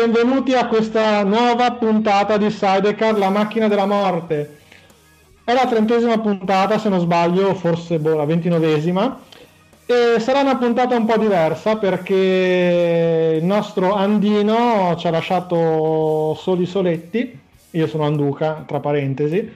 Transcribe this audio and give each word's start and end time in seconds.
benvenuti 0.00 0.54
a 0.54 0.66
questa 0.66 1.22
nuova 1.24 1.72
puntata 1.72 2.38
di 2.38 2.50
Sidecar, 2.50 3.18
la 3.18 3.28
macchina 3.28 3.68
della 3.68 3.84
morte. 3.84 4.56
È 5.44 5.52
la 5.52 5.66
trentesima 5.66 6.18
puntata, 6.18 6.78
se 6.78 6.88
non 6.88 7.00
sbaglio, 7.00 7.54
forse 7.54 7.98
boh, 7.98 8.16
la 8.16 8.24
ventinovesima. 8.24 9.20
E 9.84 10.18
sarà 10.18 10.40
una 10.40 10.56
puntata 10.56 10.96
un 10.96 11.04
po' 11.04 11.18
diversa 11.18 11.76
perché 11.76 13.36
il 13.40 13.44
nostro 13.44 13.92
Andino 13.92 14.94
ci 14.96 15.06
ha 15.06 15.10
lasciato 15.10 16.34
soli 16.34 16.64
soletti. 16.64 17.38
Io 17.72 17.86
sono 17.86 18.04
Anduca, 18.04 18.64
tra 18.66 18.80
parentesi. 18.80 19.52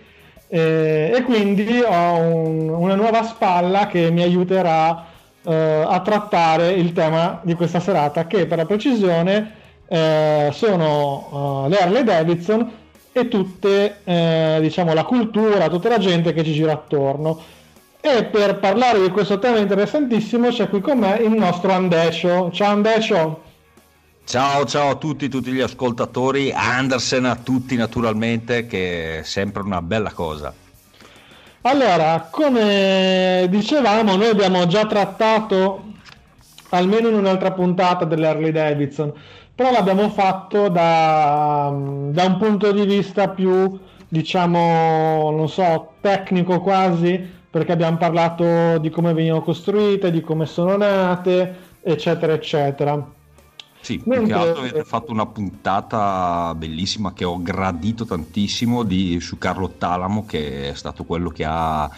E, 0.47 1.11
e 1.15 1.23
quindi 1.23 1.81
ho 1.81 2.17
un, 2.19 2.69
una 2.69 2.95
nuova 2.97 3.23
spalla 3.23 3.87
che 3.87 4.11
mi 4.11 4.23
aiuterà 4.23 5.07
eh, 5.43 5.85
a 5.87 6.01
trattare 6.01 6.73
il 6.73 6.93
tema 6.93 7.41
di 7.43 7.55
questa 7.55 7.81
serata, 7.81 8.27
che 8.27 8.45
per 8.45 8.59
la 8.59 8.67
precisione 8.67 9.63
eh, 9.87 10.51
sono 10.53 11.65
uh, 11.65 11.69
le 11.69 11.79
Harley 11.79 12.05
Davidson 12.05 12.71
e 13.13 13.29
tutte, 13.29 14.01
eh, 14.03 14.59
diciamo, 14.61 14.93
la 14.93 15.05
cultura, 15.05 15.69
tutta 15.69 15.89
la 15.89 15.99
gente 15.99 16.33
che 16.33 16.43
ci 16.43 16.53
gira 16.53 16.73
attorno. 16.73 17.41
E 18.01 18.25
per 18.25 18.59
parlare 18.59 19.01
di 19.01 19.09
questo 19.11 19.39
tema 19.39 19.59
interessantissimo 19.59 20.49
c'è 20.49 20.69
qui 20.69 20.81
con 20.81 20.99
me 20.99 21.17
il 21.17 21.31
nostro 21.31 21.73
Andecio. 21.73 22.51
Ciao 22.53 22.73
Andecio! 22.73 23.43
Ciao 24.27 24.65
ciao 24.65 24.91
a 24.91 24.95
tutti, 24.97 25.29
tutti 25.29 25.53
gli 25.53 25.61
ascoltatori, 25.61 26.51
Andersen 26.51 27.27
a 27.27 27.37
tutti 27.37 27.77
naturalmente, 27.77 28.67
che 28.67 29.21
è 29.21 29.23
sempre 29.23 29.63
una 29.63 29.83
bella 29.83 30.13
cosa. 30.13 30.53
Allora, 31.61 32.29
come 32.31 33.47
dicevamo, 33.49 34.17
noi 34.17 34.29
abbiamo 34.29 34.67
già 34.67 34.87
trattato 34.87 35.85
almeno 36.71 37.09
in 37.09 37.15
un'altra 37.15 37.53
puntata 37.53 38.05
delle 38.05 38.27
Harley 38.27 38.51
Davidson 38.51 39.13
però 39.55 39.71
l'abbiamo 39.71 40.09
fatto 40.11 40.69
da, 40.69 41.73
da 41.73 42.25
un 42.25 42.37
punto 42.39 42.73
di 42.73 42.85
vista 42.85 43.29
più, 43.29 43.79
diciamo, 44.09 45.31
non 45.31 45.49
so, 45.49 45.93
tecnico 46.01 46.61
quasi, 46.61 47.33
perché 47.51 47.73
abbiamo 47.73 47.97
parlato 47.97 48.79
di 48.79 48.91
come 48.91 49.13
venivano 49.13 49.43
costruite, 49.43 50.11
di 50.11 50.21
come 50.21 50.47
sono 50.47 50.77
nate, 50.77 51.55
eccetera, 51.83 52.33
eccetera. 52.33 53.13
Sì, 53.81 53.99
più 53.99 54.25
che 54.25 54.33
altro 54.33 54.61
avete 54.61 54.83
fatto 54.83 55.13
una 55.13 55.27
puntata 55.27 56.55
bellissima 56.57 57.13
che 57.13 57.25
ho 57.25 57.41
gradito 57.41 58.07
tantissimo 58.07 58.83
di, 58.83 59.21
su 59.21 59.39
Carlo 59.39 59.75
Talamo, 59.77 60.25
che 60.25 60.71
è 60.71 60.75
stato 60.75 61.05
quello 61.05 61.29
che 61.29 61.45
ha 61.47 61.89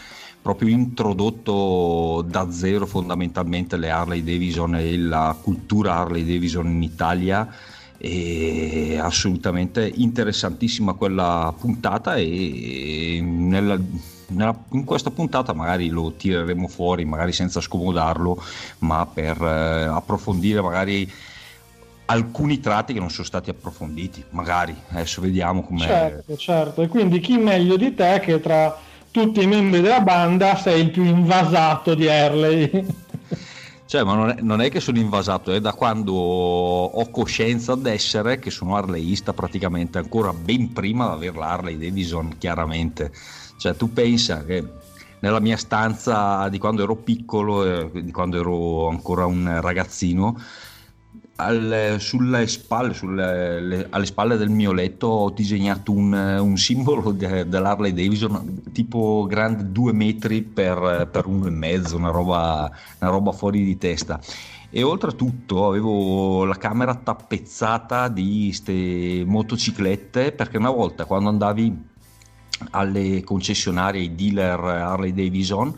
proprio 0.46 0.68
introdotto 0.68 2.24
da 2.24 2.52
zero 2.52 2.86
fondamentalmente 2.86 3.76
le 3.76 3.90
Harley 3.90 4.22
Davidson 4.22 4.76
e 4.76 4.96
la 4.96 5.36
cultura 5.42 5.96
Harley 5.96 6.24
Davidson 6.24 6.68
in 6.68 6.82
Italia. 6.84 7.52
È 7.98 8.96
assolutamente 8.96 9.90
interessantissima 9.92 10.92
quella 10.92 11.52
puntata 11.58 12.14
e 12.14 13.18
nella, 13.20 13.76
nella, 14.28 14.56
in 14.70 14.84
questa 14.84 15.10
puntata 15.10 15.52
magari 15.52 15.88
lo 15.88 16.12
tireremo 16.12 16.68
fuori 16.68 17.04
magari 17.04 17.32
senza 17.32 17.60
scomodarlo 17.60 18.40
ma 18.80 19.04
per 19.04 19.42
eh, 19.42 19.84
approfondire 19.84 20.60
magari 20.60 21.10
alcuni 22.04 22.60
tratti 22.60 22.92
che 22.92 23.00
non 23.00 23.10
sono 23.10 23.26
stati 23.26 23.50
approfonditi 23.50 24.22
magari. 24.30 24.76
Adesso 24.90 25.20
vediamo 25.22 25.64
come 25.64 25.80
certo 25.80 26.36
certo. 26.36 26.82
E 26.82 26.86
quindi 26.86 27.18
chi 27.18 27.36
meglio 27.36 27.76
di 27.76 27.92
te 27.94 28.20
che 28.22 28.38
tra 28.38 28.85
tutti 29.16 29.42
i 29.42 29.46
membri 29.46 29.80
della 29.80 30.02
banda 30.02 30.56
sei 30.56 30.82
il 30.82 30.90
più 30.90 31.02
invasato 31.02 31.94
di 31.94 32.06
Harley. 32.06 32.86
Cioè, 33.86 34.02
ma 34.04 34.14
non 34.14 34.28
è, 34.28 34.36
non 34.42 34.60
è, 34.60 34.68
che 34.68 34.78
sono 34.78 34.98
invasato, 34.98 35.52
è 35.52 35.60
da 35.60 35.72
quando 35.72 36.12
ho 36.12 37.10
coscienza 37.10 37.74
d'essere 37.76 38.38
che 38.38 38.50
sono 38.50 38.76
harleyista 38.76 39.32
praticamente 39.32 39.96
ancora 39.96 40.34
ben 40.34 40.74
prima 40.74 41.06
di 41.06 41.28
aver 41.28 41.36
l'Harley 41.36 41.78
Davidson, 41.78 42.34
chiaramente. 42.36 43.10
Cioè, 43.56 43.74
tu 43.74 43.90
pensa 43.90 44.44
che 44.44 44.62
nella 45.20 45.40
mia 45.40 45.56
stanza 45.56 46.50
di 46.50 46.58
quando 46.58 46.82
ero 46.82 46.96
piccolo, 46.96 47.64
eh, 47.64 48.02
di 48.02 48.12
quando 48.12 48.38
ero 48.38 48.88
ancora 48.88 49.24
un 49.24 49.60
ragazzino, 49.62 50.38
al, 51.36 51.96
sulle 51.98 52.46
spalle, 52.46 52.94
sulle, 52.94 53.60
le, 53.60 53.86
alle 53.90 54.06
spalle 54.06 54.36
del 54.36 54.48
mio 54.48 54.72
letto 54.72 55.06
ho 55.06 55.30
disegnato 55.30 55.92
un, 55.92 56.12
un 56.12 56.56
simbolo 56.56 57.12
de, 57.12 57.48
dell'Harley 57.48 57.92
Davidson 57.92 58.62
tipo 58.72 59.26
grande 59.28 59.70
due 59.70 59.92
metri 59.92 60.42
per, 60.42 61.08
per 61.10 61.26
uno 61.26 61.46
e 61.46 61.50
mezzo, 61.50 61.96
una 61.96 62.10
roba, 62.10 62.70
una 63.00 63.10
roba 63.10 63.32
fuori 63.32 63.64
di 63.64 63.76
testa. 63.76 64.20
E 64.70 64.82
oltretutto 64.82 65.68
avevo 65.68 66.44
la 66.44 66.56
camera 66.56 66.94
tappezzata 66.94 68.08
di 68.08 68.46
queste 68.46 69.22
motociclette 69.24 70.32
perché 70.32 70.56
una 70.56 70.70
volta 70.70 71.04
quando 71.04 71.28
andavi 71.28 71.84
alle 72.70 73.22
concessionarie, 73.22 74.00
ai 74.00 74.14
dealer 74.14 74.58
Harley 74.60 75.12
Davidson 75.12 75.74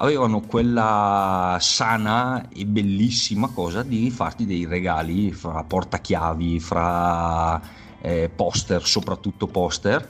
avevano 0.00 0.40
quella 0.40 1.56
sana 1.60 2.48
e 2.50 2.64
bellissima 2.66 3.48
cosa 3.48 3.82
di 3.82 4.10
farti 4.10 4.46
dei 4.46 4.64
regali 4.64 5.32
fra 5.32 5.62
portachiavi, 5.64 6.60
fra 6.60 7.60
eh, 8.00 8.30
poster, 8.34 8.84
soprattutto 8.84 9.46
poster. 9.46 10.08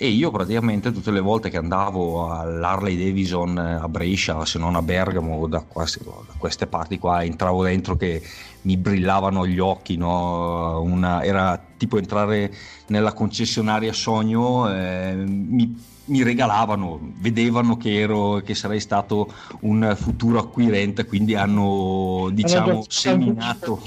E 0.00 0.08
io 0.08 0.30
praticamente 0.30 0.92
tutte 0.92 1.10
le 1.10 1.20
volte 1.20 1.50
che 1.50 1.56
andavo 1.56 2.30
all'Harley 2.30 2.96
Davidson 2.96 3.58
a 3.58 3.88
Brescia, 3.88 4.44
se 4.44 4.56
non 4.58 4.76
a 4.76 4.82
Bergamo, 4.82 5.48
da, 5.48 5.64
queste, 5.66 6.04
da 6.04 6.34
queste 6.38 6.68
parti 6.68 6.98
qua, 6.98 7.24
entravo 7.24 7.64
dentro 7.64 7.96
che 7.96 8.22
mi 8.62 8.76
brillavano 8.76 9.44
gli 9.44 9.58
occhi, 9.58 9.96
no? 9.96 10.80
Una, 10.82 11.24
era 11.24 11.60
tipo 11.76 11.98
entrare 11.98 12.52
nella 12.88 13.12
concessionaria 13.12 13.92
Sogno, 13.92 14.72
eh, 14.72 15.14
mi 15.16 15.74
mi 16.08 16.22
regalavano, 16.22 16.98
vedevano 17.20 17.76
che, 17.76 18.00
ero, 18.00 18.40
che 18.44 18.54
sarei 18.54 18.80
stato 18.80 19.32
un 19.60 19.94
futuro 19.96 20.38
acquirente, 20.38 21.06
quindi 21.06 21.34
hanno 21.34 22.28
diciamo 22.32 22.84
seminato, 22.88 23.80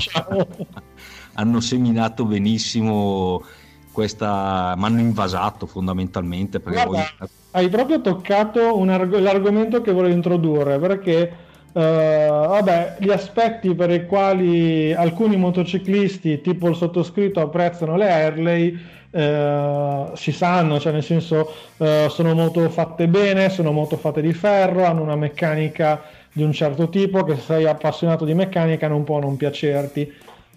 hanno 1.34 1.60
seminato 1.60 2.26
benissimo 2.26 3.44
questa, 3.92 4.74
mi 4.78 4.86
hanno 4.86 5.00
invasato 5.00 5.66
fondamentalmente. 5.66 6.60
Guarda, 6.60 6.86
voglio... 6.86 7.30
Hai 7.52 7.70
proprio 7.70 8.02
toccato 8.02 8.82
arg- 8.82 9.20
l'argomento 9.20 9.82
che 9.82 9.92
volevo 9.92 10.14
introdurre 10.14 10.80
perché 10.80 11.32
uh, 11.74 11.80
vabbè, 11.80 12.98
gli 13.00 13.10
aspetti 13.10 13.76
per 13.76 13.92
i 13.92 14.06
quali 14.06 14.94
alcuni 14.94 15.36
motociclisti 15.36 16.40
tipo 16.40 16.70
il 16.70 16.76
sottoscritto 16.76 17.42
apprezzano 17.42 17.98
le 17.98 18.10
Harley 18.10 18.80
eh, 19.12 20.12
si 20.16 20.32
sanno, 20.32 20.80
cioè 20.80 20.94
nel 20.94 21.04
senso 21.04 21.54
eh, 21.78 22.08
sono 22.10 22.34
moto 22.34 22.70
fatte 22.70 23.08
bene, 23.08 23.50
sono 23.50 23.72
moto 23.72 23.98
fatte 23.98 24.22
di 24.22 24.34
ferro, 24.34 24.86
hanno 24.86 25.02
una 25.02 25.16
meccanica 25.16 26.02
di 26.32 26.44
un 26.44 26.54
certo 26.54 26.90
tipo 26.90 27.24
che 27.24 27.36
se 27.36 27.42
sei 27.42 27.66
appassionato 27.68 28.26
di 28.26 28.34
meccanica 28.34 28.88
non 28.88 29.04
può 29.04 29.20
non 29.20 29.38
piacerti. 29.38 30.12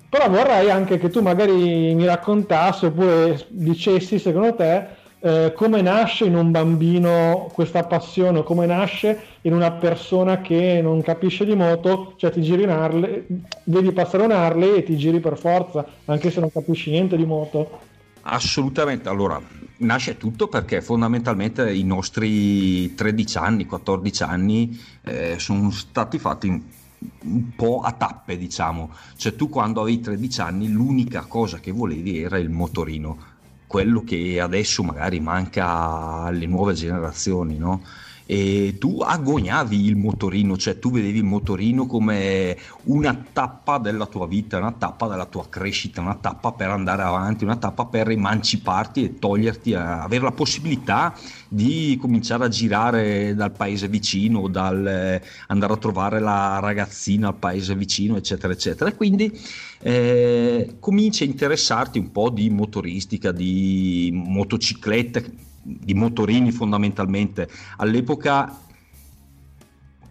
Però 0.09 0.31
vorrei 0.31 0.71
anche 0.71 0.99
che 0.99 1.11
tu 1.11 1.21
magari 1.21 1.93
mi 1.95 2.05
raccontassi 2.05 2.87
oppure 2.87 3.45
dicessi 3.49 4.21
secondo 4.21 4.55
te 4.55 4.87
eh, 5.25 5.53
come 5.55 5.81
nasce 5.81 6.27
in 6.27 6.37
un 6.37 6.51
bambino 6.51 7.51
questa 7.55 7.83
passione, 7.85 8.43
come 8.43 8.67
nasce 8.67 9.19
in 9.41 9.55
una 9.55 9.73
persona 9.73 10.43
che 10.43 10.81
non 10.83 11.01
capisce 11.01 11.47
di 11.47 11.55
moto, 11.55 12.13
cioè 12.17 12.31
ti 12.31 12.43
giri 12.43 12.65
in 12.65 12.69
Harley, 12.69 13.25
vedi 13.65 13.91
passare 13.93 14.25
un 14.25 14.33
Harley 14.33 14.77
e 14.77 14.83
ti 14.83 14.99
giri 14.99 15.21
per 15.21 15.39
forza, 15.39 15.85
anche 16.05 16.31
se 16.31 16.41
non 16.41 16.53
capisci 16.53 16.91
niente 16.91 17.17
di 17.17 17.25
moto. 17.25 17.93
Assolutamente, 18.27 19.11
allora 19.11 19.41
nasce 19.79 20.17
tutto 20.17 20.49
perché 20.49 20.81
fondamentalmente 20.81 21.71
i 21.73 21.85
nostri 21.85 22.95
13 22.95 23.39
anni, 23.39 23.67
14 23.67 24.23
anni 24.23 24.81
eh, 25.03 25.39
sono 25.39 25.71
stati 25.71 26.19
fatti 26.19 26.49
un 26.49 27.55
po' 27.55 27.81
a 27.81 27.93
tappe, 27.93 28.39
diciamo. 28.39 28.91
Cioè 29.17 29.35
tu 29.35 29.51
quando 29.51 29.83
avevi 29.83 30.01
13 30.01 30.41
anni 30.41 30.71
l'unica 30.71 31.27
cosa 31.27 31.59
che 31.59 31.71
volevi 31.71 32.23
era 32.23 32.39
il 32.39 32.49
motorino, 32.49 33.19
quello 33.67 34.03
che 34.05 34.41
adesso 34.41 34.83
magari 34.83 35.21
manca 35.21 36.23
alle 36.23 36.47
nuove 36.47 36.73
generazioni, 36.73 37.59
no? 37.59 37.83
E 38.27 38.77
tu 38.79 39.01
agognavi 39.03 39.85
il 39.85 39.97
motorino, 39.97 40.57
cioè 40.57 40.79
tu 40.79 40.91
vedevi 40.91 41.19
il 41.19 41.25
motorino 41.25 41.87
come 41.87 42.57
una 42.85 43.23
tappa 43.33 43.79
della 43.79 44.07
tua 44.07 44.27
vita, 44.27 44.57
una 44.59 44.73
tappa 44.73 45.09
della 45.09 45.27
tua 45.27 45.47
crescita, 45.49 46.01
una 46.01 46.15
tappa 46.15 46.53
per 46.53 46.71
andare 46.71 47.03
avanti, 47.03 47.45
una 47.45 47.57
tappa 47.57 47.85
per 47.85 48.11
emanciparti 48.11 49.05
e 49.05 49.19
toglierti, 49.19 49.75
a 49.75 50.03
avere 50.03 50.25
la 50.25 50.33
possibilità 50.33 51.15
di 51.49 51.99
cominciare 52.01 52.45
a 52.45 52.49
girare 52.49 53.35
dal 53.35 53.53
paese 53.53 53.89
vicino, 53.89 54.49
dal 54.49 54.87
eh, 54.87 55.23
andare 55.49 55.75
a 55.75 55.77
trovare 55.77 56.19
la 56.19 56.61
ragazzina 56.61 57.29
al 57.29 57.35
paese 57.37 57.75
vicino, 57.75 58.17
eccetera, 58.17 58.53
eccetera. 58.53 58.89
E 58.89 58.95
quindi 58.95 59.39
eh, 59.81 60.77
cominci 60.81 61.25
a 61.25 61.27
interessarti 61.27 61.99
un 61.99 62.11
po' 62.11 62.31
di 62.31 62.49
motoristica, 62.49 63.33
di 63.33 64.11
motociclette 64.15 65.53
di 65.65 65.95
motorini 65.95 66.53
fondamentalmente. 66.53 67.49
All'epoca 67.79 68.61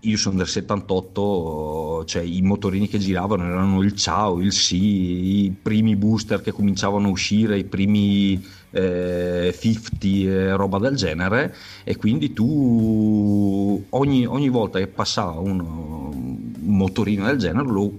io 0.06 0.18
sono 0.18 0.38
del 0.38 0.48
78, 0.48 2.04
cioè 2.06 2.24
i 2.24 2.42
motorini 2.42 2.90
che 2.90 2.98
giravano 2.98 3.46
erano 3.46 3.82
il 3.82 3.96
Ciao, 3.96 4.42
il 4.42 4.52
Sì, 4.52 5.46
i 5.46 5.52
primi 5.52 5.96
booster 5.96 6.42
che 6.42 6.52
cominciavano 6.52 7.08
a 7.08 7.12
uscire, 7.12 7.58
i 7.58 7.64
primi 7.64 8.44
eh, 8.72 9.56
50 9.58 10.08
e 10.08 10.56
roba 10.56 10.80
del 10.80 10.96
genere 10.96 11.56
e 11.84 11.96
quindi 11.96 12.34
tu 12.34 13.86
ogni, 13.90 14.26
ogni 14.26 14.50
volta 14.50 14.80
che 14.80 14.88
passava 14.88 15.40
un, 15.40 15.60
un, 15.60 16.54
motorino 16.66 17.26
del 17.26 17.38
genere 17.38 17.68
lo, 17.68 17.92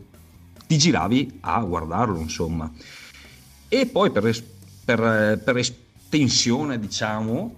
ti 0.67 0.77
giravi 0.77 1.39
a 1.41 1.61
guardarlo 1.63 2.19
insomma. 2.19 2.71
E 3.69 3.87
poi 3.87 4.11
per, 4.11 4.31
per, 4.85 5.41
per 5.43 5.57
tensione, 6.15 6.79
diciamo, 6.79 7.57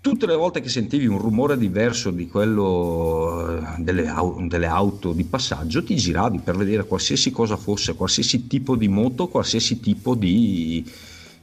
tutte 0.00 0.26
le 0.26 0.34
volte 0.34 0.60
che 0.60 0.68
sentivi 0.68 1.06
un 1.06 1.18
rumore 1.18 1.56
diverso 1.56 2.10
di 2.10 2.26
quello 2.26 3.58
eh, 3.58 3.62
delle, 3.78 4.12
delle, 4.48 4.66
auto 4.66 5.12
di 5.12 5.22
passaggio 5.22 5.84
ti 5.84 5.94
giravi 5.94 6.40
per 6.40 6.56
vedere 6.56 6.84
qualsiasi 6.84 7.30
cosa 7.30 7.56
fosse, 7.56 7.94
qualsiasi 7.94 8.48
tipo 8.48 8.74
di 8.74 8.88
moto, 8.88 9.28
qualsiasi 9.28 9.78
tipo 9.78 10.16
di, 10.16 10.84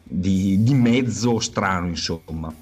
di, 0.04 0.62
di 0.62 0.74
mezzo 0.74 1.40
strano, 1.40 1.88
insomma. 1.88 2.54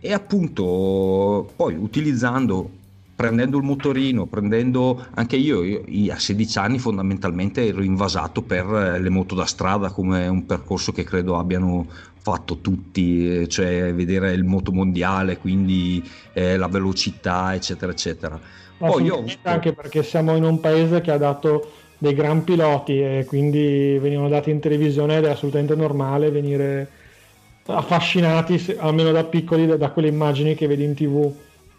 E 0.00 0.12
appunto 0.14 1.52
poi 1.56 1.74
utilizzando 1.74 2.82
prendendo 3.14 3.58
il 3.58 3.64
motorino, 3.64 4.26
prendendo 4.26 5.06
anche 5.14 5.36
io, 5.36 5.62
io, 5.62 6.12
a 6.12 6.18
16 6.18 6.58
anni 6.58 6.78
fondamentalmente 6.78 7.64
ero 7.64 7.82
invasato 7.82 8.42
per 8.42 8.66
le 8.66 9.08
moto 9.08 9.34
da 9.36 9.46
strada 9.46 9.90
come 9.90 10.26
un 10.26 10.46
percorso 10.46 10.90
che 10.90 11.04
credo 11.04 11.38
abbiano 11.38 11.86
fatto 12.24 12.56
tutti, 12.60 13.42
eh, 13.42 13.48
cioè 13.48 13.92
vedere 13.92 14.32
il 14.32 14.44
moto 14.44 14.72
mondiale, 14.72 15.36
quindi 15.36 16.02
eh, 16.32 16.56
la 16.56 16.68
velocità, 16.68 17.54
eccetera, 17.54 17.92
eccetera. 17.92 18.40
Poi 18.78 19.04
io... 19.04 19.26
Anche 19.42 19.74
perché 19.74 20.02
siamo 20.02 20.34
in 20.34 20.42
un 20.42 20.58
paese 20.58 21.02
che 21.02 21.10
ha 21.10 21.18
dato 21.18 21.70
dei 21.98 22.14
gran 22.14 22.42
piloti 22.42 22.98
e 22.98 23.26
quindi 23.28 23.98
venivano 24.00 24.30
dati 24.30 24.50
in 24.50 24.58
televisione 24.58 25.18
ed 25.18 25.24
è 25.26 25.30
assolutamente 25.30 25.74
normale 25.74 26.30
venire 26.30 26.88
affascinati, 27.66 28.74
almeno 28.78 29.12
da 29.12 29.24
piccoli, 29.24 29.66
da 29.76 29.90
quelle 29.90 30.08
immagini 30.08 30.54
che 30.54 30.66
vedi 30.66 30.84
in 30.84 30.94
tv. 30.94 31.30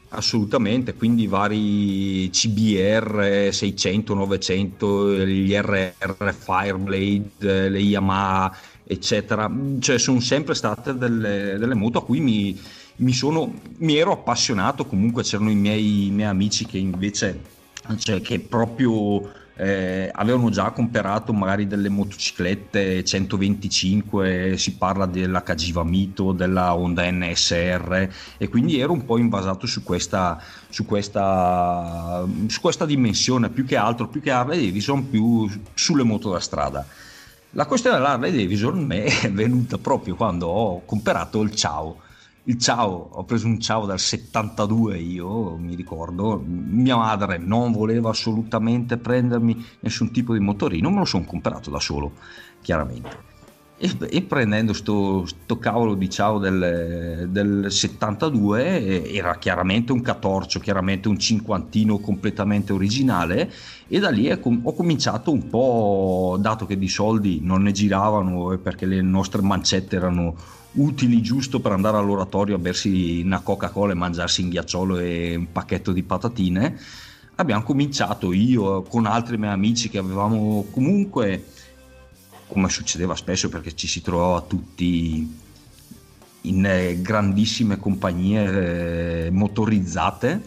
Assolutamente, 0.10 0.94
quindi 0.94 1.26
vari 1.26 2.30
CBR 2.32 3.50
600, 3.52 4.14
900, 4.14 5.16
gli 5.26 5.54
RR 5.56 6.34
Fireblade, 6.34 7.70
le 7.70 7.80
Yamaha, 7.80 8.56
eccetera, 8.86 9.52
cioè 9.80 9.98
sono 9.98 10.20
sempre 10.20 10.54
state 10.54 10.96
delle, 10.96 11.58
delle 11.58 11.74
moto 11.74 12.00
a 12.00 12.04
cui 12.04 12.20
mi, 12.20 12.60
mi, 12.98 13.14
sono, 13.14 13.54
mi 13.78 13.96
ero 13.96 14.12
appassionato, 14.12 14.86
comunque 14.86 15.24
c'erano 15.24 15.50
i 15.50 15.56
miei, 15.56 16.08
i 16.08 16.12
miei 16.12 16.30
amici 16.30 16.66
che 16.66 16.78
invece, 16.78 17.40
cioè 17.98 18.22
che 18.22 18.40
proprio 18.40 19.44
eh, 19.58 20.10
avevano 20.14 20.50
già 20.50 20.72
comprato 20.72 21.32
magari 21.32 21.66
delle 21.66 21.90
motociclette 21.90 23.04
125, 23.04 24.56
si 24.58 24.76
parla 24.76 25.06
della 25.06 25.44
Cagiva 25.44 25.84
Mito, 25.84 26.34
della 26.34 26.76
Honda 26.76 27.10
NSR 27.10 28.10
e 28.38 28.48
quindi 28.50 28.80
ero 28.80 28.92
un 28.92 29.06
po' 29.06 29.18
invasato 29.18 29.66
su 29.66 29.82
questa, 29.84 30.42
su 30.70 30.86
questa, 30.86 32.26
su 32.48 32.60
questa 32.62 32.86
dimensione, 32.86 33.50
più 33.50 33.66
che 33.66 33.78
altro, 33.78 34.08
più 34.08 34.22
che 34.22 34.32
Harley 34.32 34.66
Davidson, 34.66 35.10
più 35.10 35.50
sulle 35.74 36.04
moto 36.04 36.32
da 36.32 36.40
strada. 36.40 36.86
La 37.56 37.66
questione 37.68 37.96
dell'Harley 37.96 38.32
Davidson 38.32 38.92
è 38.92 39.32
venuta 39.32 39.78
proprio 39.78 40.16
quando 40.16 40.48
ho 40.48 40.84
comprato 40.84 41.42
il 41.42 41.56
Ciao 41.56 42.04
il 42.48 42.60
ciao, 42.60 43.10
ho 43.12 43.24
preso 43.24 43.48
un 43.48 43.60
ciao 43.60 43.88
dal 43.88 44.00
72 44.00 45.00
io, 45.00 45.56
mi 45.58 45.74
ricordo, 45.74 46.40
mia 46.46 46.96
madre 46.96 47.40
non 47.40 47.72
voleva 47.72 48.12
assolutamente 48.12 48.98
prendermi 48.98 49.66
nessun 49.80 50.12
tipo 50.12 50.34
di 50.34 50.40
motorino, 50.40 50.92
me 50.92 51.00
lo 51.00 51.06
sono 51.06 51.26
comprato 51.26 51.72
da 51.72 51.80
solo, 51.80 52.12
chiaramente. 52.62 53.34
E, 53.78 53.92
e, 54.10 54.22
prendendo 54.22 54.72
sto, 54.72 55.26
sto 55.26 55.60
cavolo 55.60 55.96
diciamo 55.96 56.40
del, 56.40 57.28
del 57.30 57.66
72 57.70 59.12
era 59.12 59.38
chiaramente 59.38 59.92
un 59.92 60.02
catorcio, 60.02 60.60
chiaramente 60.60 61.10
un 61.10 61.20
cinquantino 61.20 62.00
completamente 62.00 62.72
originale 62.72 63.52
e 63.88 64.00
da 64.00 64.10
lì 64.10 64.32
ho 64.32 64.74
cominciato 64.74 65.32
un 65.32 65.50
po', 65.50 66.38
dato 66.40 66.66
che 66.66 66.78
di 66.78 66.88
soldi 66.88 67.40
non 67.42 67.64
ne 67.64 67.74
giravano 67.74 68.58
perché 68.58 68.86
le 68.86 69.02
nostre 69.02 69.42
mancette 69.42 69.98
erano 69.98 70.36
utili 70.76 71.22
giusto 71.22 71.60
per 71.60 71.74
andare 71.74 71.98
all'oratorio 71.98 72.56
a 72.56 72.60
bersi 72.60 73.22
una 73.24 73.42
Coca-Cola 73.42 73.92
e 73.92 73.96
mangiarsi 73.96 74.42
un 74.42 74.50
ghiacciolo 74.50 75.00
e 75.00 75.36
un 75.36 75.52
pacchetto 75.52 75.92
di 75.92 76.04
patatine, 76.04 76.80
abbiamo 77.36 77.64
cominciato 77.64 78.32
io 78.32 78.84
con 78.84 79.06
altri 79.06 79.38
miei 79.38 79.54
amici 79.54 79.90
che 79.90 79.98
avevamo 79.98 80.66
comunque 80.72 81.46
come 82.48 82.70
succedeva 82.70 83.16
spesso 83.16 83.50
perché 83.50 83.76
ci 83.76 83.88
si 83.88 84.02
trovava 84.02 84.42
tutti 84.42 85.44
in 86.42 86.66
eh, 86.66 87.02
grandissime 87.02 87.78
compagnie 87.78 89.26
eh, 89.26 89.30
motorizzate 89.32 90.42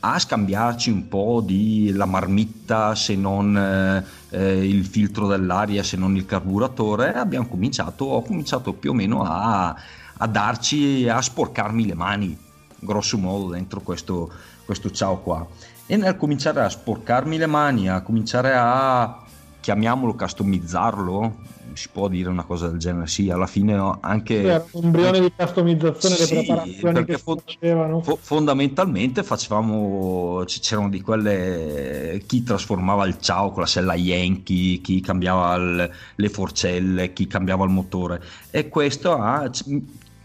a 0.00 0.18
scambiarci 0.18 0.90
un 0.90 1.08
po' 1.08 1.42
di 1.44 1.92
la 1.92 2.06
marmitta 2.06 2.94
se 2.94 3.14
non 3.14 3.56
eh, 3.56 4.04
eh, 4.30 4.66
il 4.66 4.84
filtro 4.84 5.26
dell'aria 5.26 5.82
se 5.82 5.96
non 5.96 6.16
il 6.16 6.26
carburatore 6.26 7.12
abbiamo 7.12 7.46
cominciato 7.46 8.06
ho 8.06 8.22
cominciato 8.22 8.72
più 8.72 8.90
o 8.90 8.94
meno 8.94 9.22
a, 9.22 9.76
a 10.16 10.26
darci 10.26 11.08
a 11.08 11.20
sporcarmi 11.20 11.86
le 11.86 11.94
mani 11.94 12.38
grosso 12.82 13.16
modo 13.16 13.50
dentro 13.50 13.80
questo, 13.80 14.30
questo 14.64 14.90
ciao 14.90 15.18
qua. 15.18 15.46
E 15.86 15.96
nel 15.96 16.16
cominciare 16.16 16.60
a 16.60 16.68
sporcarmi 16.68 17.36
le 17.38 17.46
mani 17.46 17.88
a 17.88 18.00
cominciare 18.02 18.54
a 18.54 19.21
chiamiamolo 19.62 20.14
customizzarlo, 20.14 21.36
si 21.74 21.88
può 21.90 22.08
dire 22.08 22.28
una 22.28 22.42
cosa 22.42 22.68
del 22.68 22.78
genere, 22.78 23.06
sì, 23.06 23.30
alla 23.30 23.46
fine 23.46 23.96
anche... 24.00 24.42
Era 24.42 24.66
un 24.72 24.84
embrione 24.86 25.20
di 25.20 25.32
customizzazione, 25.34 26.16
sì, 26.16 26.20
le 26.20 26.42
preparazioni 26.42 27.04
che 27.04 27.18
fo- 27.18 27.40
facevano. 27.44 28.02
Fo- 28.02 28.18
fondamentalmente 28.20 29.22
facevamo, 29.22 30.42
c'erano 30.46 30.88
di 30.88 31.00
quelle, 31.00 32.22
chi 32.26 32.42
trasformava 32.42 33.06
il 33.06 33.20
ciao 33.20 33.52
con 33.52 33.62
la 33.62 33.68
sella 33.68 33.94
Yankee, 33.94 34.80
chi 34.80 35.00
cambiava 35.00 35.54
il, 35.54 35.90
le 36.16 36.28
forcelle, 36.28 37.12
chi 37.12 37.28
cambiava 37.28 37.64
il 37.64 37.70
motore. 37.70 38.20
E 38.50 38.68
questo 38.68 39.16
ha, 39.16 39.48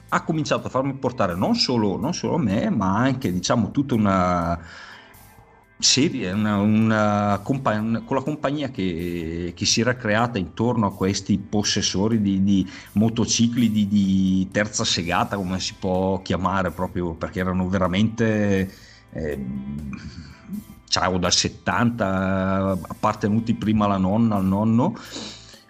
ha 0.10 0.24
cominciato 0.24 0.66
a 0.66 0.72
farmi 0.72 0.94
portare 0.96 1.36
non 1.36 1.54
solo, 1.54 1.96
non 1.98 2.16
solo 2.16 2.38
me, 2.38 2.72
ma 2.72 2.98
anche 2.98 3.32
diciamo 3.32 3.70
tutta 3.70 3.94
una 3.94 4.60
serie, 5.80 6.32
una, 6.32 6.58
una 6.58 7.40
compa- 7.44 7.80
con 8.04 8.18
la 8.18 8.24
compagnia 8.24 8.70
che, 8.70 9.54
che, 9.56 9.66
si 9.66 9.82
era 9.82 9.96
creata 9.96 10.40
intorno 10.40 10.88
a 10.88 10.94
questi 10.94 11.38
possessori 11.38 12.22
di, 12.22 12.44
di 12.44 12.68
motocicli 12.94 13.72
di, 13.72 13.88
di, 13.88 14.48
terza 14.52 14.84
segata, 14.84 15.36
come 15.36 15.60
si 15.60 15.76
può 15.80 16.22
chiamare, 16.22 16.72
proprio 16.72 17.14
perché 17.14 17.40
erano 17.40 17.68
veramente 17.70 18.74
eh, 19.12 19.46
ciao 20.88 21.18
dal 21.18 21.34
70 21.34 22.80
appartenuti 22.88 23.54
prima 23.54 23.86
alla 23.86 23.98
nonna, 23.98 24.36
al 24.36 24.46
nonno 24.46 24.96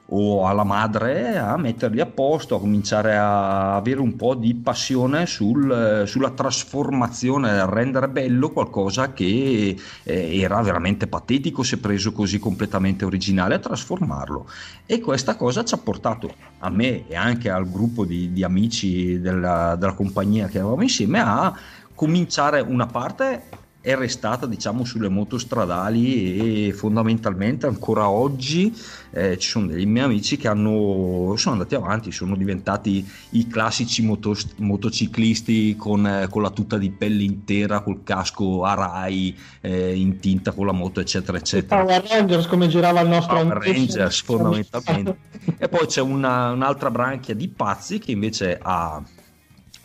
o 0.10 0.48
alla 0.48 0.64
madre 0.64 1.38
a 1.38 1.58
metterli 1.58 2.00
a 2.00 2.06
posto, 2.06 2.56
a 2.56 2.60
cominciare 2.60 3.18
a 3.18 3.76
avere 3.76 4.00
un 4.00 4.16
po' 4.16 4.36
di 4.36 4.54
passione 4.56 5.26
sul, 5.26 6.04
sulla 6.06 6.30
trasformazione, 6.30 7.60
a 7.60 7.66
rendere 7.66 8.08
bello 8.08 8.52
qualcosa 8.52 9.12
che 9.12 9.76
eh, 10.04 10.40
era 10.40 10.62
veramente 10.62 11.08
patetico 11.08 11.64
se 11.64 11.80
preso 11.80 12.12
così 12.12 12.40
completamente 12.40 13.04
originale, 13.04 13.56
a 13.56 13.60
trasformarlo. 13.60 14.48
E 14.86 15.02
questa 15.02 15.36
cosa 15.36 15.66
ci 15.66 15.74
ha 15.74 15.78
portato 15.78 16.34
a 16.60 16.70
me 16.70 17.08
e 17.08 17.16
anche 17.16 17.50
al 17.50 17.70
gruppo 17.70 18.06
di, 18.06 18.32
di 18.32 18.44
amici 18.44 19.20
della, 19.20 19.76
della 19.76 19.94
compagnia 19.94 20.48
che 20.48 20.60
avevamo 20.60 20.84
insieme 20.84 21.20
a 21.20 21.54
cominciare 21.94 22.62
una 22.62 22.86
parte 22.86 23.66
è 23.88 23.96
restata 23.96 24.48
diciamo 24.48 24.84
sulle 24.84 25.08
moto 25.08 25.38
stradali 25.38 26.68
e 26.68 26.74
fondamentalmente 26.74 27.68
ancora 27.68 28.10
oggi 28.10 28.76
eh, 29.12 29.38
ci 29.38 29.48
sono 29.48 29.68
dei 29.68 29.86
miei 29.86 30.04
amici 30.04 30.36
che 30.36 30.50
hanno, 30.50 31.36
sono 31.38 31.54
andati 31.54 31.76
avanti, 31.76 32.12
sono 32.12 32.36
diventati 32.36 33.10
i 33.30 33.48
classici 33.48 34.02
moto, 34.02 34.36
motociclisti 34.58 35.78
con, 35.78 36.06
eh, 36.06 36.28
con, 36.30 36.42
la 36.42 36.50
tuta 36.50 36.78
di 36.78 36.90
pelle 36.90 37.24
intera, 37.24 37.80
col 37.80 38.04
casco 38.04 38.66
a 38.66 38.74
rai 38.74 39.34
eh, 39.62 39.96
in 39.96 40.20
tinta 40.20 40.52
con 40.52 40.66
la 40.66 40.74
moto 40.74 41.00
eccetera 41.00 41.38
eccetera. 41.38 41.82
Power 41.82 42.04
Rangers 42.10 42.48
come 42.48 42.68
girava 42.68 43.00
il 43.00 43.08
nostro 43.08 43.36
Power 43.36 43.58
Rangers 43.58 44.22
fondamentalmente 44.22 45.18
e 45.58 45.70
poi 45.70 45.88
c'è 45.88 46.02
una, 46.02 46.52
un'altra 46.52 46.92
branchia 46.92 47.34
di 47.34 47.48
pazzi 47.48 48.00
che 48.00 48.12
invece 48.12 48.60
ha 48.62 49.02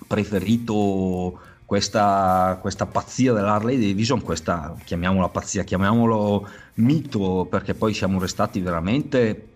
preferito 0.08 1.38
questa, 1.72 2.58
questa 2.60 2.84
pazzia 2.84 3.32
dell'Harley 3.32 3.78
Davidson, 3.80 4.20
questa 4.20 4.76
chiamiamola 4.84 5.30
pazzia, 5.30 5.64
chiamiamolo 5.64 6.46
mito, 6.74 7.46
perché 7.48 7.72
poi 7.72 7.94
siamo 7.94 8.18
restati 8.20 8.60
veramente 8.60 9.52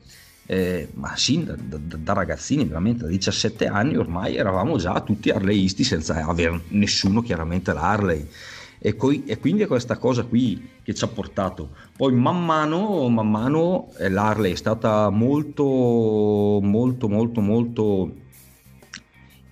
eh, 0.47 0.89
ma 0.95 1.15
sì, 1.15 1.45
da, 1.45 1.55
da, 1.59 1.77
da, 1.79 2.13
ragazzini, 2.15 2.65
veramente 2.65 3.03
da 3.03 3.11
17 3.11 3.67
anni 3.67 3.99
ormai 3.99 4.37
eravamo 4.37 4.79
già 4.79 4.99
tutti 5.03 5.29
harleisti 5.29 5.85
senza 5.85 6.25
avere 6.25 6.59
nessuno 6.69 7.21
chiaramente 7.21 7.75
l'Harley. 7.75 8.27
E, 8.79 8.97
coi, 8.97 9.25
e, 9.27 9.39
quindi 9.39 9.65
è 9.65 9.67
questa 9.67 9.99
cosa 9.99 10.23
qui 10.23 10.71
che 10.83 10.95
ci 10.95 11.05
ha 11.05 11.09
portato. 11.09 11.69
Poi 11.95 12.15
man 12.15 12.43
mano, 12.43 13.11
man 13.11 13.31
mano 13.31 13.91
eh, 13.99 14.09
l'Harley 14.09 14.53
è 14.53 14.57
stata 14.57 15.11
molto, 15.11 16.61
molto, 16.63 17.09
molto, 17.11 17.41
molto 17.43 18.15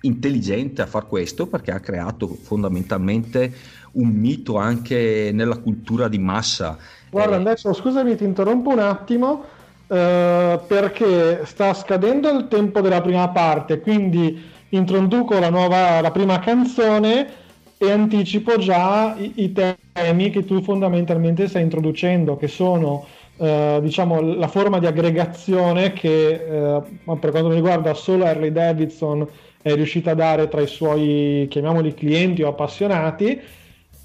intelligente 0.05 0.81
a 0.81 0.85
far 0.85 1.07
questo 1.07 1.47
perché 1.47 1.71
ha 1.71 1.79
creato 1.79 2.27
fondamentalmente 2.27 3.53
un 3.93 4.09
mito 4.09 4.57
anche 4.57 5.31
nella 5.33 5.57
cultura 5.57 6.07
di 6.07 6.19
massa. 6.19 6.77
Guarda, 7.09 7.37
eh, 7.37 7.39
adesso 7.39 7.73
scusami, 7.73 8.15
ti 8.15 8.23
interrompo 8.23 8.69
un 8.69 8.79
attimo 8.79 9.43
eh, 9.87 10.59
perché 10.67 11.45
sta 11.45 11.73
scadendo 11.73 12.29
il 12.29 12.47
tempo 12.47 12.81
della 12.81 13.01
prima 13.01 13.29
parte, 13.29 13.79
quindi 13.79 14.53
introduco 14.69 15.39
la, 15.39 15.49
nuova, 15.49 16.01
la 16.01 16.11
prima 16.11 16.39
canzone 16.39 17.43
e 17.77 17.91
anticipo 17.91 18.57
già 18.57 19.15
i, 19.17 19.33
i 19.35 19.53
temi 19.53 20.29
che 20.29 20.45
tu 20.45 20.61
fondamentalmente 20.61 21.47
stai 21.47 21.61
introducendo, 21.61 22.35
che 22.35 22.47
sono 22.47 23.05
eh, 23.37 23.79
diciamo 23.81 24.21
la 24.21 24.47
forma 24.47 24.79
di 24.79 24.85
aggregazione 24.85 25.91
che 25.93 26.29
eh, 26.29 26.81
per 27.19 27.31
quanto 27.31 27.49
mi 27.49 27.55
riguarda 27.55 27.93
solo 27.93 28.25
Harley 28.25 28.51
Davidson 28.51 29.27
è 29.65 29.73
riuscita 29.73 30.11
a 30.11 30.13
dare 30.13 30.47
tra 30.47 30.61
i 30.61 30.67
suoi, 30.67 31.47
chiamiamoli 31.49 31.95
clienti 31.95 32.43
o 32.43 32.49
appassionati, 32.49 33.41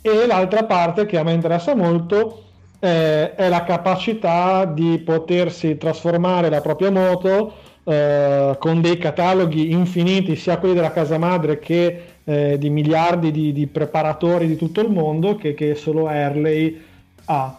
e 0.00 0.26
l'altra 0.26 0.64
parte 0.64 1.04
che 1.04 1.18
a 1.18 1.22
me 1.22 1.32
interessa 1.32 1.74
molto 1.74 2.44
eh, 2.80 3.34
è 3.34 3.46
la 3.50 3.62
capacità 3.64 4.64
di 4.64 4.96
potersi 5.04 5.76
trasformare 5.76 6.48
la 6.48 6.62
propria 6.62 6.90
moto 6.90 7.52
eh, 7.84 8.56
con 8.58 8.80
dei 8.80 8.96
cataloghi 8.96 9.72
infiniti, 9.72 10.34
sia 10.34 10.56
quelli 10.56 10.72
della 10.72 10.92
casa 10.92 11.18
madre 11.18 11.58
che 11.58 12.04
eh, 12.24 12.56
di 12.56 12.70
miliardi 12.70 13.30
di, 13.30 13.52
di, 13.52 13.66
preparatori 13.66 14.46
di 14.46 14.56
tutto 14.56 14.80
il 14.80 14.90
mondo 14.90 15.36
che, 15.36 15.52
che 15.52 15.74
solo 15.74 16.06
Harley 16.06 16.82
ha. 17.26 17.58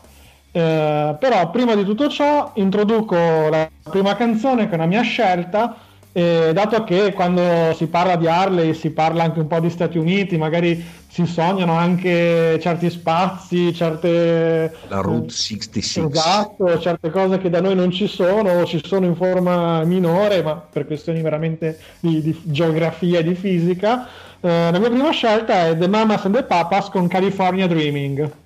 Eh, 0.52 1.16
però 1.20 1.52
prima 1.52 1.76
di 1.76 1.84
tutto 1.84 2.10
ciò 2.10 2.50
introduco 2.56 3.16
la 3.16 3.70
prima 3.92 4.16
canzone 4.16 4.66
che 4.66 4.72
è 4.72 4.76
una 4.76 4.88
mia 4.88 5.04
scelta 5.04 5.90
e 6.14 6.52
dato 6.54 6.84
che 6.84 7.14
quando 7.14 7.74
si 7.74 7.88
parla 7.88 8.18
di 8.18 8.28
Harley 8.28 8.74
si 8.74 8.90
parla 8.92 9.24
anche 9.24 9.40
un 9.40 9.48
po' 9.48 9.60
di 9.60 9.70
Stati 9.70 9.98
Uniti, 9.98 10.38
magari 10.38 10.84
si 11.08 11.26
sognano 11.26 11.74
anche 11.74 12.58
certi 12.62 12.90
spazi, 12.90 13.74
certe... 13.74 14.74
La 14.88 15.02
Route 15.02 15.30
66. 15.30 16.06
Esatto, 16.06 16.80
certe 16.80 17.10
cose 17.10 17.38
che 17.38 17.50
da 17.50 17.62
noi 17.62 17.76
non 17.76 17.92
ci 17.92 18.08
sono 18.08 18.60
o 18.60 18.66
ci 18.66 18.82
sono 18.84 19.06
in 19.06 19.16
forma 19.16 19.84
minore, 19.84 20.42
ma 20.42 20.56
per 20.56 20.86
questioni 20.86 21.22
veramente 21.22 21.80
di, 22.00 22.22
di 22.22 22.42
geografia 22.44 23.20
e 23.20 23.24
di 23.24 23.36
fisica. 23.36 24.08
Eh, 24.40 24.72
la 24.72 24.80
mia 24.80 24.90
prima 24.90 25.12
scelta 25.12 25.68
è 25.68 25.78
The 25.78 25.88
Mamas 25.88 26.26
and 26.26 26.36
the 26.36 26.44
Papas 26.44 26.90
con 26.90 27.08
California 27.08 27.68
Dreaming. 27.68 28.41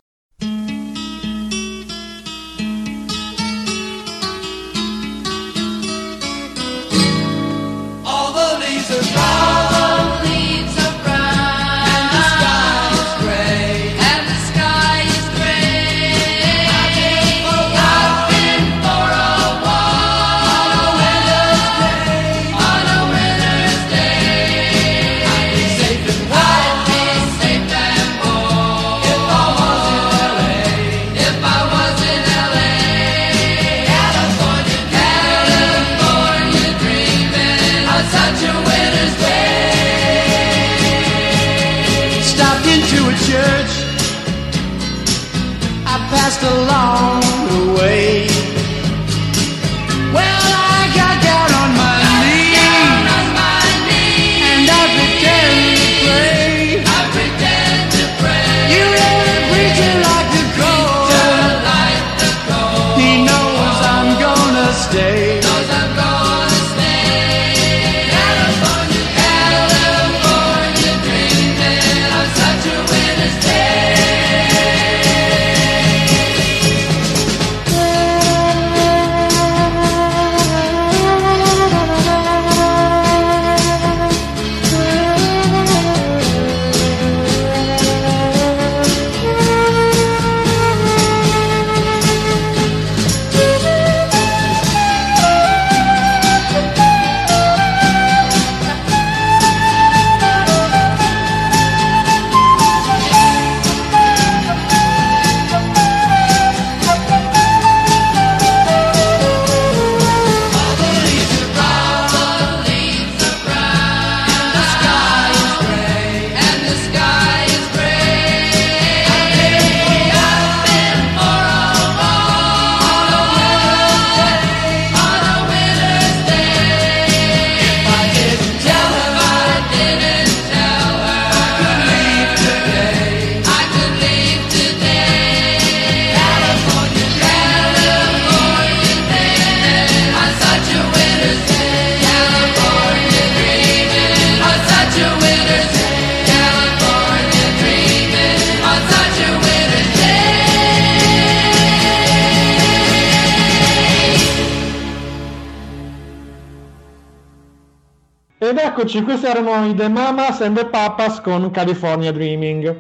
Erano 159.28 159.66
i 159.66 159.74
The 159.76 159.88
Mamas 159.88 160.42
and 160.42 160.56
the 160.58 160.66
Papas 160.66 161.22
con 161.22 161.50
California 161.52 162.12
Dreaming. 162.12 162.76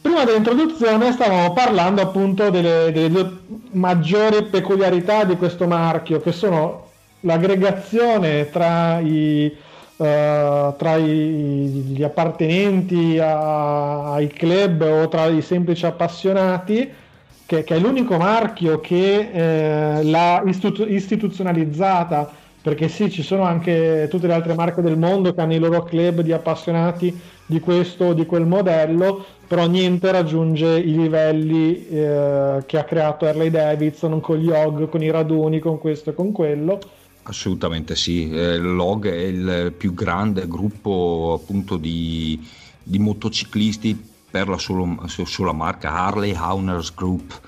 Prima 0.00 0.24
dell'introduzione 0.24 1.12
stavamo 1.12 1.52
parlando 1.52 2.02
appunto 2.02 2.50
delle, 2.50 2.90
delle 2.92 3.08
due 3.08 3.38
maggiori 3.72 4.42
peculiarità 4.44 5.24
di 5.24 5.36
questo 5.36 5.66
marchio, 5.66 6.20
che 6.20 6.32
sono 6.32 6.88
l'aggregazione 7.20 8.50
tra, 8.50 8.98
i, 8.98 9.44
eh, 9.96 10.74
tra 10.76 10.96
i- 10.96 11.84
gli 11.94 12.02
appartenenti 12.02 13.18
a- 13.20 14.14
ai 14.14 14.26
club 14.26 14.80
o 14.82 15.08
tra 15.08 15.26
i 15.26 15.40
semplici 15.40 15.86
appassionati, 15.86 16.90
che, 17.46 17.62
che 17.62 17.76
è 17.76 17.78
l'unico 17.78 18.16
marchio 18.16 18.80
che 18.80 19.30
eh, 19.32 20.02
l'ha 20.02 20.42
istitu- 20.46 20.88
istituzionalizzata 20.88 22.40
perché 22.62 22.88
sì, 22.88 23.10
ci 23.10 23.22
sono 23.22 23.42
anche 23.42 24.06
tutte 24.08 24.28
le 24.28 24.34
altre 24.34 24.54
marche 24.54 24.82
del 24.82 24.96
mondo 24.96 25.34
che 25.34 25.40
hanno 25.40 25.54
i 25.54 25.58
loro 25.58 25.82
club 25.82 26.20
di 26.20 26.32
appassionati 26.32 27.20
di 27.44 27.58
questo 27.58 28.06
o 28.06 28.12
di 28.14 28.24
quel 28.24 28.46
modello, 28.46 29.24
però 29.48 29.66
niente 29.66 30.10
raggiunge 30.12 30.78
i 30.78 30.94
livelli 30.94 31.88
eh, 31.88 32.62
che 32.64 32.78
ha 32.78 32.84
creato 32.84 33.26
Harley 33.26 33.50
Davidson 33.50 34.20
con 34.20 34.38
gli 34.38 34.48
OG, 34.48 34.88
con 34.88 35.02
i 35.02 35.10
raduni, 35.10 35.58
con 35.58 35.78
questo 35.78 36.10
e 36.10 36.14
con 36.14 36.30
quello. 36.30 36.78
Assolutamente 37.24 37.96
sì, 37.96 38.30
eh, 38.30 38.56
Log 38.56 39.08
è 39.08 39.22
il 39.22 39.74
più 39.76 39.92
grande 39.92 40.46
gruppo 40.46 41.38
appunto 41.40 41.76
di, 41.76 42.40
di 42.82 42.98
motociclisti 42.98 44.10
per 44.30 44.48
la 44.48 44.58
solo- 44.58 44.98
sola 45.06 45.52
marca 45.52 45.92
Harley 45.92 46.34
Owners 46.34 46.94
Group 46.94 47.40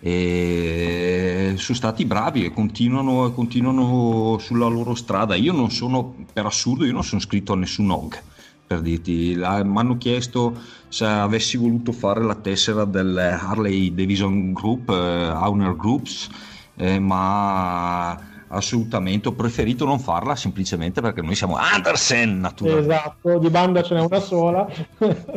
e 0.00 1.54
sono 1.56 1.76
stati 1.76 2.04
bravi 2.04 2.44
e 2.44 2.52
continuano, 2.52 3.30
continuano 3.32 4.38
sulla 4.38 4.66
loro 4.66 4.94
strada. 4.94 5.34
Io 5.34 5.52
non 5.52 5.70
sono, 5.70 6.14
per 6.32 6.46
assurdo, 6.46 6.84
io 6.84 6.92
non 6.92 7.04
sono 7.04 7.20
iscritto 7.20 7.52
a 7.52 7.56
nessun 7.56 7.90
OG 7.90 8.22
per 8.70 8.82
dirti, 8.82 9.34
mi 9.36 9.44
hanno 9.44 9.98
chiesto 9.98 10.56
se 10.86 11.04
avessi 11.04 11.56
voluto 11.56 11.90
fare 11.90 12.22
la 12.22 12.36
tessera 12.36 12.84
del 12.84 13.18
Harley 13.18 13.92
Davidson 13.92 14.52
Group, 14.52 14.90
eh, 14.90 14.92
Owner 14.92 15.74
Groups, 15.74 16.28
eh, 16.76 17.00
ma 17.00 18.16
assolutamente 18.46 19.26
ho 19.26 19.32
preferito 19.32 19.84
non 19.84 19.98
farla 19.98 20.36
semplicemente 20.36 21.00
perché 21.00 21.20
noi 21.20 21.34
siamo 21.34 21.56
Andersen 21.56 22.38
naturalmente 22.38 22.94
Esatto, 22.94 23.38
di 23.38 23.50
banda 23.50 23.82
ce 23.82 23.94
n'è 23.94 24.00
una 24.00 24.20
sola. 24.20 24.68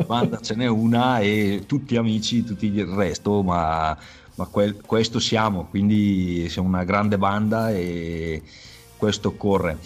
banda 0.06 0.38
ce 0.40 0.54
n'è 0.54 0.66
una 0.66 1.18
e 1.18 1.64
tutti 1.66 1.96
amici 1.96 2.44
tutti 2.44 2.66
il 2.66 2.86
resto 2.86 3.42
ma, 3.42 3.96
ma 4.36 4.46
quel- 4.46 4.80
questo 4.84 5.18
siamo 5.18 5.66
quindi 5.70 6.48
siamo 6.48 6.68
una 6.68 6.84
grande 6.84 7.18
banda 7.18 7.70
e 7.70 8.42
questo 8.96 9.34
corre 9.34 9.78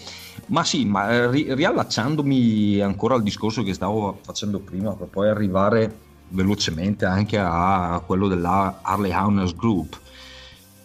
ma 0.47 0.63
sì 0.63 0.85
ma 0.85 1.11
eh, 1.11 1.29
ri- 1.29 1.53
riallacciandomi 1.53 2.79
ancora 2.79 3.15
al 3.15 3.23
discorso 3.23 3.63
che 3.63 3.73
stavo 3.73 4.19
facendo 4.23 4.59
prima 4.59 4.93
per 4.93 5.07
poi 5.07 5.29
arrivare 5.29 6.07
velocemente 6.29 7.05
anche 7.05 7.37
a 7.37 8.01
quello 8.05 8.27
della 8.27 8.79
Harley 8.81 9.11
Owners 9.11 9.55
Group 9.55 9.99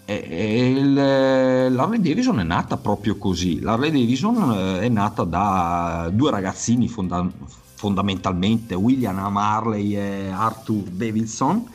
l'Harley 0.07 2.00
Davidson 2.00 2.40
è 2.40 2.42
nata 2.42 2.77
proprio 2.77 3.16
così. 3.16 3.61
L'Harley 3.61 3.90
Davidson 3.90 4.53
eh, 4.53 4.81
è 4.81 4.88
nata 4.88 5.24
da 5.24 6.11
due 6.12 6.31
ragazzini 6.31 6.88
fonda- 6.88 7.27
fondamentalmente, 7.74 8.74
William 8.74 9.16
Marley 9.33 9.96
e 9.96 10.31
Arthur 10.31 10.83
Davidson, 10.90 11.66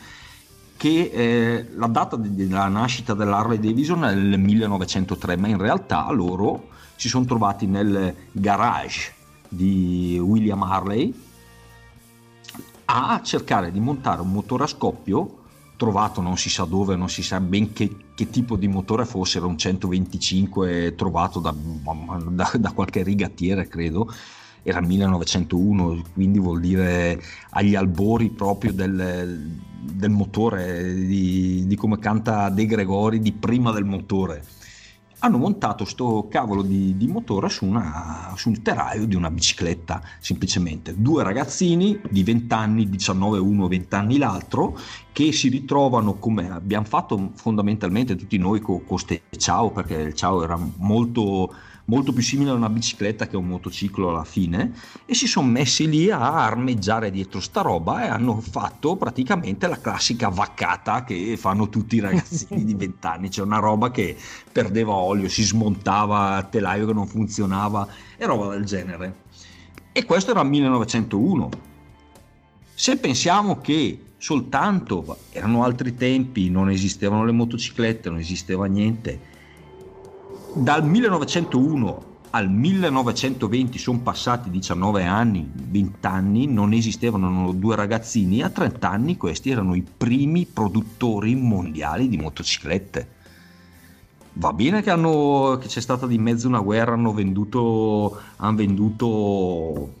che 0.80 1.10
eh, 1.12 1.66
la 1.74 1.88
data 1.88 2.16
della 2.16 2.66
nascita 2.68 3.12
dell'Harley 3.12 3.58
Davidson 3.60 4.02
è 4.02 4.12
il 4.12 4.38
1903, 4.38 5.36
ma 5.36 5.48
in 5.48 5.58
realtà 5.58 6.10
loro 6.10 6.68
si 6.96 7.10
sono 7.10 7.26
trovati 7.26 7.66
nel 7.66 8.14
garage 8.32 9.12
di 9.46 10.18
William 10.18 10.62
Harley 10.62 11.12
a 12.86 13.20
cercare 13.22 13.70
di 13.70 13.78
montare 13.78 14.22
un 14.22 14.32
motore 14.32 14.64
a 14.64 14.66
scoppio 14.66 15.40
trovato 15.76 16.22
non 16.22 16.38
si 16.38 16.48
sa 16.48 16.64
dove, 16.64 16.96
non 16.96 17.10
si 17.10 17.22
sa 17.22 17.40
ben 17.40 17.74
che, 17.74 17.94
che 18.14 18.30
tipo 18.30 18.56
di 18.56 18.66
motore 18.66 19.04
fosse, 19.04 19.36
era 19.36 19.46
un 19.46 19.58
125 19.58 20.94
trovato 20.94 21.40
da, 21.40 21.54
da- 21.54 22.52
da 22.58 22.72
qualche 22.72 23.02
rigattiere 23.02 23.68
credo, 23.68 24.10
era 24.62 24.80
1901, 24.80 26.02
quindi 26.14 26.38
vuol 26.38 26.60
dire 26.60 27.20
agli 27.50 27.74
albori 27.74 28.30
proprio 28.30 28.72
del, 28.72 29.58
del 29.80 30.10
motore, 30.10 30.94
di, 30.94 31.66
di 31.66 31.76
come 31.76 31.98
canta 31.98 32.48
De 32.50 32.66
Gregori, 32.66 33.20
di 33.20 33.32
prima 33.32 33.72
del 33.72 33.84
motore. 33.84 34.44
Hanno 35.22 35.36
montato 35.36 35.84
sto 35.84 36.28
cavolo 36.30 36.62
di, 36.62 36.96
di 36.96 37.06
motore 37.06 37.50
su 37.50 37.66
una- 37.66 38.32
sul 38.36 38.62
telaio 38.62 39.04
di 39.06 39.14
una 39.14 39.30
bicicletta, 39.30 40.00
semplicemente. 40.18 40.94
Due 40.96 41.22
ragazzini 41.22 42.00
di 42.08 42.22
20 42.22 42.54
anni, 42.54 42.88
19 42.88 43.38
uno, 43.38 43.68
20 43.68 43.94
anni 43.94 44.16
l'altro, 44.16 44.78
che 45.12 45.32
si 45.32 45.50
ritrovano 45.50 46.14
come 46.14 46.50
abbiamo 46.50 46.86
fatto 46.86 47.32
fondamentalmente 47.34 48.16
tutti 48.16 48.38
noi 48.38 48.60
con 48.60 48.82
ste 48.96 49.22
ciao, 49.36 49.70
perché 49.70 49.94
il 49.96 50.14
ciao 50.14 50.42
era 50.42 50.58
molto, 50.76 51.52
molto 51.90 52.12
più 52.12 52.22
simile 52.22 52.50
a 52.50 52.54
una 52.54 52.68
bicicletta 52.68 53.26
che 53.26 53.34
a 53.34 53.40
un 53.40 53.48
motociclo 53.48 54.10
alla 54.10 54.22
fine, 54.22 54.72
e 55.04 55.14
si 55.14 55.26
sono 55.26 55.48
messi 55.48 55.88
lì 55.88 56.08
a 56.08 56.44
armeggiare 56.44 57.10
dietro 57.10 57.40
sta 57.40 57.62
roba 57.62 58.04
e 58.04 58.06
hanno 58.06 58.40
fatto 58.40 58.94
praticamente 58.94 59.66
la 59.66 59.80
classica 59.80 60.28
vaccata 60.28 61.02
che 61.02 61.36
fanno 61.36 61.68
tutti 61.68 61.96
i 61.96 62.00
ragazzini 62.00 62.62
di 62.64 62.74
20 62.74 63.06
anni, 63.08 63.30
cioè 63.30 63.44
una 63.44 63.58
roba 63.58 63.90
che 63.90 64.16
perdeva 64.52 64.92
olio, 64.94 65.28
si 65.28 65.42
smontava, 65.42 66.46
telaio 66.48 66.86
che 66.86 66.92
non 66.92 67.08
funzionava 67.08 67.88
e 68.16 68.24
roba 68.24 68.50
del 68.50 68.64
genere. 68.64 69.22
E 69.90 70.04
questo 70.04 70.30
era 70.30 70.42
il 70.42 70.48
1901. 70.48 71.48
Se 72.72 72.96
pensiamo 72.98 73.60
che 73.60 74.04
soltanto 74.16 75.16
erano 75.32 75.64
altri 75.64 75.96
tempi, 75.96 76.50
non 76.50 76.70
esistevano 76.70 77.24
le 77.24 77.32
motociclette, 77.32 78.08
non 78.08 78.20
esisteva 78.20 78.66
niente, 78.66 79.29
dal 80.54 80.84
1901 80.84 82.08
al 82.30 82.48
1920 82.48 83.78
sono 83.78 83.98
passati 84.00 84.50
19 84.50 85.04
anni, 85.04 85.50
20 85.52 86.06
anni, 86.06 86.46
non 86.46 86.72
esistevano 86.72 87.52
due 87.52 87.74
ragazzini, 87.74 88.42
a 88.42 88.50
30 88.50 88.88
anni 88.88 89.16
questi 89.16 89.50
erano 89.50 89.74
i 89.74 89.82
primi 89.82 90.46
produttori 90.46 91.34
mondiali 91.34 92.08
di 92.08 92.16
motociclette. 92.16 93.08
Va 94.34 94.52
bene 94.52 94.80
che, 94.80 94.90
hanno, 94.90 95.58
che 95.60 95.66
c'è 95.66 95.80
stata 95.80 96.06
di 96.06 96.18
mezzo 96.18 96.46
una 96.46 96.60
guerra, 96.60 96.92
hanno 96.92 97.12
venduto, 97.12 98.16
hanno 98.36 98.56
venduto 98.56 99.92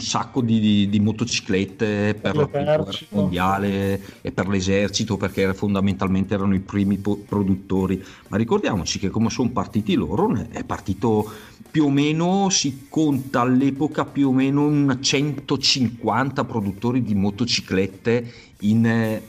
un 0.00 0.06
sacco 0.06 0.40
di, 0.40 0.58
di, 0.58 0.88
di 0.88 0.98
motociclette 0.98 2.14
per 2.20 2.34
la 2.34 2.44
guerra 2.44 2.86
mondiale 3.10 4.00
e 4.22 4.32
per 4.32 4.48
l'esercito 4.48 5.18
perché 5.18 5.52
fondamentalmente 5.52 6.34
erano 6.34 6.54
i 6.54 6.60
primi 6.60 6.96
po- 6.96 7.18
produttori. 7.18 8.02
Ma 8.28 8.38
ricordiamoci 8.38 8.98
che 8.98 9.10
come 9.10 9.28
sono 9.28 9.50
partiti 9.50 9.94
loro 9.94 10.34
è 10.50 10.64
partito 10.64 11.30
più 11.70 11.84
o 11.84 11.90
meno 11.90 12.48
si 12.48 12.86
conta 12.88 13.42
all'epoca 13.42 14.04
più 14.04 14.28
o 14.28 14.32
meno 14.32 14.98
150 14.98 16.44
produttori 16.44 17.02
di 17.02 17.14
motociclette 17.14 18.32
in 18.60 19.20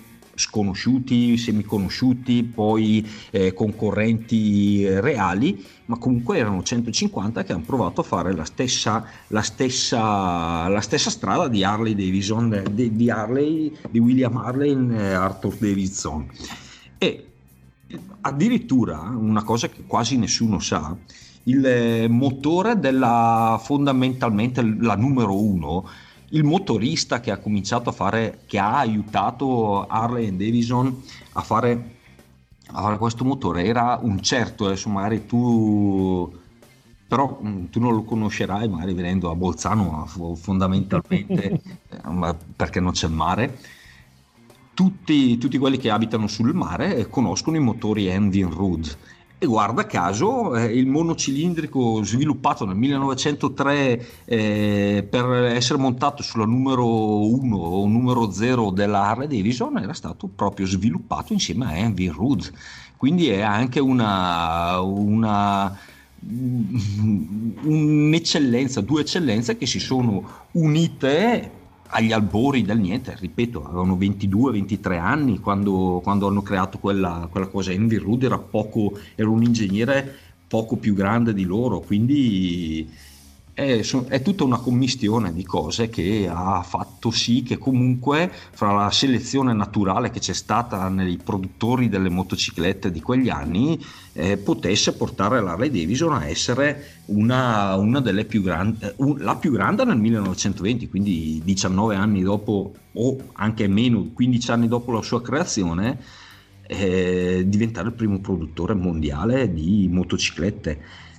sconosciuti, 0.42 1.38
semiconosciuti, 1.38 2.44
poi 2.44 3.08
eh, 3.30 3.54
concorrenti 3.54 4.88
reali, 5.00 5.64
ma 5.86 5.98
comunque 5.98 6.40
erano 6.40 6.64
150 6.64 7.44
che 7.44 7.54
hanno 7.54 7.64
provato 7.64 8.02
a 8.02 8.04
fare 8.04 8.34
la 8.34 8.44
stessa, 8.44 9.06
la 9.28 9.42
stessa, 9.42 10.68
la 10.68 10.82
stessa 10.82 11.10
strada 11.12 11.48
di 11.48 11.64
Harley 11.64 11.94
Davidson, 11.94 12.64
di, 12.72 12.96
di, 12.96 13.10
Harley, 13.10 13.72
di 13.90 14.00
William 14.00 14.36
Harley 14.38 14.76
e 14.92 15.14
Arthur 15.14 15.56
Davidson. 15.58 16.28
E 16.98 17.26
addirittura 18.22 19.00
una 19.00 19.44
cosa 19.44 19.70
che 19.70 19.84
quasi 19.86 20.18
nessuno 20.18 20.60
sa, 20.60 20.96
il 21.44 22.08
motore 22.10 22.80
della 22.80 23.60
fondamentalmente 23.64 24.62
la 24.80 24.96
numero 24.96 25.40
uno 25.40 25.88
il 26.32 26.44
motorista 26.44 27.20
che 27.20 27.32
ha 27.32 27.38
cominciato 27.38 27.90
a 27.90 27.94
fare, 27.94 28.42
che 28.46 28.60
ha 28.60 28.78
aiutato 28.78 29.86
Harley 29.88 30.36
Davidson 30.36 31.02
a 31.34 31.42
fare, 31.42 31.96
a 32.68 32.82
fare 32.82 32.98
questo 32.98 33.24
motore 33.24 33.66
era 33.66 34.00
un 34.02 34.22
certo, 34.22 34.66
adesso 34.66 34.90
magari 34.90 35.26
tu 35.26 36.40
però 37.12 37.42
mm, 37.44 37.66
tu 37.66 37.82
non 37.82 37.94
lo 37.94 38.04
conoscerai 38.04 38.70
magari 38.70 38.94
venendo 38.94 39.30
a 39.30 39.36
Bolzano 39.36 40.06
fondamentalmente 40.38 41.60
eh, 41.90 42.36
perché 42.56 42.80
non 42.80 42.94
c'è 42.94 43.08
il 43.08 43.14
mare. 43.14 43.60
Tutti, 44.74 45.38
tutti, 45.38 45.58
quelli 45.58 45.78
che 45.78 45.90
abitano 45.90 46.28
sul 46.28 46.56
mare 46.56 47.10
conoscono 47.10 47.58
i 47.58 47.60
motori 47.60 48.08
Envin 48.08 48.50
Rood 48.50 48.98
e 49.44 49.48
guarda 49.48 49.88
caso 49.88 50.56
eh, 50.56 50.66
il 50.66 50.86
monocilindrico 50.86 52.04
sviluppato 52.04 52.64
nel 52.64 52.76
1903 52.76 54.06
eh, 54.26 55.08
per 55.10 55.26
essere 55.46 55.80
montato 55.80 56.22
sulla 56.22 56.46
numero 56.46 57.26
1 57.26 57.58
o 57.58 57.88
numero 57.88 58.30
0 58.30 58.70
della 58.70 59.02
Harley 59.02 59.26
Davidson 59.26 59.80
era 59.80 59.94
stato 59.94 60.28
proprio 60.28 60.68
sviluppato 60.68 61.34
insieme 61.34 61.66
a 61.66 61.76
Envy 61.76 62.10
Rood 62.10 62.52
quindi 62.98 63.30
è 63.30 63.42
anche 63.42 63.80
una, 63.80 64.80
una 64.80 65.76
un'eccellenza, 67.64 68.82
due 68.82 69.02
eccellenze 69.02 69.58
che 69.58 69.66
si 69.66 69.80
sono 69.80 70.24
unite 70.52 71.61
agli 71.92 72.12
albori 72.12 72.64
del 72.64 72.80
niente, 72.80 73.16
ripeto, 73.18 73.66
avevano 73.66 73.96
22-23 73.96 74.98
anni 74.98 75.40
quando, 75.40 76.00
quando, 76.04 76.28
hanno 76.28 76.42
creato 76.42 76.78
quella, 76.78 77.28
quella 77.30 77.48
cosa. 77.48 77.72
Envy 77.72 77.98
Rudd 77.98 78.24
era, 78.24 78.38
poco, 78.38 78.98
era 79.16 79.30
un 79.30 79.44
ingegnere 79.44 80.16
poco 80.48 80.78
più 80.78 80.94
grande 80.94 81.34
di 81.34 81.44
loro, 81.44 81.80
quindi 81.80 82.90
è, 83.62 83.80
è, 84.08 84.22
tutta 84.22 84.44
una 84.44 84.58
commistione 84.58 85.34
di 85.34 85.44
cose 85.44 85.90
che 85.90 86.28
ha 86.32 86.64
fatto 86.64 87.12
sì 87.12 87.44
che 87.44 87.58
comunque 87.58 88.32
fra 88.52 88.72
la 88.72 88.92
selezione 88.92 89.54
naturale 89.54 90.10
che 90.10 90.20
c'è 90.20 90.34
stata 90.34 90.88
nei 90.90 91.18
produttori 91.24 91.88
delle 91.88 92.10
motociclette 92.10 92.92
di 92.92 93.02
quegli 93.02 93.30
anni 93.30 93.80
eh, 94.14 94.38
potesse 94.38 94.94
portare 94.94 95.42
l'Harley 95.42 95.70
Davidson 95.70 96.14
a 96.14 96.28
essere 96.28 97.02
una, 97.06 97.76
una 97.76 98.00
delle 98.00 98.26
più 98.26 98.42
grandi, 98.42 98.86
un, 98.98 99.18
la 99.20 99.36
più 99.36 99.52
grande 99.52 99.86
nel 99.86 99.98
1920, 99.98 100.90
quindi 100.90 101.42
19 101.44 101.96
anni 101.96 102.22
dopo 102.22 102.74
o 102.94 103.18
anche 103.34 103.68
meno, 103.68 104.10
15 104.14 104.52
anni 104.52 104.68
dopo 104.68 104.92
la 104.92 105.02
sua 105.02 105.22
creazione, 105.22 106.00
eh, 106.68 107.44
diventare 107.46 107.90
il 107.90 107.94
primo 107.94 108.20
produttore 108.20 108.74
mondiale 108.74 109.54
di 109.54 109.88
motociclette 109.92 111.10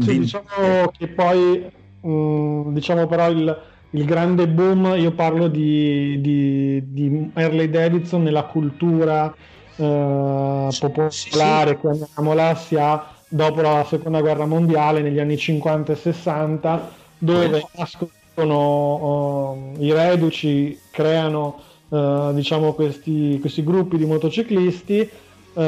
sì, 0.00 0.18
diciamo 0.20 0.90
che 0.96 1.08
poi, 1.08 1.70
mh, 2.00 2.10
mm, 2.10 2.74
diciamo 2.74 3.06
però 3.06 3.30
il, 3.30 3.62
il, 3.90 4.04
grande 4.04 4.48
boom, 4.48 4.94
io 4.96 5.12
parlo 5.12 5.48
di, 5.48 6.20
di, 6.20 6.82
di 6.92 7.30
Harley 7.34 7.68
Davidson 7.70 8.22
nella 8.22 8.44
cultura 8.44 9.34
eh, 9.76 10.68
popolare, 10.78 11.10
sì, 11.10 11.78
chiamiamola, 11.80 12.54
si 12.54 12.76
ha 12.76 13.14
dopo 13.28 13.60
la 13.60 13.84
seconda 13.88 14.20
guerra 14.20 14.46
mondiale, 14.46 15.02
negli 15.02 15.18
anni 15.18 15.36
50 15.36 15.92
e 15.92 15.96
60, 15.96 16.90
dove 17.18 17.62
nascono 17.76 19.74
uh, 19.76 19.82
i 19.82 19.92
reduci, 19.92 20.78
creano 20.90 21.60
uh, 21.88 22.32
diciamo 22.32 22.72
questi, 22.72 23.38
questi, 23.40 23.62
gruppi 23.62 23.96
di 23.96 24.06
motociclisti. 24.06 25.10
Uh, 25.54 25.60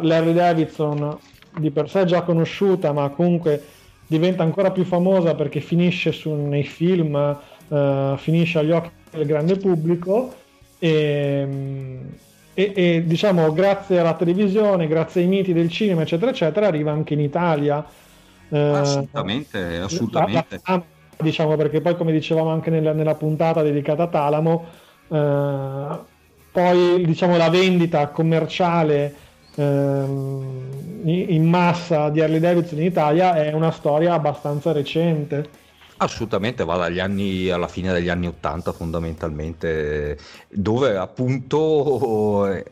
Larry 0.00 0.32
Davidson 0.32 1.18
di 1.58 1.70
per 1.70 1.88
sé 1.88 2.04
già 2.04 2.22
conosciuta, 2.22 2.92
ma 2.92 3.08
comunque 3.10 3.62
diventa 4.06 4.42
ancora 4.42 4.70
più 4.70 4.84
famosa 4.84 5.34
perché 5.34 5.60
finisce 5.60 6.12
su, 6.12 6.32
nei 6.32 6.64
film, 6.64 7.14
uh, 7.68 8.16
finisce 8.16 8.58
agli 8.58 8.70
occhi 8.70 8.90
del 9.10 9.26
grande 9.26 9.56
pubblico 9.56 10.32
e, 10.78 11.46
e, 12.54 12.72
e, 12.74 13.02
diciamo 13.04 13.52
grazie 13.52 13.98
alla 13.98 14.14
televisione, 14.14 14.86
grazie 14.86 15.22
ai 15.22 15.28
miti 15.28 15.52
del 15.52 15.70
cinema, 15.70 16.02
eccetera, 16.02 16.30
eccetera, 16.30 16.66
arriva 16.66 16.92
anche 16.92 17.14
in 17.14 17.20
Italia. 17.20 17.84
Uh, 18.48 18.56
assolutamente, 18.56 19.78
assolutamente. 19.78 20.60
La, 20.64 20.74
la, 20.74 20.82
diciamo 21.18 21.56
perché 21.56 21.80
poi 21.80 21.96
come 21.96 22.12
dicevamo 22.12 22.50
anche 22.50 22.70
nella, 22.70 22.92
nella 22.92 23.14
puntata 23.14 23.62
dedicata 23.62 24.04
a 24.04 24.08
Talamo, 24.08 24.64
uh, 25.08 25.98
poi 26.52 27.04
diciamo 27.04 27.36
la 27.36 27.50
vendita 27.50 28.08
commerciale 28.08 29.04
ehm, 29.04 29.24
in 29.58 31.48
massa 31.48 32.10
di 32.10 32.20
Harley 32.20 32.40
Davidson 32.40 32.78
in 32.78 32.84
Italia 32.84 33.34
è 33.34 33.52
una 33.52 33.70
storia 33.70 34.14
abbastanza 34.14 34.72
recente. 34.72 35.64
Assolutamente, 35.98 36.64
va 36.64 36.76
dagli 36.76 36.98
anni 36.98 37.48
alla 37.48 37.68
fine 37.68 37.90
degli 37.92 38.10
anni 38.10 38.26
80 38.26 38.72
fondamentalmente, 38.72 40.18
dove 40.48 40.96
appunto 40.96 42.62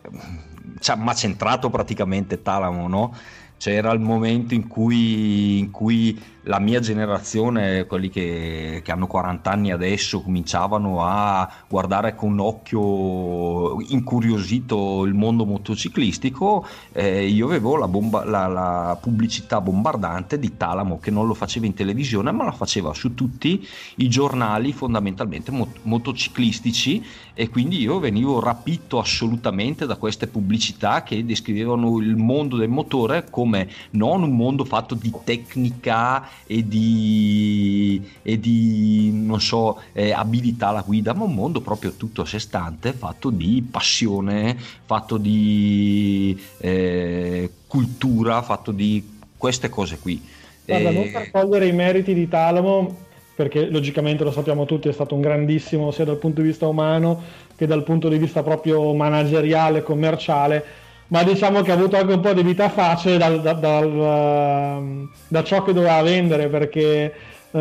ci 0.79 0.91
ha 0.91 0.97
macentrato 0.97 1.71
praticamente 1.71 2.43
Talamo, 2.43 2.87
no? 2.87 3.17
C'era 3.57 3.93
il 3.93 4.01
momento 4.01 4.53
in 4.53 4.67
cui, 4.67 5.59
in 5.59 5.71
cui 5.71 6.23
la 6.45 6.59
mia 6.59 6.81
generazione, 6.81 7.87
quelli 7.87 8.11
che, 8.11 8.81
che, 8.85 8.93
hanno 8.93 9.07
40 9.07 9.51
anni 9.51 9.73
adesso, 9.73 10.21
cominciavano 10.21 11.03
a 11.03 11.51
guardare 11.69 12.15
con 12.15 12.39
occhio 12.39 13.81
incuriosito 13.81 15.05
il 15.05 15.15
mondo 15.15 15.45
motociclistico, 15.47 16.67
eh, 16.93 17.27
io 17.27 17.47
avevo 17.47 17.77
la, 17.77 17.89
bomba, 17.89 18.25
la, 18.25 18.47
la, 18.47 18.99
pubblicità 19.01 19.61
bombardante 19.61 20.39
di 20.39 20.57
Talamo 20.57 20.99
che 20.99 21.11
non 21.11 21.27
lo 21.27 21.35
faceva 21.35 21.67
in 21.67 21.75
televisione 21.75 22.31
ma 22.31 22.45
la 22.45 22.53
faceva 22.53 22.93
su 22.95 23.15
tutti 23.15 23.67
i 23.97 24.09
giornali 24.09 24.73
fondamentalmente 24.73 25.51
mot- 25.51 25.81
motociclistici 25.83 27.05
e 27.35 27.49
quindi 27.49 27.81
io 27.81 27.99
venivo 27.99 28.41
rapito 28.41 28.99
assolutamente 28.99 29.87
da 29.87 29.97
queste 29.97 30.27
pubblicità 30.27 31.03
che 31.03 31.25
descrivevano 31.25 31.99
il 31.99 32.17
mondo 32.17 32.57
del 32.57 32.69
motore 32.69 33.29
come 33.31 33.69
non 33.91 34.23
un 34.23 34.37
mondo 34.37 34.65
fatto 34.65 34.95
di 34.95 35.13
tecnica 35.25 36.29
e 36.47 36.67
di, 36.67 38.03
e 38.23 38.39
di 38.39 39.11
non 39.13 39.41
so, 39.41 39.81
eh, 39.93 40.13
abilità 40.13 40.69
alla 40.69 40.83
guida, 40.83 41.15
ma 41.15 41.25
un 41.25 41.35
mondo 41.35 41.61
proprio 41.61 41.93
tutto 41.93 42.23
a 42.23 42.27
sé 42.27 42.39
stante, 42.39 42.93
fatto 42.93 43.31
di 43.31 43.67
passione, 43.69 44.57
fatto 44.85 45.17
di 45.17 46.39
eh, 46.59 47.51
cultura, 47.67 48.43
fatto 48.43 48.73
di 48.73 49.03
queste 49.37 49.69
cose 49.69 49.99
qui. 49.99 50.23
Guarda, 50.65 50.91
non 50.91 51.11
per 51.11 51.31
togliere 51.31 51.67
i 51.67 51.73
meriti 51.73 52.15
di 52.15 52.29
Talamo, 52.29 52.97
perché 53.35 53.67
logicamente 53.67 54.25
lo 54.25 54.31
sappiamo 54.31 54.65
tutti, 54.65 54.89
è 54.89 54.93
stato 54.93 55.15
un 55.15 55.21
grandissimo 55.21 55.91
sia 55.91 56.05
dal 56.05 56.19
punto 56.19 56.41
di 56.41 56.49
vista 56.49 56.67
umano 56.67 57.23
che 57.57 57.67
dal 57.67 57.83
punto 57.83 58.09
di 58.09 58.17
vista 58.19 58.43
proprio 58.43 58.95
manageriale, 58.95 59.83
commerciale, 59.83 60.65
ma 61.09 61.23
diciamo 61.23 61.63
che 61.63 61.71
ha 61.71 61.75
avuto 61.75 61.97
anche 61.97 62.13
un 62.13 62.21
po' 62.21 62.33
di 62.33 62.43
vita 62.43 62.69
facile 62.69 63.19
dal, 63.19 63.41
dal, 63.41 63.59
dal, 63.61 63.93
uh, 63.93 65.09
da 65.29 65.45
ciò 65.45 65.63
che 65.63 65.73
doveva 65.73 66.03
vendere 66.03 66.49
perché 66.49 67.13
uh, 67.51 67.59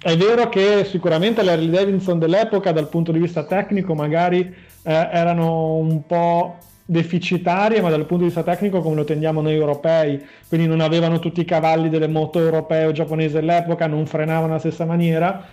è 0.00 0.16
vero 0.16 0.48
che 0.48 0.84
sicuramente 0.84 1.42
le 1.42 1.52
Harley 1.52 1.70
Davidson 1.70 2.18
dell'epoca 2.18 2.72
dal 2.72 2.88
punto 2.88 3.12
di 3.12 3.18
vista 3.18 3.44
tecnico 3.44 3.94
magari 3.94 4.54
eh, 4.82 5.08
erano 5.10 5.74
un 5.74 6.06
po' 6.06 6.58
deficitarie, 6.84 7.80
ma 7.80 7.90
dal 7.90 8.06
punto 8.06 8.18
di 8.18 8.24
vista 8.26 8.44
tecnico 8.44 8.80
come 8.80 8.94
lo 8.94 9.04
tendiamo 9.04 9.40
noi 9.40 9.54
europei, 9.54 10.24
quindi 10.46 10.68
non 10.68 10.80
avevano 10.80 11.18
tutti 11.18 11.40
i 11.40 11.44
cavalli 11.44 11.88
delle 11.88 12.06
moto 12.06 12.38
europee 12.38 12.84
o 12.84 12.92
giapponesi 12.92 13.34
dell'epoca, 13.34 13.88
non 13.88 14.06
frenavano 14.06 14.52
alla 14.52 14.60
stessa 14.60 14.84
maniera, 14.84 15.44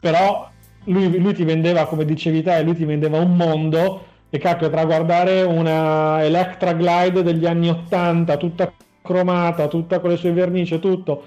però 0.00 0.48
lui, 0.84 1.18
lui 1.18 1.34
ti 1.34 1.44
vendeva, 1.44 1.84
come 1.84 2.06
dicevi 2.06 2.42
te, 2.42 2.62
lui 2.62 2.74
ti 2.74 2.86
vendeva 2.86 3.18
un 3.18 3.36
mondo 3.36 4.04
e 4.28 4.38
cacchio, 4.38 4.70
tra 4.70 4.84
guardare 4.84 5.42
una 5.42 6.22
Electra 6.24 6.72
Glide 6.72 7.22
degli 7.22 7.46
anni 7.46 7.68
80, 7.68 8.36
tutta 8.36 8.72
cromata, 9.02 9.68
tutta 9.68 10.00
con 10.00 10.10
le 10.10 10.16
sue 10.16 10.32
vernici, 10.32 10.78
tutto, 10.78 11.24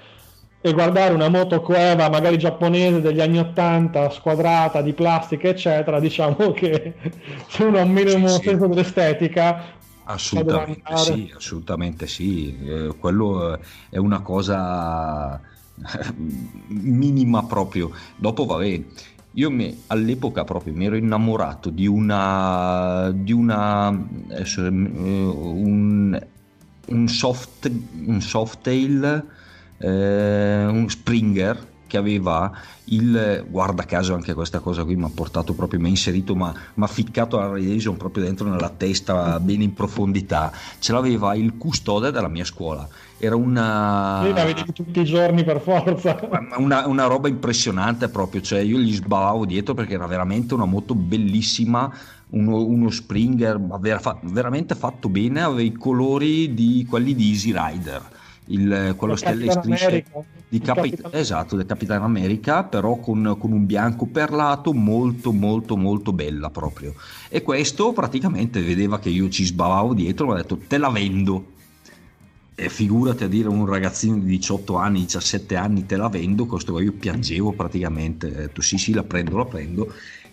e 0.60 0.72
guardare 0.72 1.14
una 1.14 1.28
moto 1.28 1.60
Coeva 1.62 2.10
magari 2.10 2.36
giapponese 2.36 3.00
degli 3.00 3.20
anni 3.20 3.38
80 3.38 4.10
squadrata 4.10 4.82
di 4.82 4.92
plastica 4.92 5.48
eccetera 5.48 5.98
diciamo 5.98 6.52
che 6.52 6.92
se 7.48 7.64
uno 7.64 7.78
ha 7.78 7.82
un 7.82 7.92
minimo 7.92 8.28
Sì, 8.28 8.34
sì. 8.34 8.48
senso 8.48 8.66
dell'estetica 8.66 9.78
Assolutamente 10.04 10.96
sì, 10.96 11.32
assolutamente 11.36 12.06
sì. 12.08 12.58
Eh, 12.64 12.94
quello 12.98 13.54
eh, 13.54 13.58
è 13.90 13.96
una 13.98 14.20
cosa 14.22 15.40
minima 16.66 17.44
proprio. 17.44 17.92
Dopo, 18.16 18.44
vabbè, 18.44 18.82
io 19.32 19.50
mi- 19.50 19.84
all'epoca 19.88 20.44
proprio 20.44 20.74
mi 20.74 20.86
ero 20.86 20.96
innamorato 20.96 21.70
di 21.70 21.86
una, 21.86 23.10
di 23.14 23.32
una, 23.32 23.90
eh, 24.28 24.44
un, 24.66 26.28
un 26.86 27.08
soft, 27.08 27.70
un 28.06 28.20
softail, 28.20 29.26
eh, 29.78 30.66
un 30.66 30.88
Springer 30.88 31.69
che 31.90 31.96
aveva 31.96 32.52
il 32.84 33.44
guarda 33.48 33.84
caso 33.84 34.14
anche 34.14 34.32
questa 34.32 34.60
cosa 34.60 34.84
qui 34.84 34.94
mi 34.94 35.04
ha 35.04 35.10
portato 35.12 35.54
proprio 35.54 35.80
mi 35.80 35.86
ha 35.86 35.90
inserito 35.90 36.36
ma 36.36 36.54
mi 36.74 36.84
ha 36.84 36.86
ficcato 36.86 37.38
la 37.38 37.48
Davidson 37.48 37.96
proprio 37.96 38.22
dentro 38.22 38.48
nella 38.48 38.70
testa 38.70 39.40
bene 39.40 39.64
in 39.64 39.74
profondità. 39.74 40.52
Ce 40.78 40.92
l'aveva 40.92 41.34
il 41.34 41.56
custode 41.56 42.12
della 42.12 42.28
mia 42.28 42.44
scuola. 42.44 42.86
Era 43.18 43.34
una 43.34 44.22
Lì 44.22 44.32
la 44.32 44.72
tutti 44.72 45.00
i 45.00 45.04
giorni 45.04 45.44
per 45.44 45.60
forza. 45.60 46.18
Una, 46.56 46.86
una 46.86 47.06
roba 47.06 47.28
impressionante 47.28 48.08
proprio, 48.08 48.40
cioè 48.40 48.60
io 48.60 48.78
gli 48.78 48.94
sbavavo 48.94 49.44
dietro 49.44 49.74
perché 49.74 49.94
era 49.94 50.06
veramente 50.06 50.54
una 50.54 50.64
moto 50.64 50.94
bellissima, 50.94 51.92
uno, 52.30 52.64
uno 52.64 52.90
Springer 52.90 53.58
ma 53.58 53.76
vera- 53.78 53.98
fa- 53.98 54.18
veramente 54.22 54.74
fatto 54.74 55.08
bene, 55.08 55.42
aveva 55.42 55.62
i 55.62 55.72
colori 55.72 56.54
di 56.54 56.86
quelli 56.88 57.14
di 57.14 57.30
Easy 57.30 57.52
Rider, 57.54 58.02
il, 58.46 58.94
quello 58.96 59.16
stelle 59.16 59.46
e 59.46 59.50
strisce. 59.50 60.04
Di 60.50 60.56
Il 60.56 60.62
Capi- 60.62 60.90
Capitan- 60.90 61.12
esatto, 61.14 61.54
del 61.56 61.64
Capitan 61.64 62.02
America, 62.02 62.64
però 62.64 62.96
con, 62.96 63.36
con 63.38 63.52
un 63.52 63.66
bianco 63.66 64.06
perlato 64.06 64.72
molto 64.72 65.32
molto 65.32 65.76
molto 65.76 66.12
bella 66.12 66.50
proprio. 66.50 66.94
E 67.28 67.42
questo 67.42 67.92
praticamente 67.92 68.60
vedeva 68.60 68.98
che 68.98 69.10
io 69.10 69.28
ci 69.28 69.44
sbavavo 69.44 69.94
dietro, 69.94 70.26
mi 70.26 70.32
ha 70.32 70.36
detto 70.36 70.58
te 70.58 70.76
la 70.76 70.90
vendo. 70.90 71.52
E 72.56 72.68
figurati 72.68 73.24
a 73.24 73.28
dire 73.28 73.48
un 73.48 73.64
ragazzino 73.64 74.16
di 74.18 74.26
18 74.26 74.76
anni, 74.76 75.00
17 75.00 75.56
anni 75.56 75.86
te 75.86 75.96
la 75.96 76.08
vendo, 76.08 76.44
questo 76.44 76.72
qua 76.72 76.82
io 76.82 76.92
piangevo 76.92 77.52
praticamente, 77.52 78.26
ho 78.26 78.30
detto 78.34 78.60
sì 78.60 78.76
sì 78.76 78.92
la 78.92 79.02
prendo, 79.04 79.38
la 79.38 79.46
prendo. 79.46 79.90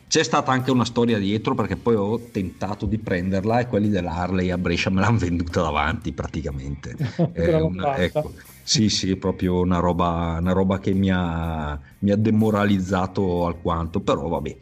C'è 0.08 0.24
stata 0.24 0.52
anche 0.54 0.72
una 0.72 0.86
storia 0.86 1.18
dietro 1.20 1.54
perché 1.54 1.76
poi 1.76 1.96
ho 1.96 2.30
tentato 2.32 2.86
di 2.86 2.98
prenderla 2.98 3.60
e 3.60 3.68
quelli 3.68 3.90
dell'Harley 3.90 4.50
a 4.52 4.58
Brescia 4.58 4.90
me 4.90 5.02
l'hanno 5.02 5.18
venduta 5.20 5.62
davanti 5.62 6.14
praticamente. 6.14 6.96
Una- 7.36 7.96
ecco, 7.98 8.34
sì, 8.64 8.88
sì, 8.90 9.16
proprio 9.18 9.60
una 9.60 9.80
roba, 9.80 10.38
una 10.40 10.54
roba 10.54 10.80
che 10.80 10.94
mi 10.94 11.10
ha, 11.12 11.80
mi 12.00 12.12
ha 12.12 12.16
demoralizzato 12.16 13.46
alquanto, 13.48 14.00
però 14.02 14.28
vabbè, 14.30 14.58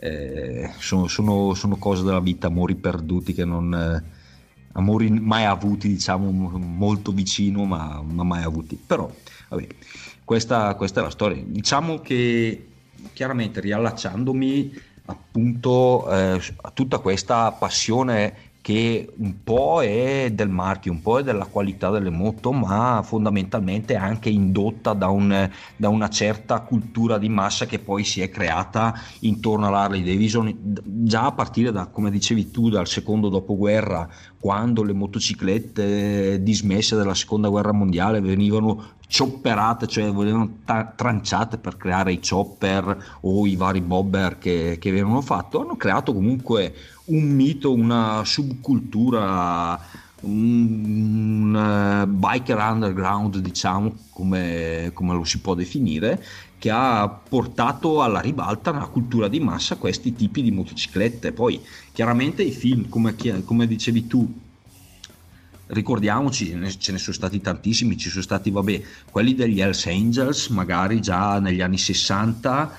eh, 0.00 0.70
sono, 0.78 1.06
sono- 1.08 1.54
sono 1.54 1.76
cose 1.78 2.02
della 2.04 2.20
vita, 2.20 2.46
amori 2.48 2.74
perduti 2.76 3.32
che 3.32 3.44
non... 3.44 3.72
eh, 3.74 4.18
amori 4.72 5.10
mai 5.10 5.44
avuti, 5.44 5.88
diciamo, 5.88 6.30
molto 6.30 7.12
vicino, 7.12 7.64
ma, 7.64 8.02
ma 8.02 8.22
mai 8.22 8.42
avuti. 8.42 8.76
Però, 8.76 9.10
vabbè, 9.48 9.66
questa, 10.24 10.74
questa 10.74 11.00
è 11.00 11.02
la 11.02 11.10
storia. 11.10 11.42
Diciamo 11.44 12.00
che, 12.00 12.68
chiaramente, 13.12 13.60
riallacciandomi 13.60 14.72
appunto 15.10 16.08
eh, 16.10 16.40
tutta 16.74 16.98
questa 16.98 17.52
passione 17.52 18.49
che 18.70 19.12
un 19.16 19.42
po' 19.42 19.82
è 19.82 20.30
del 20.32 20.48
marchio, 20.48 20.92
un 20.92 21.02
po' 21.02 21.18
è 21.18 21.24
della 21.24 21.46
qualità 21.46 21.90
delle 21.90 22.08
moto, 22.08 22.52
ma 22.52 23.02
fondamentalmente 23.02 23.94
è 23.94 23.96
anche 23.96 24.28
indotta 24.28 24.92
da, 24.92 25.08
un- 25.08 25.50
da 25.74 25.88
una 25.88 26.08
certa 26.08 26.60
cultura 26.60 27.18
di 27.18 27.28
massa 27.28 27.66
che 27.66 27.80
poi 27.80 28.04
si 28.04 28.20
è 28.20 28.30
creata 28.30 28.94
intorno 29.20 29.66
all'Harley 29.66 30.04
Davidson, 30.04 30.56
già 30.84 31.26
a 31.26 31.32
partire 31.32 31.72
da, 31.72 31.86
come 31.86 32.12
dicevi 32.12 32.52
tu, 32.52 32.68
dal 32.68 32.86
secondo 32.86 33.28
dopoguerra, 33.28 34.08
quando 34.38 34.84
le 34.84 34.92
motociclette 34.92 36.40
dismesse 36.40 36.94
della 36.94 37.14
seconda 37.14 37.48
guerra 37.48 37.72
mondiale 37.72 38.20
venivano 38.20 38.98
chopperate, 39.10 39.88
cioè 39.88 40.12
venivano 40.12 40.58
ta- 40.64 40.92
tranciate 40.94 41.58
per 41.58 41.76
creare 41.76 42.12
i 42.12 42.20
chopper 42.26 43.18
o 43.22 43.44
i 43.46 43.56
vari 43.56 43.80
bobber 43.80 44.38
che, 44.38 44.76
che 44.80 44.88
avevano 44.88 45.20
fatto, 45.20 45.60
hanno 45.60 45.76
creato 45.76 46.14
comunque 46.14 46.72
un 47.10 47.28
mito, 47.28 47.72
una 47.72 48.22
subcultura, 48.24 49.78
un, 50.22 51.54
eh, 51.56 52.06
biker 52.06 52.58
underground, 52.58 53.38
diciamo 53.38 53.94
come, 54.10 54.90
come 54.92 55.14
lo 55.14 55.24
si 55.24 55.40
può 55.40 55.54
definire, 55.54 56.22
che 56.58 56.70
ha 56.70 57.08
portato 57.08 58.02
alla 58.02 58.20
ribalta 58.20 58.70
una 58.70 58.86
cultura 58.86 59.28
di 59.28 59.40
massa 59.40 59.76
questi 59.76 60.14
tipi 60.14 60.42
di 60.42 60.50
motociclette. 60.50 61.32
Poi 61.32 61.60
chiaramente 61.92 62.42
i 62.42 62.52
film, 62.52 62.88
come, 62.88 63.14
come 63.44 63.66
dicevi 63.66 64.06
tu, 64.06 64.32
ricordiamoci, 65.68 66.46
ce 66.78 66.92
ne 66.92 66.98
sono 66.98 67.14
stati 67.14 67.40
tantissimi, 67.40 67.96
ci 67.96 68.08
sono 68.08 68.22
stati, 68.22 68.50
vabbè, 68.50 68.82
quelli 69.10 69.34
degli 69.34 69.60
Hells 69.60 69.86
Angels, 69.86 70.48
magari 70.48 71.00
già 71.00 71.38
negli 71.38 71.60
anni 71.60 71.78
60, 71.78 72.72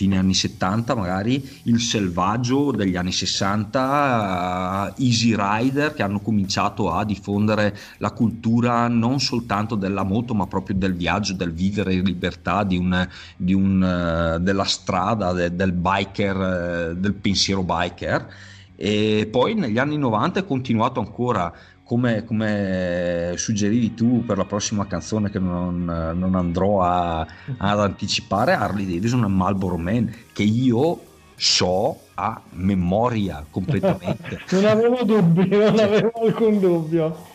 fine 0.00 0.16
anni 0.16 0.32
70 0.32 0.94
magari, 0.94 1.46
il 1.64 1.78
selvaggio 1.78 2.70
degli 2.70 2.96
anni 2.96 3.12
60, 3.12 4.94
eh, 4.96 5.04
Easy 5.04 5.34
Rider 5.36 5.92
che 5.92 6.02
hanno 6.02 6.20
cominciato 6.20 6.90
a 6.90 7.04
diffondere 7.04 7.76
la 7.98 8.10
cultura 8.12 8.88
non 8.88 9.20
soltanto 9.20 9.74
della 9.74 10.02
moto 10.02 10.32
ma 10.32 10.46
proprio 10.46 10.76
del 10.76 10.94
viaggio, 10.94 11.34
del 11.34 11.52
vivere 11.52 11.92
in 11.92 12.04
libertà, 12.04 12.64
di 12.64 12.78
un, 12.78 13.06
di 13.36 13.52
un, 13.52 13.82
eh, 13.82 14.40
della 14.40 14.64
strada, 14.64 15.34
de- 15.34 15.54
del 15.54 15.72
biker, 15.72 16.92
eh, 16.92 16.96
del 16.96 17.12
pensiero 17.12 17.62
biker. 17.62 18.26
E 18.76 19.28
poi 19.30 19.52
negli 19.52 19.76
anni 19.76 19.98
90 19.98 20.40
è 20.40 20.46
continuato 20.46 21.00
ancora 21.00 21.52
come, 21.90 22.24
come 22.24 23.32
suggerivi 23.34 23.94
tu 23.94 24.24
per 24.24 24.36
la 24.38 24.44
prossima 24.44 24.86
canzone 24.86 25.28
che 25.28 25.40
non, 25.40 25.84
non 25.84 26.36
andrò 26.36 26.82
a- 26.82 27.26
ad 27.56 27.80
anticipare, 27.80 28.52
Harley 28.52 28.86
Davidson 28.86 29.24
e 29.24 29.26
Marlboro 29.26 29.76
Man, 29.76 30.08
che 30.32 30.44
io 30.44 31.00
so 31.34 31.98
a 32.14 32.40
memoria 32.50 33.44
completamente. 33.50 34.40
non 34.54 34.66
avevo 34.66 35.02
dubbi 35.02 35.48
non 35.48 35.80
avevo 35.80 36.12
alcun 36.22 36.60
dubbio 36.60 37.26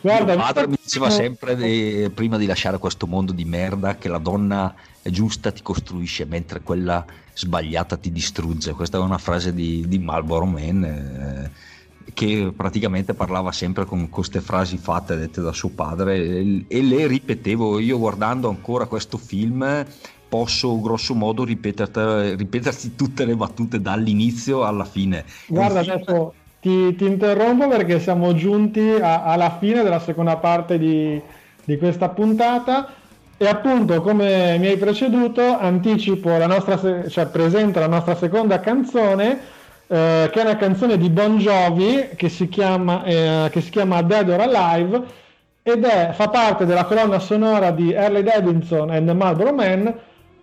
guarda 0.00 0.34
Mio 0.34 0.42
padre 0.42 0.66
mi 0.66 0.76
diceva 0.82 1.08
sempre, 1.08 1.54
de- 1.54 2.10
prima 2.12 2.38
di 2.38 2.46
lasciare 2.46 2.78
questo 2.78 3.06
mondo 3.06 3.30
di 3.30 3.44
merda, 3.44 3.98
che 3.98 4.08
la 4.08 4.18
donna 4.18 4.74
giusta 5.04 5.52
ti 5.52 5.62
costruisce 5.62 6.24
mentre 6.24 6.60
quella 6.62 7.04
sbagliata 7.34 7.96
ti 7.96 8.10
distrugge. 8.10 8.72
Questa 8.72 8.98
è 8.98 9.00
una 9.00 9.18
frase 9.18 9.54
di, 9.54 9.86
di 9.86 10.00
Marlboro 10.00 10.44
Man. 10.46 10.82
eh, 10.82 11.70
che 12.14 12.52
praticamente 12.56 13.14
parlava 13.14 13.52
sempre 13.52 13.84
con 13.84 14.08
queste 14.08 14.40
frasi 14.40 14.76
fatte 14.76 15.16
dette 15.16 15.40
da 15.40 15.52
suo 15.52 15.70
padre 15.70 16.64
e, 16.66 16.82
le 16.82 17.06
ripetevo 17.06 17.78
io 17.78 17.98
guardando 17.98 18.48
ancora 18.48 18.86
questo 18.86 19.18
film 19.18 19.84
posso 20.28 20.80
grosso 20.80 21.14
modo 21.14 21.44
ripeterti, 21.44 22.94
tutte 22.96 23.26
le 23.26 23.36
battute 23.36 23.82
dall'inizio 23.82 24.64
alla 24.64 24.84
fine. 24.84 25.24
Guarda, 25.46 25.82
film- 25.82 25.92
adesso 25.92 26.34
ti, 26.60 26.94
ti 26.96 27.04
interrompo 27.04 27.68
perché 27.68 28.00
siamo 28.00 28.34
giunti 28.34 28.80
a- 28.80 29.24
alla 29.24 29.58
fine 29.58 29.82
della 29.82 30.00
seconda 30.00 30.36
parte 30.36 30.78
di, 30.78 31.20
di 31.64 31.76
questa 31.76 32.08
puntata. 32.08 32.94
E 33.36 33.46
appunto 33.46 34.00
come 34.00 34.56
mi 34.58 34.68
hai 34.68 34.76
preceduto 34.76 35.58
anticipo 35.58 36.30
la 36.38 36.46
nostra, 36.46 36.78
se- 36.78 37.10
cioè 37.10 37.26
presento 37.26 37.80
la 37.80 37.88
nostra 37.88 38.14
seconda 38.14 38.60
canzone 38.60 39.38
eh, 39.86 40.30
che 40.32 40.40
è 40.40 40.42
una 40.42 40.56
canzone 40.56 40.96
di 40.96 41.10
Bon 41.10 41.36
Jovi 41.38 42.10
che 42.16 42.28
si 42.28 42.48
chiama, 42.48 43.04
eh, 43.04 43.48
che 43.50 43.60
si 43.60 43.70
chiama 43.70 44.00
Dead 44.02 44.28
or 44.28 44.40
Alive 44.40 45.02
ed 45.62 45.84
è, 45.84 46.10
fa 46.12 46.28
parte 46.28 46.64
della 46.64 46.84
colonna 46.84 47.18
sonora 47.18 47.70
di 47.70 47.94
Harley 47.94 48.22
Davidson 48.22 48.90
and 48.90 49.06
the 49.06 49.12
Marlboro 49.12 49.52
Man 49.52 49.94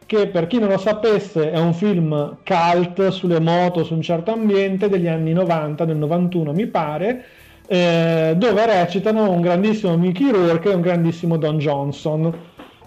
che 0.10 0.28
per 0.28 0.48
chi 0.48 0.58
non 0.58 0.70
lo 0.70 0.78
sapesse 0.80 1.52
è 1.52 1.60
un 1.60 1.72
film 1.72 2.38
cult 2.44 3.10
sulle 3.10 3.40
moto, 3.40 3.84
su 3.84 3.94
un 3.94 4.02
certo 4.02 4.32
ambiente 4.32 4.90
degli 4.90 5.08
anni 5.08 5.34
90, 5.34 5.86
del 5.86 5.98
91 5.98 6.52
mi 6.52 6.66
pare, 6.66 7.26
eh, 7.68 8.34
dove 8.36 8.66
recitano 8.66 9.30
un 9.30 9.40
grandissimo 9.42 9.96
Mickey 9.98 10.32
Rourke 10.32 10.72
e 10.72 10.74
un 10.74 10.82
grandissimo 10.82 11.38
Don 11.38 11.60
Johnson. 11.60 12.34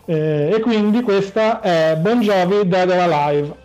Eh, 0.04 0.50
e 0.52 0.60
quindi 0.60 1.02
questa 1.02 1.60
è 1.60 1.96
Bon 1.96 2.18
Jovi 2.18 2.66
Dead 2.66 2.90
or 2.90 2.98
Alive. 2.98 3.61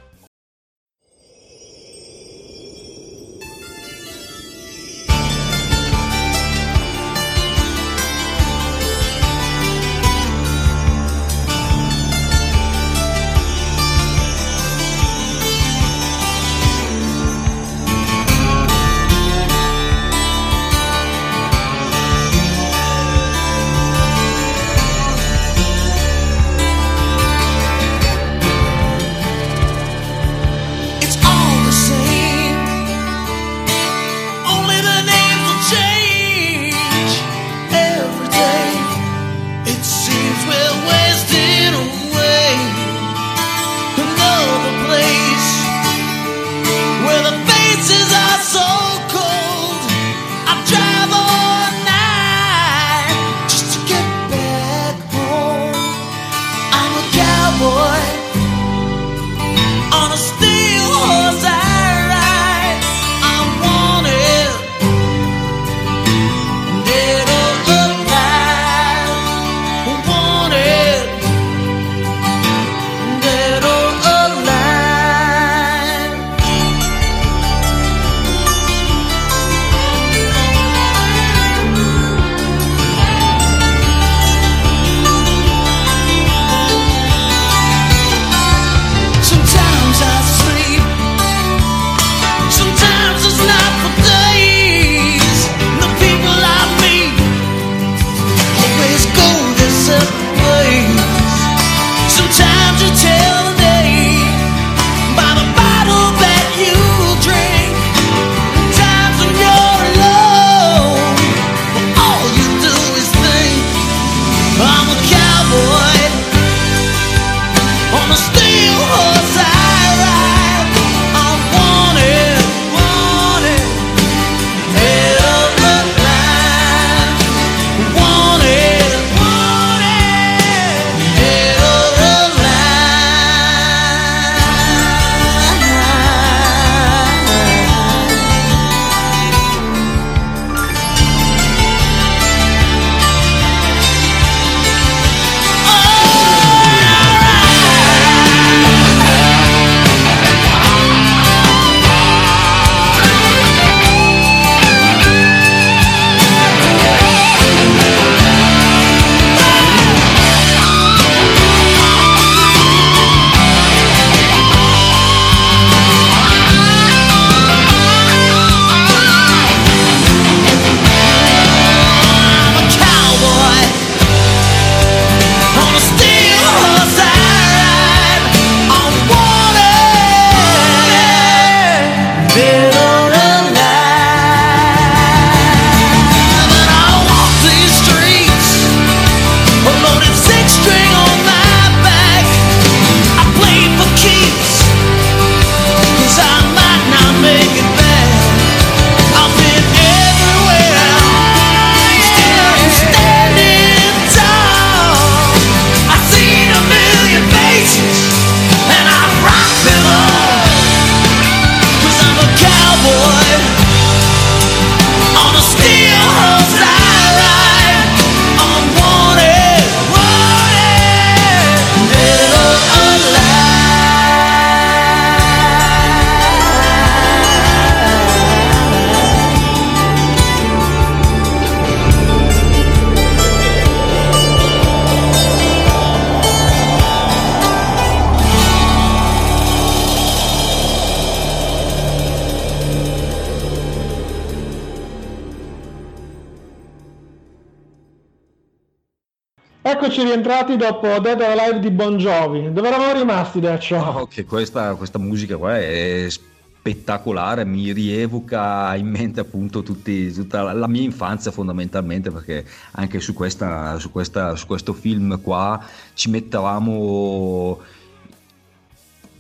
arrivati 250.38 250.56
dopo 250.56 251.00
Dead 251.00 251.20
or 251.20 251.30
Alive 251.30 251.60
di 251.60 251.72
Bon 251.72 251.98
Jovi. 251.98 252.52
Dove 252.52 252.68
eravamo 252.68 252.94
rimasti 252.94 253.40
da 253.40 253.58
ciò? 253.58 254.02
Oh, 254.02 254.08
che 254.08 254.26
questa, 254.26 254.76
questa 254.76 255.00
musica 255.00 255.36
qua 255.38 255.58
è 255.58 256.08
spettacolare, 256.10 257.46
mi 257.46 257.72
rievoca 257.72 258.76
in 258.76 258.88
mente 258.88 259.20
appunto 259.20 259.64
tutti, 259.64 260.12
tutta 260.12 260.54
la 260.54 260.68
mia 260.68 260.82
infanzia 260.82 261.32
fondamentalmente 261.32 262.12
perché 262.12 262.46
anche 262.72 263.00
su, 263.00 263.14
questa, 263.14 263.80
su, 263.80 263.92
questa, 263.92 264.36
su 264.36 264.46
questo 264.46 264.74
film 264.74 265.20
qua 265.22 265.60
ci 265.94 266.10
mettavamo 266.10 267.60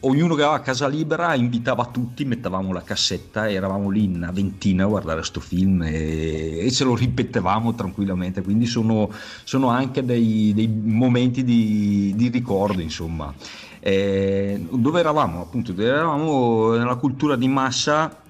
ognuno 0.01 0.35
che 0.35 0.43
aveva 0.43 0.59
casa 0.61 0.87
libera 0.87 1.33
invitava 1.35 1.85
tutti, 1.85 2.25
mettavamo 2.25 2.71
la 2.71 2.81
cassetta 2.81 3.47
e 3.47 3.53
eravamo 3.53 3.89
lì 3.89 4.03
in 4.03 4.15
una 4.15 4.31
ventina 4.31 4.83
a 4.83 4.87
guardare 4.87 5.17
questo 5.17 5.39
film 5.39 5.81
e, 5.83 6.65
e, 6.65 6.71
ce 6.71 6.83
lo 6.83 6.95
ripetevamo 6.95 7.73
tranquillamente, 7.73 8.41
quindi 8.41 8.65
sono, 8.65 9.09
sono 9.43 9.69
anche 9.69 10.03
dei, 10.03 10.53
dei, 10.53 10.67
momenti 10.67 11.43
di, 11.43 12.13
di 12.15 12.29
ricordo 12.29 12.81
insomma. 12.81 13.33
Eh, 13.79 14.67
dove 14.69 14.99
eravamo? 14.99 15.41
Appunto, 15.41 15.71
dove 15.71 15.87
eravamo 15.87 16.75
nella 16.75 16.95
cultura 16.95 17.35
di 17.35 17.47
massa 17.47 18.25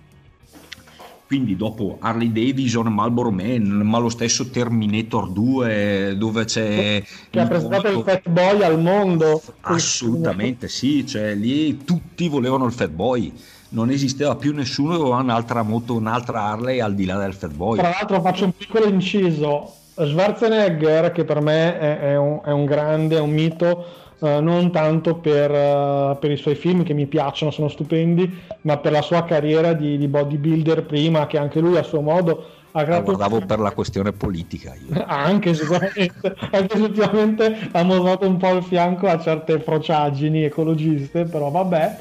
dopo 1.58 1.98
Harley 2.00 2.32
Davidson, 2.32 2.88
Marlboro 2.88 3.32
Man, 3.32 3.66
ma 3.84 3.98
lo 3.98 4.10
stesso 4.10 4.50
Terminator 4.50 5.30
2 5.30 6.16
dove 6.18 6.46
c'è... 6.46 7.04
che 7.30 7.40
ha 7.40 7.46
presentato 7.46 7.90
il 7.90 8.02
Fat 8.06 8.30
Boy 8.30 8.64
al 8.64 8.80
mondo. 8.80 9.42
Assolutamente 9.62 10.70
sì, 10.70 11.06
cioè 11.06 11.36
lì 11.36 11.84
tutti 11.84 12.30
volevano 12.30 12.66
il 12.66 12.72
Fat 12.72 12.90
Boy, 12.90 13.34
non 13.70 13.90
esisteva 13.90 14.36
più 14.36 14.54
nessuno 14.54 14.96
che 14.96 15.02
aveva 15.02 15.18
un'altra 15.18 15.64
moto, 15.64 15.96
un'altra 15.96 16.44
Harley 16.44 16.80
al 16.80 16.96
di 16.96 17.06
là 17.06 17.18
del 17.18 17.34
Fat 17.34 17.54
Boy. 17.54 17.78
Tra 17.78 17.90
l'altro 17.90 18.22
faccio 18.22 18.46
un 18.46 18.54
piccolo 18.56 18.86
inciso. 18.86 19.74
Schwarzenegger, 20.00 21.12
che 21.12 21.24
per 21.24 21.42
me 21.42 21.80
è, 21.80 22.00
è 22.00 22.18
un, 22.18 22.40
è 22.46 22.52
un 22.52 22.66
grande, 22.66 23.18
è 23.18 23.20
un 23.20 23.32
mito, 23.32 23.84
eh, 24.20 24.40
non 24.42 24.72
tanto 24.72 25.16
per, 25.16 25.52
eh, 25.52 26.18
per 26.20 26.32
i 26.32 26.38
suoi 26.38 26.56
film 26.56 26.84
che 26.84 26.94
mi 26.94 27.06
piacciono, 27.06 27.52
sono 27.52 27.68
stupendi, 27.68 28.40
ma 28.62 28.78
per 28.78 28.92
la 28.92 29.02
sua 29.02 29.24
carriera 29.24 29.74
di, 29.74 29.98
di 29.98 30.08
bodybuilder 30.08 30.84
prima, 30.84 31.28
che 31.28 31.38
anche 31.38 31.60
lui 31.60 31.78
a 31.78 31.84
suo 31.84 32.02
modo 32.02 32.46
ha 32.72 32.80
La 32.80 32.86
creato... 32.86 33.04
guardavo 33.04 33.46
per 33.46 33.60
la 33.60 33.72
questione 33.72 34.12
politica 34.12 34.74
io. 34.76 35.02
Anche 35.06 35.54
sicuramente, 35.54 36.36
anche 36.52 36.78
ultimamente 36.78 37.70
ha 37.72 37.84
mostrato 37.84 38.28
un 38.28 38.38
po' 38.38 38.54
il 38.54 38.64
fianco 38.64 39.08
a 39.08 39.20
certe 39.20 39.60
frociaggini 39.60 40.44
ecologiste, 40.44 41.26
però 41.26 41.50
vabbè. 41.50 41.98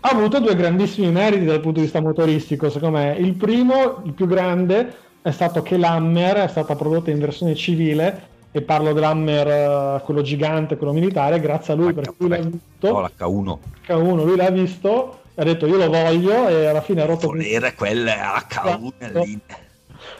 Ha 0.00 0.10
avuto 0.10 0.38
due 0.38 0.54
grandissimi 0.54 1.10
meriti 1.10 1.46
dal 1.46 1.60
punto 1.60 1.80
di 1.80 1.86
vista 1.86 2.00
motoristico, 2.00 2.70
secondo 2.70 2.98
me. 2.98 3.16
Il 3.18 3.34
primo, 3.34 4.02
il 4.04 4.12
più 4.12 4.26
grande, 4.26 4.94
è 5.20 5.30
stato 5.32 5.62
che 5.62 5.76
l'Hammer 5.76 6.36
è 6.36 6.48
stata 6.48 6.76
prodotta 6.76 7.10
in 7.10 7.18
versione 7.18 7.56
civile, 7.56 8.34
e 8.56 8.62
parlo 8.62 8.94
dell'Hammer, 8.94 9.46
eh, 9.48 10.00
quello 10.02 10.22
gigante, 10.22 10.78
quello 10.78 10.94
militare, 10.94 11.38
grazie 11.40 11.74
a 11.74 11.76
lui, 11.76 11.92
perché 11.92 12.14
lui 12.16 12.28
l'ha 12.30 12.36
visto, 12.38 12.90
No, 12.90 13.00
l'H1. 13.02 13.56
H1, 13.86 14.24
lui 14.24 14.34
l'ha 14.36 14.50
visto, 14.50 15.18
ha 15.34 15.44
detto 15.44 15.66
io 15.66 15.76
lo 15.76 15.90
voglio, 15.90 16.48
e 16.48 16.64
alla 16.64 16.80
fine 16.80 17.02
ha 17.02 17.04
rotto... 17.04 17.26
Volere 17.26 17.74
quelle 17.74 18.14
H1 18.14 18.92
Esatto. 18.98 19.22
lì. 19.24 19.38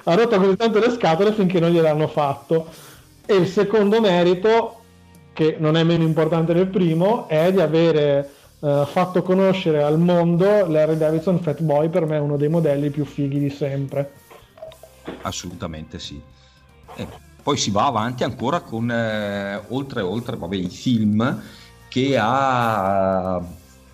ha 0.05 0.15
rotto 0.15 0.39
così 0.39 0.57
tanto 0.57 0.79
le 0.81 0.91
scatole 0.91 1.33
finché 1.33 1.59
non 1.61 1.71
gliel'hanno 1.71 2.09
fatto. 2.09 2.67
E 3.25 3.35
il 3.37 3.47
secondo 3.47 4.03
merito, 4.03 4.81
che 5.33 5.57
non 5.59 5.75
è 5.79 5.83
meno 5.83 6.03
importante 6.03 6.53
del 6.53 6.67
primo, 6.67 7.29
è 7.29 7.51
di 7.51 7.61
avere 7.63 8.31
eh, 8.61 8.83
fatto 8.87 9.23
conoscere 9.23 9.83
al 9.83 9.99
mondo 9.99 10.67
l'Harley 10.67 10.99
Davidson 10.99 11.41
Fat 11.41 11.63
Boy, 11.63 11.89
per 11.89 12.05
me 12.05 12.17
è 12.17 12.21
uno 12.21 12.37
dei 12.37 12.49
modelli 12.51 12.91
più 12.91 13.07
fighi 13.07 13.39
di 13.39 13.49
sempre. 13.49 14.13
Assolutamente 15.23 15.99
sì. 15.99 16.21
E 16.97 17.07
poi 17.47 17.57
si 17.57 17.71
va 17.71 17.87
avanti 17.87 18.25
ancora 18.25 18.59
con, 18.59 18.91
eh, 18.91 19.63
oltre, 19.69 20.01
oltre 20.01 20.37
vabbè, 20.37 20.57
i 20.57 20.69
film, 20.69 21.43
che 21.87 22.19
ha 22.19 23.41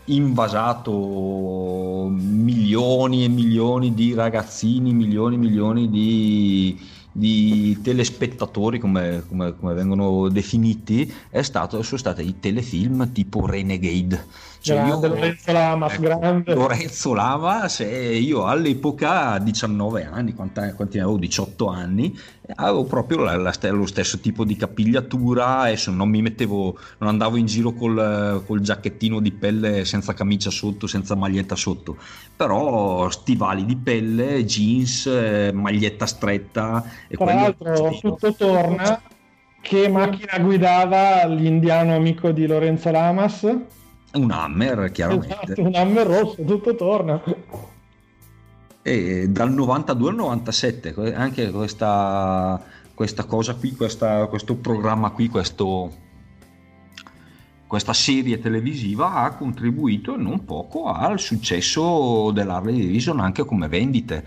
invasato 0.06 2.08
milioni 2.08 3.24
e 3.24 3.28
milioni 3.28 3.92
di 3.92 4.14
ragazzini, 4.14 4.94
milioni 4.94 5.34
e 5.34 5.38
milioni 5.38 5.90
di, 5.90 6.80
di 7.12 7.78
telespettatori, 7.82 8.78
come, 8.78 9.22
come- 9.28 9.54
come 9.54 9.74
vengono 9.74 10.30
definiti, 10.30 11.12
stato, 11.42 11.82
sono 11.82 11.98
stati 11.98 12.26
i 12.26 12.40
telefilm 12.40 13.12
tipo 13.12 13.44
Renegade. 13.44 14.28
Cioè 14.62 14.76
Grande 14.76 15.08
Lorenzo 15.08 15.52
Lamas, 15.52 15.98
grande. 15.98 16.54
Lorenzo 16.54 17.14
Lamas, 17.14 17.80
e 17.80 18.16
io 18.16 18.46
all'epoca 18.46 19.32
a 19.32 19.38
19 19.40 20.04
anni, 20.04 20.34
quanti 20.34 20.60
ne 20.60 21.02
avevo? 21.02 21.16
18 21.18 21.66
anni, 21.66 22.16
avevo 22.54 22.84
proprio 22.84 23.24
la- 23.24 23.36
la- 23.36 23.52
lo 23.70 23.86
stesso 23.86 24.20
tipo 24.20 24.44
di 24.44 24.54
capigliatura, 24.54 25.58
adesso 25.62 25.90
non 25.90 26.08
mi 26.08 26.22
mettevo, 26.22 26.78
non 26.98 27.08
andavo 27.08 27.36
in 27.38 27.46
giro 27.46 27.72
col, 27.72 28.44
col 28.46 28.60
giacchettino 28.60 29.18
di 29.18 29.32
pelle 29.32 29.84
senza 29.84 30.14
camicia 30.14 30.50
sotto, 30.50 30.86
senza 30.86 31.16
maglietta 31.16 31.56
sotto, 31.56 31.96
però 32.36 33.10
stivali 33.10 33.64
di 33.64 33.74
pelle, 33.74 34.44
jeans, 34.44 35.06
eh, 35.06 35.50
maglietta 35.52 36.06
stretta 36.06 36.84
e 37.08 37.16
Tra 37.16 37.34
l'altro, 37.34 37.98
tutto 38.00 38.32
torna. 38.34 39.02
Che 39.60 39.88
macchina 39.88 40.38
guidava 40.40 41.24
l'indiano 41.26 41.94
amico 41.96 42.30
di 42.30 42.46
Lorenzo 42.46 42.90
Lamas? 42.90 43.56
Un 44.14 44.30
Hammer 44.30 44.90
chiaramente. 44.92 45.34
Esatto, 45.42 45.62
un 45.62 45.74
Hammer 45.74 46.06
rosso, 46.06 46.42
tutto 46.44 46.74
torna. 46.74 47.22
E 48.82 49.28
dal 49.28 49.52
92 49.52 50.10
al 50.10 50.16
97 50.16 50.92
que- 50.92 51.14
anche 51.14 51.50
questa, 51.50 52.62
questa 52.94 53.24
cosa 53.24 53.54
qui, 53.54 53.74
questa- 53.74 54.26
questo 54.26 54.56
programma 54.56 55.10
qui, 55.10 55.28
questo, 55.28 55.92
questa 57.66 57.92
serie 57.92 58.38
televisiva 58.38 59.14
ha 59.14 59.34
contribuito 59.34 60.16
non 60.16 60.44
poco 60.44 60.86
al 60.92 61.18
successo 61.20 62.30
dell'Harley 62.32 62.80
Davidson 62.84 63.20
anche 63.20 63.44
come 63.44 63.68
vendite. 63.68 64.24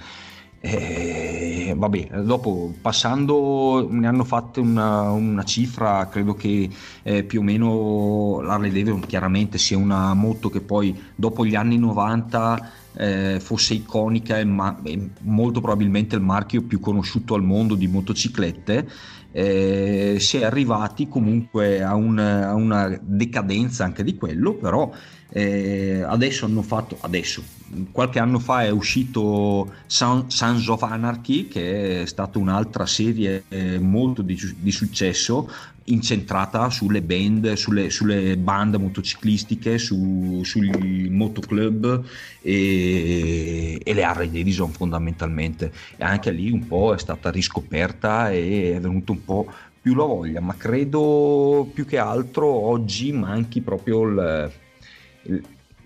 E, 0.60 1.74
vabbè, 1.78 2.22
dopo 2.24 2.80
passando 2.82 3.88
ne 3.92 4.08
hanno 4.08 4.24
fatto 4.24 4.62
una, 4.62 5.12
una 5.12 5.44
cifra, 5.44 6.08
credo 6.10 6.34
che 6.34 6.68
eh, 7.04 7.24
più 7.24 7.42
o 7.42 7.44
meno 7.44 8.42
l'Harley 8.42 8.72
Davidson 8.72 9.06
chiaramente 9.06 9.60
sia 9.60 9.78
una 9.78 10.14
moto 10.16 10.50
che 10.50 10.62
poi 10.62 11.00
dopo 11.14 11.46
gli 11.46 11.54
anni 11.54 11.78
90 11.78 12.72
eh, 12.94 13.40
fosse 13.40 13.76
iconica 13.76 14.40
e, 14.40 14.46
ma- 14.46 14.82
molto 15.22 15.62
probabilmente 15.62 16.16
il 16.16 16.22
marchio 16.22 16.64
più 16.64 16.80
conosciuto 16.80 17.36
al 17.36 17.44
mondo 17.44 17.76
di 17.76 17.88
motociclette, 17.88 18.90
eh, 19.32 20.16
si 20.20 20.38
è 20.38 20.46
arrivati 20.46 21.08
comunque 21.08 21.84
a, 21.84 21.94
un- 21.94 22.18
a 22.18 22.54
una 22.56 22.98
decadenza 23.02 23.84
anche 23.84 24.04
di 24.04 24.16
quello, 24.16 24.56
però 24.56 24.90
eh, 25.38 26.02
adesso 26.02 26.46
hanno 26.46 26.62
fatto, 26.62 26.98
adesso, 27.02 27.44
qualche 27.92 28.20
anno 28.20 28.40
fa 28.40 28.64
è 28.64 28.70
uscito 28.70 29.70
Son- 29.86 30.32
Sons 30.32 30.66
of 30.70 30.82
Anarchy, 30.84 31.50
che 31.50 32.04
è 32.04 32.06
stata 32.06 32.40
un'altra 32.40 32.86
serie 32.86 33.44
eh, 33.50 33.78
molto 33.78 34.22
di, 34.22 34.40
di 34.58 34.72
successo, 34.72 35.52
incentrata 35.86 36.70
sulle 36.70 37.02
band, 37.02 37.52
sulle, 37.56 37.90
sulle 37.90 38.38
band 38.38 38.76
motociclistiche, 38.76 39.78
su- 39.78 40.42
sugli 40.46 41.10
motoclub 41.10 42.02
e, 42.42 43.82
e 43.84 43.94
le 43.94 44.04
Harley 44.04 44.32
Davidson 44.32 44.72
fondamentalmente. 44.72 45.70
E 45.98 46.06
anche 46.06 46.32
lì 46.32 46.50
un 46.50 46.66
po' 46.66 46.94
è 46.94 46.98
stata 46.98 47.30
riscoperta 47.30 48.32
e 48.32 48.74
è 48.74 48.80
venuto 48.80 49.12
un 49.12 49.26
po' 49.26 49.52
più 49.82 49.96
la 49.96 50.06
voglia, 50.06 50.40
ma 50.40 50.56
credo 50.56 51.70
più 51.74 51.86
che 51.86 51.98
altro 51.98 52.48
oggi 52.48 53.12
manchi 53.12 53.60
proprio 53.60 54.04
il, 54.04 54.52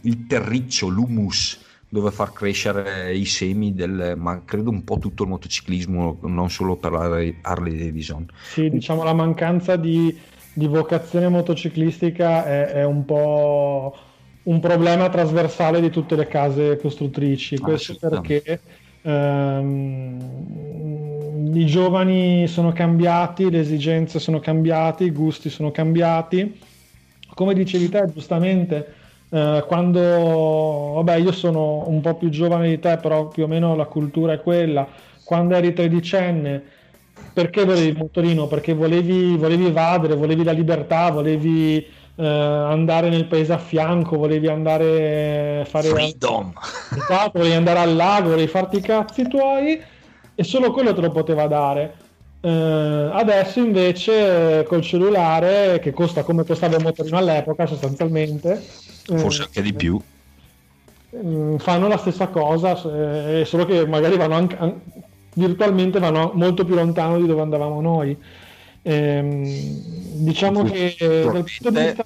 il, 0.01 0.25
terriccio, 0.27 0.87
l'humus 0.87 1.65
dove 1.87 2.11
far 2.11 2.31
crescere 2.33 3.15
i 3.15 3.25
semi 3.25 3.73
del, 3.73 4.13
ma 4.15 4.43
credo 4.45 4.69
un 4.69 4.83
po' 4.83 4.99
tutto 4.99 5.23
il 5.23 5.29
motociclismo, 5.29 6.19
non 6.21 6.49
solo 6.49 6.75
per 6.75 6.91
la 6.91 7.19
Harley 7.41 7.77
Davidson. 7.77 8.27
Sì, 8.43 8.69
diciamo 8.69 9.03
la 9.03 9.13
mancanza 9.13 9.75
di, 9.75 10.15
di 10.53 10.67
vocazione 10.67 11.29
motociclistica 11.29 12.45
è, 12.45 12.65
è 12.73 12.85
un 12.85 13.05
po' 13.05 13.95
un 14.43 14.59
problema 14.59 15.09
trasversale 15.09 15.81
di 15.81 15.89
tutte 15.89 16.15
le 16.15 16.27
case 16.27 16.77
costruttrici. 16.77 17.57
Questo 17.57 17.93
Assolutamente. 17.93 18.41
perché 18.41 18.61
ehm, 19.01 20.19
i 21.55 21.65
giovani 21.65 22.47
sono 22.47 22.71
cambiati, 22.71 23.49
le 23.49 23.61
esigenze 23.61 24.19
sono 24.19 24.39
cambiate, 24.39 25.03
i 25.05 25.11
gusti 25.11 25.49
sono 25.49 25.71
cambiati. 25.71 26.59
Come 27.33 27.53
dicevi 27.53 27.89
te, 27.89 28.05
giustamente, 28.13 28.95
eh, 29.29 29.63
quando 29.67 29.99
vabbè, 30.95 31.15
io 31.15 31.31
sono 31.31 31.87
un 31.87 32.01
po' 32.01 32.15
più 32.15 32.29
giovane 32.29 32.69
di 32.69 32.79
te, 32.79 32.97
però 32.97 33.27
più 33.27 33.43
o 33.43 33.47
meno 33.47 33.75
la 33.75 33.85
cultura 33.85 34.33
è 34.33 34.41
quella. 34.41 34.87
Quando 35.23 35.55
eri 35.55 35.73
tredicenne, 35.73 36.63
perché 37.33 37.63
volevi 37.63 37.87
il 37.87 37.97
motorino? 37.97 38.47
Perché 38.47 38.73
volevi, 38.73 39.35
volevi 39.37 39.67
evadere, 39.67 40.15
volevi 40.15 40.43
la 40.43 40.51
libertà, 40.51 41.11
volevi 41.11 41.77
eh, 42.15 42.25
andare 42.25 43.09
nel 43.09 43.25
paese 43.25 43.53
a 43.53 43.59
fianco, 43.59 44.17
volevi 44.17 44.47
andare 44.47 45.61
a 45.61 45.65
fare 45.65 45.87
Freedom! 45.89 46.51
Esatto, 46.95 47.37
volevi 47.37 47.55
andare 47.55 47.79
al 47.79 47.95
lago, 47.95 48.29
volevi 48.29 48.47
farti 48.47 48.77
i 48.77 48.81
cazzi 48.81 49.27
tuoi 49.27 49.79
e 50.33 50.43
solo 50.43 50.71
quello 50.71 50.93
te 50.93 51.01
lo 51.01 51.11
poteva 51.11 51.45
dare. 51.45 52.07
Eh, 52.41 53.09
adesso 53.13 53.59
invece 53.59 54.59
eh, 54.59 54.63
col 54.65 54.81
cellulare, 54.81 55.79
che 55.79 55.91
costa 55.91 56.23
come 56.23 56.45
costava 56.45 56.77
il 56.77 56.81
motorino 56.83 57.17
all'epoca 57.17 57.65
sostanzialmente, 57.65 58.73
eh, 59.05 59.17
Forse 59.17 59.41
anche 59.43 59.61
di 59.61 59.73
più. 59.73 59.99
mm, 61.15 61.57
fanno 61.57 61.87
la 61.87 61.97
stessa 61.97 62.29
cosa, 62.29 62.71
eh, 63.39 63.43
solo 63.45 63.65
che 63.65 63.85
magari 63.87 64.17
vanno 64.17 64.35
anche, 64.35 64.55
an- 64.57 64.81
virtualmente 65.33 65.99
vanno 65.99 66.31
molto 66.35 66.63
più 66.65 66.75
lontano 66.75 67.19
di 67.19 67.25
dove 67.27 67.41
andavamo 67.41 67.81
noi. 67.81 68.17
Ehm, 68.81 69.81
diciamo 70.23 70.63
che 70.63 70.95
eh, 70.97 71.29
dal 71.29 71.43
punto 71.43 71.71
di 71.71 71.79
vista 71.79 72.03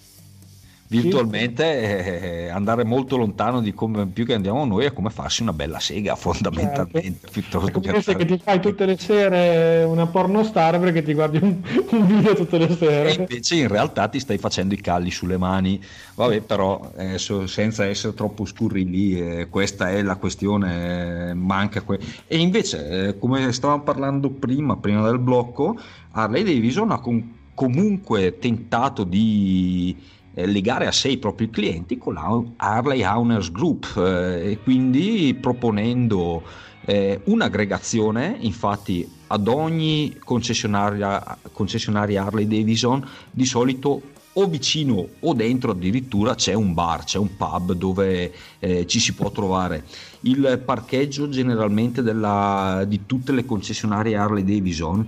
virtualmente 1.02 2.46
eh, 2.46 2.50
andare 2.50 2.84
molto 2.84 3.18
lontano 3.18 3.62
di 3.62 3.74
come 3.74 4.06
più 4.08 4.26
che 4.26 4.34
andiamo 4.34 4.64
noi 4.66 4.86
è 4.86 4.94
come 4.94 5.10
farsi 5.10 5.42
una 5.42 5.54
bella 5.54 5.80
sega 5.80 6.16
fondamentalmente 6.18 7.20
Certo. 7.28 7.32
piuttosto 7.32 7.80
che 7.80 7.90
andare- 7.90 8.16
che 8.16 8.26
ti 8.26 8.38
fai 8.38 8.60
tutte 8.62 8.86
le 8.86 8.98
sere 8.98 9.84
una 9.84 10.06
pornostar 10.08 10.80
perché 10.80 11.02
ti 11.02 11.14
guardi 11.14 11.40
un, 11.42 11.62
un 11.92 12.06
video 12.08 12.36
tutte 12.36 12.58
le 12.58 12.70
e 12.70 12.76
sere. 12.76 13.12
invece 13.14 13.56
in 13.56 13.68
realtà 13.68 14.08
ti 14.08 14.20
stai 14.20 14.38
facendo 14.38 14.74
i 14.74 14.82
calli 14.82 15.10
sulle 15.12 15.38
mani 15.38 15.82
vabbè 16.16 16.42
però 16.42 16.92
eh, 16.98 17.18
so- 17.18 17.48
senza 17.48 17.86
essere 17.86 18.14
troppo 18.14 18.46
scurrili 18.46 19.20
eh, 19.20 19.48
questa 19.50 19.90
è 19.90 20.02
la 20.02 20.16
questione 20.16 21.30
eh, 21.30 21.34
manca 21.34 21.82
que- 21.82 22.00
e 22.28 22.38
invece 22.38 23.08
eh, 23.08 23.18
come 23.20 23.52
stavamo 23.52 23.82
parlando 23.84 24.30
prima 24.30 24.78
prima 24.78 25.02
del 25.08 25.20
blocco 25.20 25.78
Harley 26.12 26.44
Davidson 26.44 26.92
ha 26.92 27.00
com- 27.00 27.32
comunque 27.56 28.38
tentato 28.40 29.04
di 29.04 29.96
eh, 30.34 30.46
legare 30.46 30.88
a 30.88 30.92
sé 30.92 31.10
i 31.10 31.18
propri 31.18 31.50
clienti 31.50 31.98
con 31.98 32.16
la 32.16 32.42
Harley 32.58 33.04
Owners 33.04 33.52
Group 33.52 33.94
eh, 33.98 34.52
e 34.52 34.60
quindi 34.62 35.38
proponendo 35.40 36.44
eh, 36.86 37.22
un'aggregazione 37.26 38.38
infatti 38.40 39.10
ad 39.28 39.48
ogni 39.48 40.18
concessionaria, 40.24 41.38
concessionaria 41.52 42.26
Harley 42.26 42.48
Davidson 42.48 43.08
di 43.32 43.46
solito 43.46 44.02
o 44.34 44.48
vicino 44.48 45.08
o 45.20 45.34
dentro 45.34 45.72
addirittura 45.72 46.36
c'è 46.36 46.54
un 46.54 46.74
bar, 46.74 47.04
c'è 47.04 47.20
un 47.20 47.36
pub 47.36 47.74
dove 47.74 48.34
eh, 48.60 48.88
ci 48.88 49.00
si 49.00 49.14
può 49.14 49.32
trovare. 49.32 49.86
Il 50.22 50.62
parcheggio 50.66 51.30
generalmente 51.30 52.02
della- 52.02 52.84
di 52.88 53.06
tutte 53.06 53.32
le 53.32 53.46
concessionarie 53.46 54.16
Harley 54.16 54.44
Davidson 54.44 55.08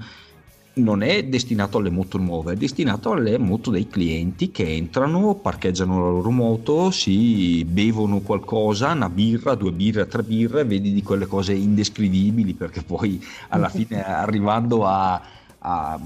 non 0.75 1.03
è 1.03 1.23
destinato 1.23 1.77
alle 1.77 1.89
moto 1.89 2.17
nuove, 2.17 2.53
è 2.53 2.55
destinato 2.55 3.11
alle 3.11 3.37
moto 3.37 3.71
dei 3.71 3.87
clienti 3.87 4.51
che 4.51 4.75
entrano, 4.75 5.35
parcheggiano 5.35 5.99
la 6.03 6.09
loro 6.09 6.31
moto, 6.31 6.91
si 6.91 7.63
bevono 7.63 8.19
qualcosa, 8.19 8.91
una 8.91 9.09
birra, 9.09 9.55
due 9.55 9.71
birre, 9.71 10.07
tre 10.07 10.23
birre, 10.23 10.65
vedi 10.65 10.91
di 10.91 11.01
quelle 11.01 11.27
cose 11.27 11.53
indescrivibili 11.53 12.53
perché 12.53 12.81
poi 12.83 13.23
alla 13.49 13.69
fine 13.69 14.03
arrivando 14.03 14.85
a, 14.85 15.21
a- 15.59 15.99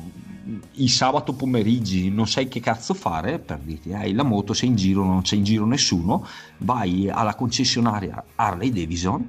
i 0.73 0.87
sabato 0.87 1.33
pomeriggi 1.33 2.09
non 2.09 2.27
sai 2.27 2.47
che 2.47 2.59
cazzo 2.59 2.93
fare 2.93 3.37
per 3.39 3.59
dirti 3.59 3.93
hai 3.93 4.13
la 4.13 4.23
moto, 4.23 4.53
sei 4.53 4.69
in 4.69 4.75
giro, 4.75 5.03
non 5.03 5.21
c'è 5.21 5.35
in 5.35 5.43
giro 5.43 5.65
nessuno, 5.65 6.25
vai 6.57 7.09
alla 7.09 7.35
concessionaria 7.35 8.23
Harley 8.35 8.71
Davidson 8.71 9.27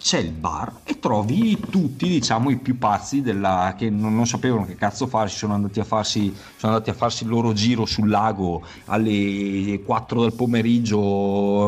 c'è 0.00 0.18
il 0.18 0.32
bar 0.32 0.80
e 0.84 0.98
trovi 0.98 1.60
tutti 1.68 2.08
diciamo 2.08 2.48
i 2.48 2.56
più 2.56 2.78
pazzi 2.78 3.20
della, 3.20 3.74
che 3.76 3.90
non, 3.90 4.14
non 4.14 4.26
sapevano 4.26 4.64
che 4.64 4.74
cazzo 4.74 5.06
farsi 5.06 5.36
sono 5.36 5.52
andati 5.52 5.78
a 5.78 5.84
farsi 5.84 6.34
sono 6.56 6.72
andati 6.72 6.88
a 6.88 6.94
farsi 6.94 7.24
il 7.24 7.28
loro 7.28 7.52
giro 7.52 7.84
sul 7.84 8.08
lago 8.08 8.62
alle 8.86 9.82
4 9.84 10.22
del 10.22 10.32
pomeriggio 10.32 10.98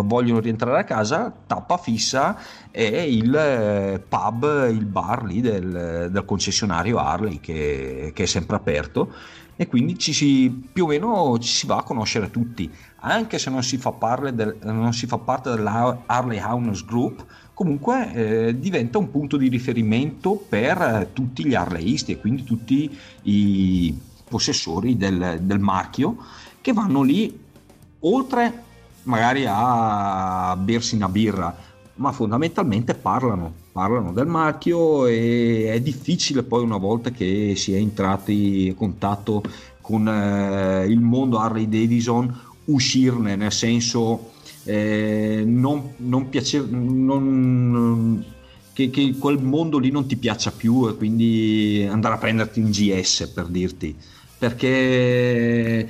vogliono 0.02 0.40
rientrare 0.40 0.80
a 0.80 0.84
casa 0.84 1.32
tappa 1.46 1.76
fissa 1.76 2.36
è 2.72 3.00
il 3.00 3.34
eh, 3.34 4.02
pub 4.08 4.66
il 4.70 4.86
bar 4.86 5.24
lì 5.24 5.42
del, 5.42 6.08
del 6.10 6.24
concessionario 6.24 6.96
Harley 6.96 7.38
che, 7.38 8.12
che 8.14 8.22
è 8.22 8.26
sempre 8.26 8.56
aperto 8.56 9.12
e 9.54 9.66
quindi 9.66 9.98
ci 9.98 10.14
si, 10.14 10.68
più 10.72 10.84
o 10.84 10.86
meno 10.88 11.38
ci 11.38 11.48
si 11.48 11.66
va 11.66 11.76
a 11.76 11.82
conoscere 11.82 12.30
tutti 12.30 12.68
anche 13.00 13.38
se 13.38 13.50
non 13.50 13.62
si 13.62 13.76
fa, 13.76 13.94
del- 14.32 14.56
non 14.62 14.92
si 14.94 15.06
fa 15.06 15.18
parte 15.18 15.50
della 15.50 16.04
Harley 16.06 16.40
Owners 16.40 16.84
Group 16.86 17.24
comunque 17.52 18.12
eh, 18.14 18.58
diventa 18.58 18.96
un 18.96 19.10
punto 19.10 19.36
di 19.36 19.48
riferimento 19.48 20.42
per 20.48 21.10
tutti 21.12 21.44
gli 21.44 21.54
harleisti 21.54 22.12
e 22.12 22.18
quindi 22.18 22.42
tutti 22.42 22.98
i 23.24 24.00
possessori 24.26 24.96
del, 24.96 25.40
del 25.42 25.58
marchio 25.58 26.16
che 26.62 26.72
vanno 26.72 27.02
lì 27.02 27.38
oltre 28.00 28.70
magari 29.02 29.44
a 29.46 30.56
bersi 30.56 30.94
una 30.94 31.08
birra 31.08 31.70
ma 31.96 32.12
fondamentalmente 32.12 32.94
parlano 32.94 33.52
parlano 33.72 34.12
del 34.12 34.26
marchio 34.26 35.06
e 35.06 35.72
è 35.72 35.80
difficile 35.80 36.42
poi 36.42 36.62
una 36.62 36.76
volta 36.76 37.10
che 37.10 37.54
si 37.56 37.74
è 37.74 37.76
entrati 37.76 38.66
in 38.66 38.74
contatto 38.74 39.42
con 39.80 40.08
eh, 40.08 40.86
il 40.86 41.00
mondo 41.00 41.38
Harley 41.38 41.68
Davidson 41.68 42.34
uscirne 42.66 43.36
nel 43.36 43.52
senso 43.52 44.30
eh, 44.64 45.42
non, 45.44 45.94
non 45.96 46.28
piace 46.28 46.64
non, 46.68 48.24
che, 48.72 48.90
che 48.90 49.14
quel 49.18 49.38
mondo 49.42 49.78
lì 49.78 49.90
non 49.90 50.06
ti 50.06 50.16
piaccia 50.16 50.50
più 50.50 50.88
e 50.88 50.96
quindi 50.96 51.86
andare 51.88 52.14
a 52.14 52.18
prenderti 52.18 52.60
un 52.60 52.70
GS 52.70 53.30
per 53.34 53.46
dirti. 53.46 53.94
Perché 54.38 55.88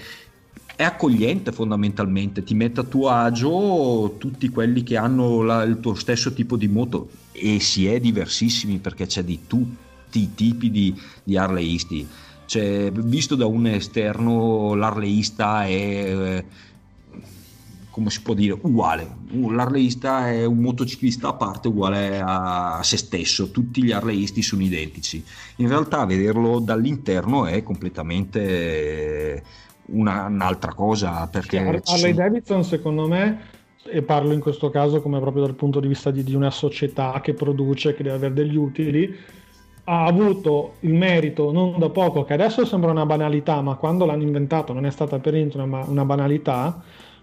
è 0.76 0.82
accogliente 0.82 1.52
fondamentalmente, 1.52 2.42
ti 2.42 2.54
mette 2.54 2.80
a 2.80 2.84
tuo 2.84 3.08
agio 3.08 4.16
tutti 4.18 4.48
quelli 4.48 4.82
che 4.82 4.96
hanno 4.96 5.42
la- 5.42 5.62
il 5.62 5.80
tuo 5.80 5.94
stesso 5.94 6.32
tipo 6.32 6.56
di 6.56 6.68
moto. 6.68 7.10
E 7.32 7.60
si 7.60 7.86
è 7.86 8.00
diversissimi 8.00 8.78
perché 8.78 9.06
c'è 9.06 9.22
di 9.24 9.40
tutti 9.46 10.20
i 10.20 10.34
tipi 10.34 10.70
di, 10.70 10.94
di 11.22 11.36
harleisti. 11.36 12.06
Cioè, 12.46 12.90
visto 12.92 13.34
da 13.34 13.46
un 13.46 13.66
esterno 13.66 14.74
l'harleista 14.74 15.64
è 15.64 15.70
eh, 15.70 16.44
come 17.92 18.10
si 18.10 18.22
può 18.22 18.34
dire 18.34 18.58
uguale. 18.60 19.06
L'harleista 19.30 20.30
è 20.30 20.44
un 20.44 20.58
motociclista 20.58 21.28
a 21.28 21.32
parte 21.34 21.68
uguale 21.68 22.20
a 22.24 22.80
se 22.82 22.96
stesso. 22.96 23.50
Tutti 23.50 23.82
gli 23.84 23.92
harleisti 23.92 24.42
sono 24.42 24.62
identici. 24.62 25.22
In 25.56 25.68
realtà 25.68 26.04
vederlo 26.06 26.58
dall'interno 26.58 27.46
è 27.46 27.62
completamente 27.62 29.44
una- 29.93 30.26
un'altra 30.26 30.74
cosa 30.74 31.28
perché 31.30 31.59
ci 31.59 31.64
Harley 31.95 32.12
sono- 32.12 32.14
Davidson, 32.14 32.64
secondo 32.64 33.07
me, 33.09 33.40
e 33.84 34.03
parlo 34.03 34.32
in 34.32 34.40
questo 34.40 34.70
caso 34.70 35.01
come 35.03 35.18
proprio 35.20 35.45
dal 35.45 35.55
punto 35.55 35.80
di 35.80 35.88
vista 35.88 36.11
di, 36.11 36.22
di 36.22 36.34
una 36.34 36.51
società 36.51 37.20
che 37.22 37.34
produce, 37.34 37.95
che 37.95 38.03
deve 38.03 38.16
avere 38.16 38.34
degli 38.34 38.57
utili, 38.57 39.14
ha 39.84 40.05
avuto 40.05 40.74
il 40.80 40.95
merito 40.95 41.51
non 41.51 41.78
da 41.78 41.88
poco, 41.90 42.22
che 42.24 42.34
adesso 42.34 42.64
sembra 42.64 42.93
una 42.93 43.05
banalità, 43.07 43.61
ma 43.61 43.74
quando 43.74 44.07
l'hanno 44.07 44.22
inventato 44.22 44.72
non 44.72 44.86
è 44.86 44.90
stata 44.90 45.18
per 45.18 45.32
niente 45.32 45.59
una, 45.61 45.84
una 45.84 46.05
banalità, 46.05 46.80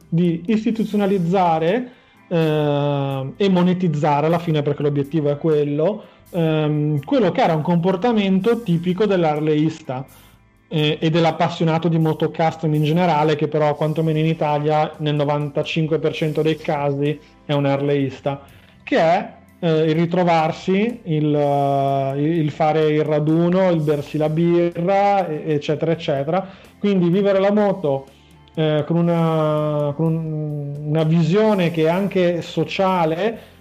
di 0.09 0.43
istituzionalizzare 0.47 1.91
eh, 2.27 3.33
e 3.37 3.49
monetizzare 3.49 4.25
alla 4.25 4.39
fine, 4.39 4.61
perché 4.61 4.81
l'obiettivo 4.83 5.29
è 5.29 5.37
quello, 5.37 6.03
ehm, 6.31 6.99
quello 7.05 7.31
che 7.31 7.41
era 7.41 7.55
un 7.55 7.61
comportamento 7.61 8.61
tipico 8.61 9.05
dell'arleista 9.05 10.05
eh, 10.69 10.97
e 11.01 11.09
dell'appassionato 11.09 11.87
di 11.89 11.97
moto 11.97 12.31
custom 12.31 12.73
in 12.73 12.83
generale, 12.83 13.35
che 13.35 13.47
però 13.47 13.75
quantomeno 13.75 14.19
in 14.19 14.25
Italia 14.25 14.93
nel 14.97 15.15
95% 15.15 16.41
dei 16.41 16.55
casi 16.57 17.19
è 17.45 17.53
un 17.53 17.65
harleista, 17.65 18.41
che 18.83 18.97
è 18.97 19.33
eh, 19.59 19.89
il 19.89 19.95
ritrovarsi, 19.95 21.01
il, 21.03 21.35
eh, 21.35 22.21
il 22.21 22.51
fare 22.51 22.87
il 22.87 23.03
raduno, 23.03 23.69
il 23.69 23.81
bersi 23.81 24.17
la 24.17 24.29
birra, 24.29 25.27
eccetera, 25.27 25.91
eccetera. 25.91 26.47
Quindi 26.77 27.09
vivere 27.09 27.39
la 27.39 27.51
moto 27.51 28.07
eh, 28.53 28.83
con, 28.85 28.97
una, 28.97 29.93
con 29.95 30.15
un- 30.15 30.73
una 30.87 31.03
visione 31.03 31.71
che 31.71 31.83
è 31.85 31.89
anche 31.89 32.41
sociale 32.41 33.57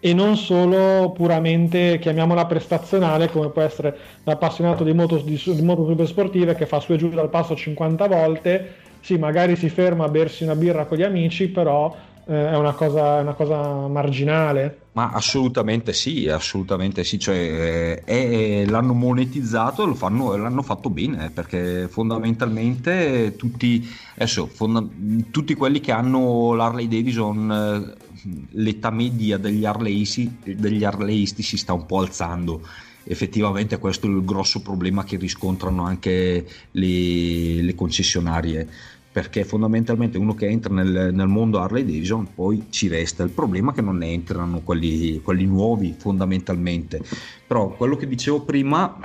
e 0.00 0.14
non 0.14 0.36
solo 0.36 1.12
puramente, 1.12 1.98
chiamiamola 2.00 2.46
prestazionale, 2.46 3.30
come 3.30 3.50
può 3.50 3.60
essere 3.60 3.96
l'appassionato 4.24 4.82
di 4.82 4.94
moto, 4.94 5.18
di, 5.18 5.40
di 5.44 5.62
moto 5.62 5.86
super 5.86 6.06
sportive 6.06 6.54
che 6.54 6.66
fa 6.66 6.80
su 6.80 6.94
e 6.94 6.96
giù 6.96 7.10
dal 7.10 7.28
passo 7.28 7.54
50 7.54 8.08
volte, 8.08 8.74
sì, 9.00 9.16
magari 9.18 9.56
si 9.56 9.68
ferma 9.68 10.04
a 10.06 10.08
bersi 10.08 10.42
una 10.44 10.56
birra 10.56 10.86
con 10.86 10.96
gli 10.96 11.02
amici, 11.02 11.48
però 11.48 11.94
eh, 12.26 12.50
è 12.50 12.56
una 12.56 12.72
cosa, 12.72 13.18
è 13.18 13.22
una 13.22 13.34
cosa 13.34 13.88
marginale. 13.88 14.78
Ma 14.92 15.10
assolutamente 15.12 15.92
sì, 15.92 16.28
assolutamente 16.28 17.04
sì, 17.04 17.18
cioè, 17.18 17.36
eh, 17.36 18.04
è- 18.04 18.64
l'hanno 18.66 18.92
monetizzato 18.92 19.84
e 19.84 20.38
l'hanno 20.38 20.62
fatto 20.62 20.90
bene 20.90 21.30
perché 21.30 21.88
fondamentalmente 21.88 23.36
tutti, 23.36 23.86
adesso, 24.14 24.46
fonda- 24.46 24.84
tutti 25.30 25.54
quelli 25.54 25.80
che 25.80 25.92
hanno 25.92 26.54
l'Harley 26.54 26.88
Davidson, 26.88 27.50
eh, 27.50 28.08
l'età 28.50 28.90
media 28.90 29.38
degli 29.38 29.64
harleisti, 29.64 30.38
degli 30.56 30.84
harleisti 30.84 31.42
si 31.42 31.56
sta 31.56 31.72
un 31.72 31.86
po' 31.86 31.98
alzando. 31.98 32.66
Effettivamente 33.04 33.78
questo 33.78 34.06
è 34.06 34.10
il 34.10 34.24
grosso 34.24 34.60
problema 34.60 35.04
che 35.04 35.16
riscontrano 35.16 35.84
anche 35.84 36.46
le, 36.70 37.62
le 37.62 37.74
concessionarie 37.74 38.68
perché 39.12 39.44
fondamentalmente 39.44 40.18
uno 40.18 40.34
che 40.34 40.46
entra 40.46 40.72
nel, 40.72 41.12
nel 41.12 41.26
mondo 41.26 41.60
Harley 41.60 41.84
Davidson 41.84 42.32
poi 42.32 42.66
ci 42.70 42.86
resta 42.86 43.24
il 43.24 43.30
problema 43.30 43.72
è 43.72 43.74
che 43.74 43.80
non 43.80 43.96
ne 43.96 44.12
entrano 44.12 44.60
quelli, 44.60 45.20
quelli 45.20 45.46
nuovi 45.46 45.94
fondamentalmente. 45.98 47.02
Però 47.46 47.70
quello 47.70 47.96
che 47.96 48.06
dicevo 48.06 48.42
prima 48.42 48.96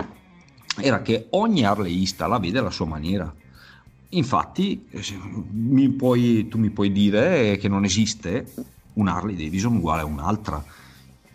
era 0.78 1.02
che 1.02 1.28
ogni 1.32 1.66
Harleyista 1.66 2.28
la 2.28 2.38
vede 2.38 2.60
alla 2.60 2.70
sua 2.70 2.86
maniera. 2.86 3.34
Infatti 4.10 4.86
mi 5.52 5.90
puoi- 5.90 6.48
tu 6.48 6.60
mi 6.60 6.70
puoi 6.70 6.92
dire 6.92 7.58
che 7.58 7.68
non 7.68 7.84
esiste 7.84 8.46
un 8.96 9.08
Harley 9.08 9.36
Davidson 9.36 9.76
uguale 9.78 10.02
a 10.02 10.06
un'altra 10.06 10.64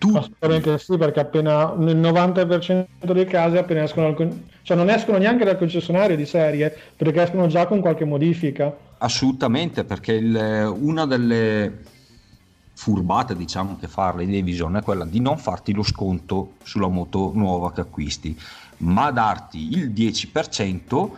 tu 0.00 0.16
Assolutamente 0.16 0.78
sì, 0.78 0.96
perché 0.96 1.20
appena 1.20 1.74
nel 1.76 1.98
90% 1.98 3.12
dei 3.12 3.26
casi 3.26 3.58
appena 3.58 3.82
escono 3.82 4.14
con- 4.14 4.44
cioè 4.62 4.74
non 4.74 4.88
escono 4.88 5.18
neanche 5.18 5.44
dal 5.44 5.58
concessionario 5.58 6.16
di 6.16 6.24
serie, 6.24 6.74
perché 6.96 7.20
escono 7.20 7.46
già 7.48 7.66
con 7.66 7.80
qualche 7.80 8.06
modifica. 8.06 8.74
Assolutamente, 8.96 9.84
perché 9.84 10.12
il- 10.12 10.74
una 10.80 11.04
delle 11.04 11.82
furbate 12.72 13.36
diciamo 13.36 13.76
che 13.78 13.88
fa 13.88 14.06
Harley 14.06 14.24
Davidson 14.24 14.76
è 14.76 14.82
quella 14.82 15.04
di 15.04 15.20
non 15.20 15.36
farti 15.36 15.74
lo 15.74 15.82
sconto 15.82 16.52
sulla 16.62 16.88
moto 16.88 17.32
nuova 17.34 17.70
che 17.70 17.82
acquisti, 17.82 18.34
ma 18.78 19.10
darti 19.10 19.72
il 19.72 19.90
10% 19.90 21.14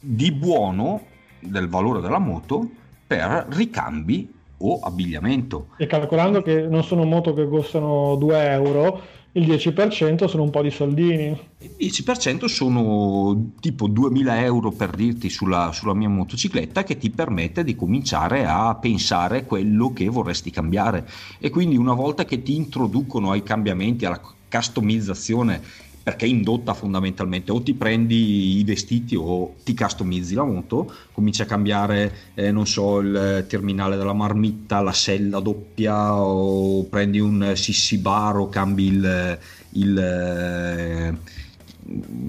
di 0.00 0.32
buono 0.32 1.00
del 1.38 1.68
valore 1.68 2.00
della 2.00 2.18
moto 2.18 2.68
per 3.06 3.46
ricambi 3.50 4.34
o 4.58 4.80
abbigliamento. 4.80 5.68
E 5.76 5.86
calcolando 5.86 6.42
che 6.42 6.62
non 6.62 6.82
sono 6.82 7.04
moto 7.04 7.32
che 7.34 7.48
costano 7.48 8.16
2 8.16 8.50
euro, 8.50 9.02
il 9.32 9.46
10% 9.46 10.26
sono 10.26 10.44
un 10.44 10.50
po' 10.50 10.62
di 10.62 10.70
soldini. 10.70 11.38
Il 11.58 11.74
10% 11.78 12.46
sono 12.46 13.50
tipo 13.60 13.86
2000 13.86 14.44
euro 14.44 14.70
per 14.70 14.90
dirti 14.90 15.28
sulla, 15.28 15.72
sulla 15.72 15.92
mia 15.92 16.08
motocicletta 16.08 16.84
che 16.84 16.96
ti 16.96 17.10
permette 17.10 17.62
di 17.62 17.76
cominciare 17.76 18.46
a 18.46 18.74
pensare 18.76 19.44
quello 19.44 19.92
che 19.92 20.08
vorresti 20.08 20.50
cambiare 20.50 21.06
e 21.38 21.50
quindi 21.50 21.76
una 21.76 21.92
volta 21.92 22.24
che 22.24 22.42
ti 22.42 22.56
introducono 22.56 23.30
ai 23.30 23.42
cambiamenti, 23.42 24.06
alla 24.06 24.20
customizzazione 24.48 25.60
perché 26.06 26.24
è 26.24 26.28
indotta 26.28 26.72
fondamentalmente. 26.72 27.50
O 27.50 27.60
ti 27.60 27.74
prendi 27.74 28.58
i 28.58 28.62
vestiti 28.62 29.16
o 29.16 29.56
ti 29.64 29.74
customizzi 29.74 30.34
la 30.34 30.44
moto, 30.44 30.88
cominci 31.10 31.42
a 31.42 31.46
cambiare, 31.46 32.30
eh, 32.34 32.52
non 32.52 32.64
so, 32.64 33.00
il 33.00 33.44
terminale 33.48 33.96
della 33.96 34.12
marmitta, 34.12 34.80
la 34.82 34.92
sella 34.92 35.40
doppia 35.40 36.14
o 36.14 36.84
prendi 36.84 37.18
un 37.18 37.54
sissi 37.56 37.98
bar 37.98 38.36
o 38.36 38.48
cambi 38.48 38.84
il, 38.84 39.38
il, 39.70 39.98
eh, 39.98 41.16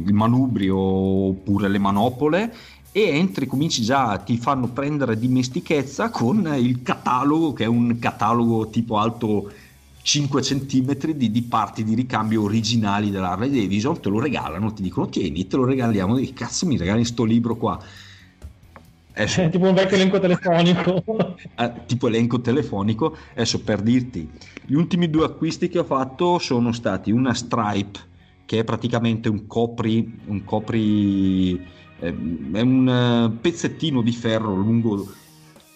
il 0.07 0.13
manubrio 0.13 0.75
oppure 0.79 1.67
le 1.67 1.77
manopole 1.77 2.53
e 2.91 3.01
entri, 3.09 3.45
cominci 3.45 3.83
già, 3.83 4.17
ti 4.17 4.37
fanno 4.37 4.69
prendere 4.69 5.19
dimestichezza 5.19 6.09
con 6.09 6.51
il 6.57 6.81
catalogo 6.81 7.53
che 7.53 7.65
è 7.65 7.67
un 7.67 7.99
catalogo 7.99 8.71
tipo 8.71 8.97
alto 8.97 9.51
5 10.07 10.41
cm 10.41 11.11
di, 11.15 11.29
di 11.29 11.41
parti 11.41 11.83
di 11.83 11.93
ricambio 11.93 12.43
originali 12.43 13.11
dell'Harley 13.11 13.49
Davidson, 13.49 13.99
te 13.99 14.07
lo 14.07 14.21
regalano, 14.21 14.71
ti 14.71 14.81
dicono 14.81 15.09
tieni, 15.09 15.47
te 15.47 15.57
lo 15.57 15.65
regaliamo, 15.65 16.15
che 16.15 16.31
cazzo 16.33 16.65
mi 16.65 16.77
regali 16.77 17.03
sto 17.03 17.25
libro 17.25 17.57
qua? 17.57 17.77
Adesso- 19.11 19.41
È 19.41 19.49
tipo 19.49 19.67
un 19.67 19.73
vecchio 19.73 19.97
elenco 19.97 20.17
telefonico. 20.17 21.03
eh, 21.59 21.71
tipo 21.87 22.07
elenco 22.07 22.39
telefonico. 22.39 23.17
Adesso 23.33 23.59
per 23.59 23.81
dirti, 23.81 24.29
gli 24.65 24.75
ultimi 24.75 25.09
due 25.09 25.25
acquisti 25.25 25.67
che 25.67 25.79
ho 25.79 25.83
fatto 25.83 26.39
sono 26.39 26.71
stati 26.71 27.11
una 27.11 27.33
Stripe, 27.33 27.99
che 28.45 28.59
è 28.59 28.63
praticamente 28.63 29.27
un 29.27 29.45
copri, 29.45 30.19
un 30.27 30.45
copri, 30.45 31.61
ehm, 31.99 32.55
è 32.55 32.61
un 32.61 32.87
eh, 32.87 33.37
pezzettino 33.41 34.01
di 34.01 34.13
ferro 34.13 34.55
lungo 34.55 35.05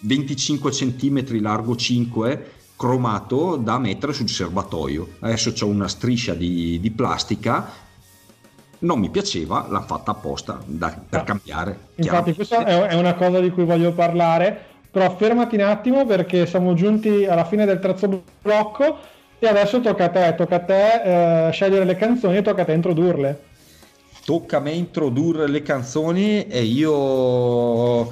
25 0.00 0.70
cm, 0.70 1.38
largo 1.38 1.76
5, 1.76 2.61
cromato 2.86 3.54
da 3.54 3.78
mettere 3.78 4.12
sul 4.12 4.28
serbatoio. 4.28 5.06
Adesso 5.20 5.52
c'ho 5.52 5.68
una 5.68 5.86
striscia 5.86 6.34
di, 6.34 6.80
di 6.80 6.90
plastica. 6.90 7.70
Non 8.80 8.98
mi 8.98 9.08
piaceva, 9.08 9.66
l'hanno 9.70 9.86
fatta 9.86 10.10
apposta 10.10 10.58
da- 10.64 11.00
per 11.08 11.20
Ah. 11.20 11.22
cambiare. 11.22 11.78
Infatti, 11.94 12.34
questa 12.34 12.64
è 12.64 12.88
è 12.88 12.94
una 12.94 13.14
cosa 13.14 13.38
di 13.38 13.50
cui 13.50 13.64
voglio 13.64 13.92
parlare, 13.92 14.58
però 14.90 15.14
fermati 15.16 15.54
un 15.54 15.60
attimo 15.62 16.04
perché 16.04 16.44
siamo 16.46 16.74
giunti 16.74 17.24
alla 17.24 17.44
fine 17.44 17.64
del 17.64 17.78
terzo 17.78 18.24
blocco 18.42 18.96
e 19.38 19.46
adesso 19.46 19.80
tocca 19.80 20.06
a 20.06 20.08
te, 20.08 20.34
tocca 20.36 20.56
a 20.56 20.60
te 20.60 21.46
eh, 21.48 21.52
scegliere 21.52 21.84
le 21.84 21.94
canzoni 21.94 22.38
e 22.38 22.42
tocca 22.42 22.62
a 22.62 22.64
te 22.64 22.72
introdurle. 22.72 23.42
tocca 24.24 24.56
a 24.56 24.60
me 24.60 24.72
introdurre 24.72 25.48
le 25.48 25.62
canzoni 25.62 26.46
e 26.48 26.62
io 26.64 28.06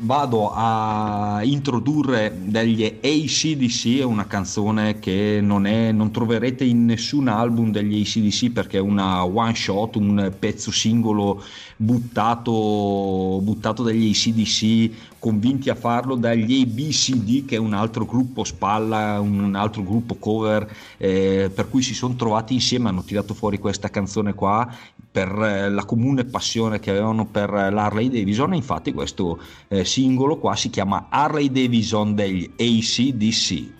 vado 0.00 0.50
a 0.52 1.40
introdurre 1.42 2.34
degli 2.42 2.84
ACDC, 2.84 3.98
è 3.98 4.04
una 4.04 4.26
canzone 4.26 4.98
che 4.98 5.40
non, 5.42 5.66
è, 5.66 5.92
non 5.92 6.10
troverete 6.10 6.64
in 6.64 6.86
nessun 6.86 7.28
album 7.28 7.70
degli 7.70 8.00
ACDC 8.00 8.50
perché 8.50 8.78
è 8.78 8.80
una 8.80 9.24
one 9.24 9.54
shot, 9.54 9.96
un 9.96 10.32
pezzo 10.38 10.70
singolo 10.70 11.42
buttato, 11.76 13.40
buttato 13.42 13.82
dagli 13.82 14.10
ACDC, 14.10 15.18
convinti 15.18 15.68
a 15.68 15.74
farlo 15.74 16.14
dagli 16.14 16.62
ABCD 16.62 17.44
che 17.44 17.56
è 17.56 17.58
un 17.58 17.74
altro 17.74 18.04
gruppo 18.06 18.44
spalla, 18.44 19.20
un 19.20 19.54
altro 19.54 19.82
gruppo 19.82 20.14
cover, 20.14 20.70
eh, 20.96 21.50
per 21.54 21.68
cui 21.68 21.82
si 21.82 21.94
sono 21.94 22.14
trovati 22.14 22.54
insieme, 22.54 22.88
hanno 22.88 23.02
tirato 23.02 23.34
fuori 23.34 23.58
questa 23.58 23.90
canzone 23.90 24.34
qua 24.34 24.68
per 25.10 25.28
eh, 25.42 25.68
la 25.68 25.84
comune 25.84 26.24
passione 26.24 26.78
che 26.78 26.90
avevano 26.90 27.26
per 27.26 27.52
eh, 27.52 27.70
l'Harley 27.70 28.08
Davidson 28.08 28.54
infatti 28.54 28.92
questo 28.92 29.40
eh, 29.68 29.84
singolo 29.84 30.38
qua 30.38 30.54
si 30.54 30.70
chiama 30.70 31.06
Harley 31.08 31.50
Davidson 31.50 32.14
degli 32.14 32.48
ACDC. 32.56 33.78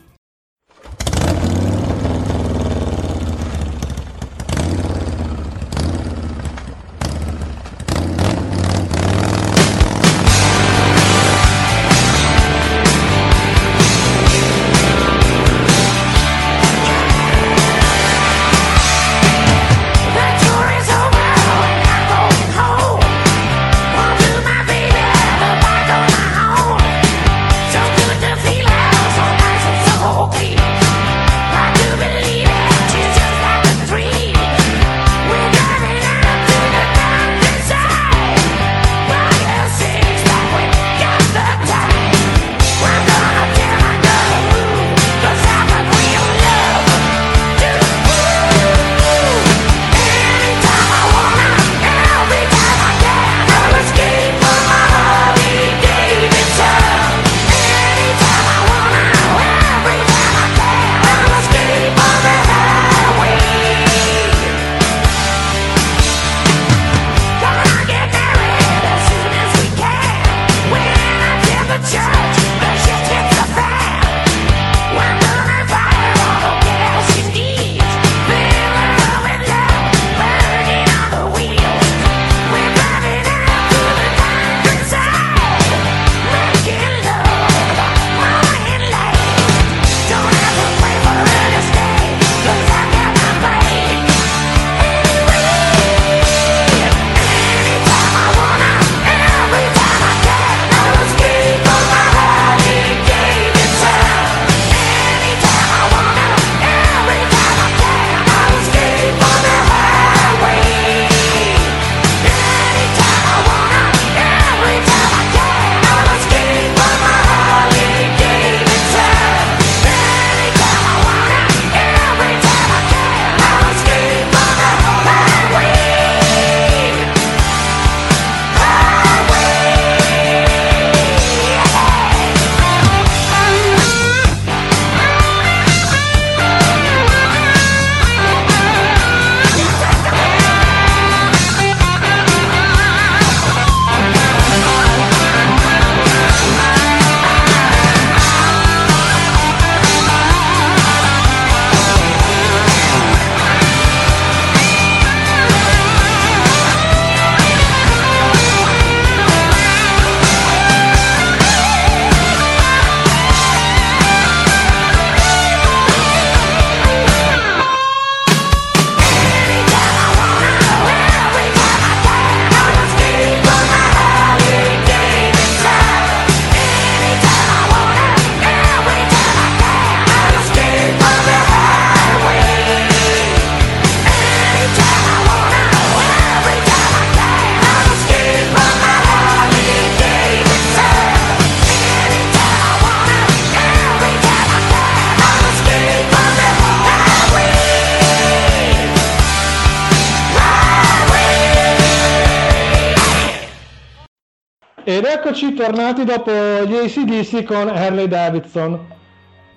Ed 204.96 205.04
eccoci 205.04 205.54
tornati 205.54 206.02
dopo 206.02 206.32
gli 206.32 206.74
ACDC 206.74 207.44
con 207.44 207.68
Harley 207.68 208.08
Davidson. 208.08 208.76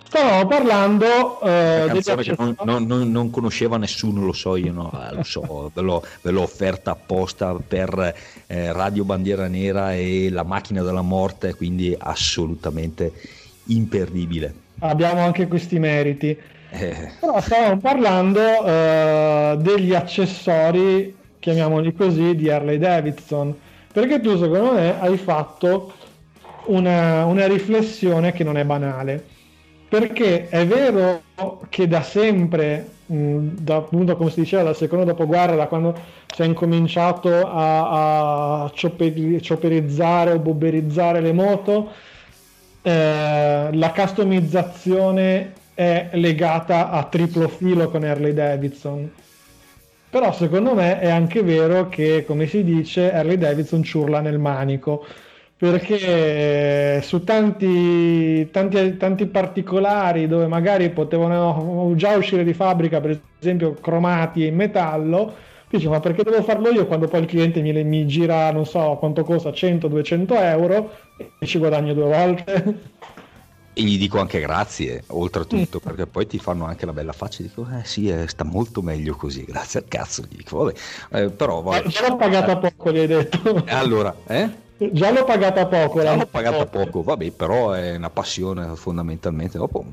Stavamo 0.06 0.46
parlando 0.46 1.42
eh, 1.42 1.88
degli 1.92 2.36
non, 2.38 2.56
non- 2.64 2.86
non- 2.86 3.12
non 3.12 3.30
conosceva 3.32 3.78
nessuno, 3.78 4.24
lo 4.24 4.32
so 4.32 4.56
io, 4.56 4.72
no? 4.72 4.92
Ah, 4.94 5.12
lo 5.12 5.24
so, 5.24 5.72
ve 5.74 5.82
l'ho, 5.82 6.06
ve 6.22 6.30
l'ho 6.30 6.44
offerta 6.44 6.92
apposta 6.92 7.56
per 7.68 8.14
eh, 8.46 8.72
Radio 8.74 9.06
Bandiera 9.06 9.48
Nera 9.48 9.96
e 9.96 10.30
La 10.30 10.44
Macchina 10.44 10.84
della 10.84 11.02
Morte, 11.02 11.56
quindi 11.56 11.96
assolutamente 11.98 13.12
imperdibile. 13.66 14.54
abbiamo 14.82 15.22
anche 15.22 15.48
questi 15.48 15.80
meriti. 15.80 16.38
Eh, 16.70 17.12
Però 17.20 17.42
stavamo 17.42 17.80
parlando 17.80 18.66
eh, 18.66 19.56
degli 19.58 19.96
accessori, 19.96 21.16
chiamiamoli 21.40 21.92
così, 21.96 22.36
di 22.36 22.52
Harley 22.52 22.78
Davidson. 22.78 23.63
Perché 23.94 24.20
tu, 24.20 24.36
secondo 24.38 24.74
me, 24.74 25.00
hai 25.00 25.18
fatto 25.18 25.94
una, 26.66 27.26
una 27.26 27.46
riflessione 27.46 28.32
che 28.32 28.44
non 28.44 28.58
è 28.58 28.66
banale. 28.66 29.24
Perché 29.88 30.50
è 30.50 30.66
vero 30.66 31.22
che 31.70 31.88
da 31.88 32.02
sempre, 32.02 32.90
da, 33.06 33.76
appunto 33.76 34.16
come 34.18 34.32
si 34.32 34.40
diceva, 34.40 34.64
dal 34.64 34.76
secondo 34.76 35.06
dopoguerra, 35.06 35.56
da 35.56 35.68
quando 35.68 35.96
si 36.34 36.42
è 36.42 36.46
incominciato 36.46 37.30
a, 37.48 38.64
a 38.64 38.72
cioperi- 38.74 39.40
cioperizzare 39.40 40.32
o 40.32 40.40
bobberizzare 40.40 41.22
le 41.22 41.34
moto, 41.34 41.92
eh, 42.82 43.70
la 43.72 43.92
customizzazione 43.92 45.54
è 45.76 46.10
legata 46.14 46.90
a 46.90 47.04
triplo 47.04 47.48
filo 47.48 47.90
con 47.92 48.04
Harley 48.04 48.34
Davidson. 48.34 49.12
Però 50.14 50.32
secondo 50.32 50.76
me 50.76 51.00
è 51.00 51.10
anche 51.10 51.42
vero 51.42 51.90
che, 51.90 52.24
come 52.24 52.46
si 52.46 52.64
dice, 52.64 53.12
Harley 53.12 53.36
Davidson 53.38 53.82
ciurla 53.82 54.20
nel 54.22 54.38
manico. 54.38 55.04
Perché 55.58 57.02
su 57.02 57.24
tanti, 57.24 58.48
tanti, 58.52 58.98
tanti 58.98 59.26
particolari 59.28 60.28
dove 60.28 60.46
magari 60.48 60.90
potevano 60.92 61.94
già 61.96 62.16
uscire 62.16 62.44
di 62.44 62.54
fabbrica, 62.54 63.00
per 63.02 63.20
esempio 63.40 63.74
cromati 63.74 64.46
in 64.46 64.56
metallo, 64.56 65.34
dici 65.70 65.88
ma 65.88 66.00
perché 66.00 66.24
devo 66.24 66.44
farlo 66.44 66.70
io 66.70 66.86
quando 66.86 67.08
poi 67.08 67.22
il 67.22 67.28
cliente 67.28 67.62
mi, 67.62 67.72
mi 67.84 68.06
gira, 68.06 68.52
non 68.52 68.66
so 68.66 68.98
quanto 69.00 69.24
costa, 69.24 69.52
100-200 69.52 70.36
euro 70.36 70.92
e 71.40 71.46
ci 71.46 71.58
guadagno 71.58 71.94
due 71.94 72.06
volte? 72.06 72.93
E 73.74 73.82
gli 73.82 73.98
dico 73.98 74.20
anche 74.20 74.40
grazie, 74.40 75.04
oltretutto, 75.08 75.80
perché 75.82 76.06
poi 76.06 76.28
ti 76.28 76.40
fanno 76.40 76.66
anche 76.66 76.86
la 76.86 76.94
bella 76.94 77.12
faccia 77.12 77.40
e 77.40 77.44
dico, 77.48 77.68
eh 77.72 77.84
sì, 77.86 78.08
eh, 78.08 78.28
sta 78.28 78.44
molto 78.44 78.82
meglio 78.82 79.16
così, 79.16 79.44
grazie 79.50 79.80
al 79.80 79.88
cazzo, 79.88 80.24
gli 80.30 80.38
dico, 80.38 80.58
vabbè, 80.58 80.74
Eh, 81.24 81.30
però 81.32 81.62
vabbè. 81.62 81.88
Già 81.88 82.08
l'ho 82.08 82.16
pagata 82.16 82.58
poco, 82.58 82.92
gli 82.92 83.00
hai 83.00 83.08
detto. 83.08 83.64
Allora, 83.68 84.16
eh? 84.28 84.62
Già 84.92 85.12
l'ho 85.12 85.24
pagata 85.24 85.66
poco. 85.68 86.02
Già 86.02 86.16
l'ho 86.16 86.26
pagata 86.26 86.66
poco, 86.66 87.04
vabbè, 87.04 87.32
però 87.32 87.72
è 87.72 87.96
una 87.96 88.10
passione 88.10 88.76
fondamentalmente. 88.76 89.58
Dopo, 89.58 89.86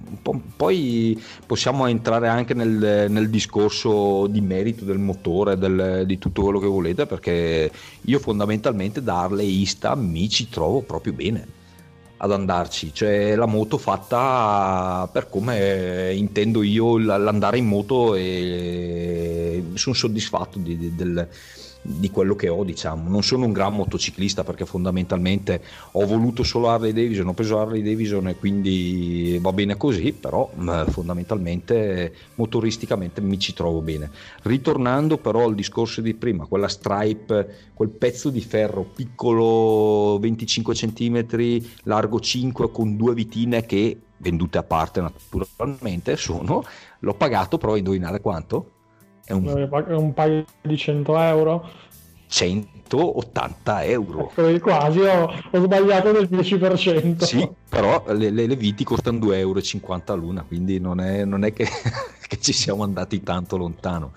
poi 0.57 1.23
possiamo 1.47 1.87
entrare 1.87 2.29
anche 2.29 2.55
nel, 2.55 3.07
nel 3.09 3.31
discorso 3.31 4.27
di 4.27 4.41
merito 4.41 4.85
del 4.85 4.99
motore, 4.99 5.57
del- 5.59 6.05
di 6.07 6.19
tutto 6.19 6.43
quello 6.43 6.59
che 6.59 6.67
volete, 6.67 7.07
perché 7.07 7.71
io 8.01 8.19
fondamentalmente 8.19 9.03
da 9.03 9.21
harleyista 9.23 9.95
mi 9.95 10.29
ci 10.29 10.49
trovo 10.49 10.81
proprio 10.83 11.13
bene 11.13 11.59
ad 12.23 12.33
andarci, 12.33 12.93
cioè 12.93 13.35
la 13.35 13.47
moto 13.47 13.79
fatta 13.79 15.09
per 15.11 15.29
come 15.31 16.13
intendo 16.15 16.63
io 16.63 16.99
l'andare 16.99 17.57
in 17.59 17.67
moto 17.67 18.15
e 18.15 19.71
sono 19.75 19.95
soddisfatto 19.95 20.59
di, 20.59 20.77
di- 20.77 20.95
del- 20.95 21.29
di 21.83 22.11
quello 22.11 22.35
che 22.35 22.49
ho, 22.49 22.63
diciamo. 22.65 23.09
Non 23.09 23.23
sono 23.23 23.47
un 23.47 23.53
gran 23.53 23.75
motociclista 23.75 24.45
perché 24.45 24.67
fondamentalmente 24.67 25.63
ho 25.93 26.05
voluto 26.07 26.43
solo 26.43 26.69
Harley 26.69 26.93
Davidson, 26.93 27.29
ho 27.29 27.35
preso 27.35 27.59
Harley 27.59 27.83
Davidson 27.83 28.29
e 28.29 28.37
quindi 28.37 29.39
va 29.41 29.53
bene 29.53 29.77
così, 29.77 30.13
però 30.13 30.51
mh, 30.53 30.91
fondamentalmente 30.91 32.15
motoristicamente 32.35 33.21
mi 33.21 33.39
ci 33.39 33.55
trovo 33.55 33.81
bene. 33.81 34.11
Ritornando 34.43 35.19
però 35.19 35.45
al 35.45 35.55
discorso 35.55 36.01
di 36.01 36.15
prima, 36.15 36.47
quella 36.47 36.69
stripe, 36.69 37.71
quel 37.75 37.91
pezzo 37.91 38.31
di 38.31 38.41
ferro 38.41 38.83
piccolo 38.83 40.19
25 40.19 40.75
cm, 40.75 41.63
largo 41.85 42.21
5 42.21 42.71
con 42.71 42.97
due 42.97 43.15
vitine 43.15 43.65
che 43.65 43.99
vendute 44.19 44.59
a 44.59 44.63
parte 44.63 45.01
naturalmente 45.01 46.17
sono, 46.17 46.63
l'ho 46.99 47.15
pagato 47.15 47.57
però 47.57 47.77
indovinare 47.77 48.21
quanto? 48.21 48.73
È 49.31 49.33
un 49.33 49.69
un 49.97 50.13
paio 50.13 50.45
di 50.61 50.77
100 50.77 51.17
euro. 51.19 51.69
180 52.27 53.85
euro. 53.85 54.31
Ecco, 54.35 54.59
quasi 54.61 55.01
ho, 55.01 55.33
ho 55.51 55.61
sbagliato 55.61 56.11
del 56.11 56.29
10%. 56.29 57.23
Sì, 57.23 57.49
però 57.69 58.05
le, 58.09 58.31
le- 58.31 58.47
le 58.47 58.57
viti 58.57 58.83
costano 58.83 59.19
2,50 59.19 59.33
euro 59.39 60.17
l'una, 60.17 60.43
quindi 60.43 60.81
non 60.81 61.01
è, 61.01 61.25
non 61.25 61.45
è 61.45 61.53
che, 61.53 61.67
che 62.27 62.41
ci 62.41 62.53
siamo 62.53 62.83
andati 62.83 63.23
tanto 63.23 63.57
lontano. 63.57 64.13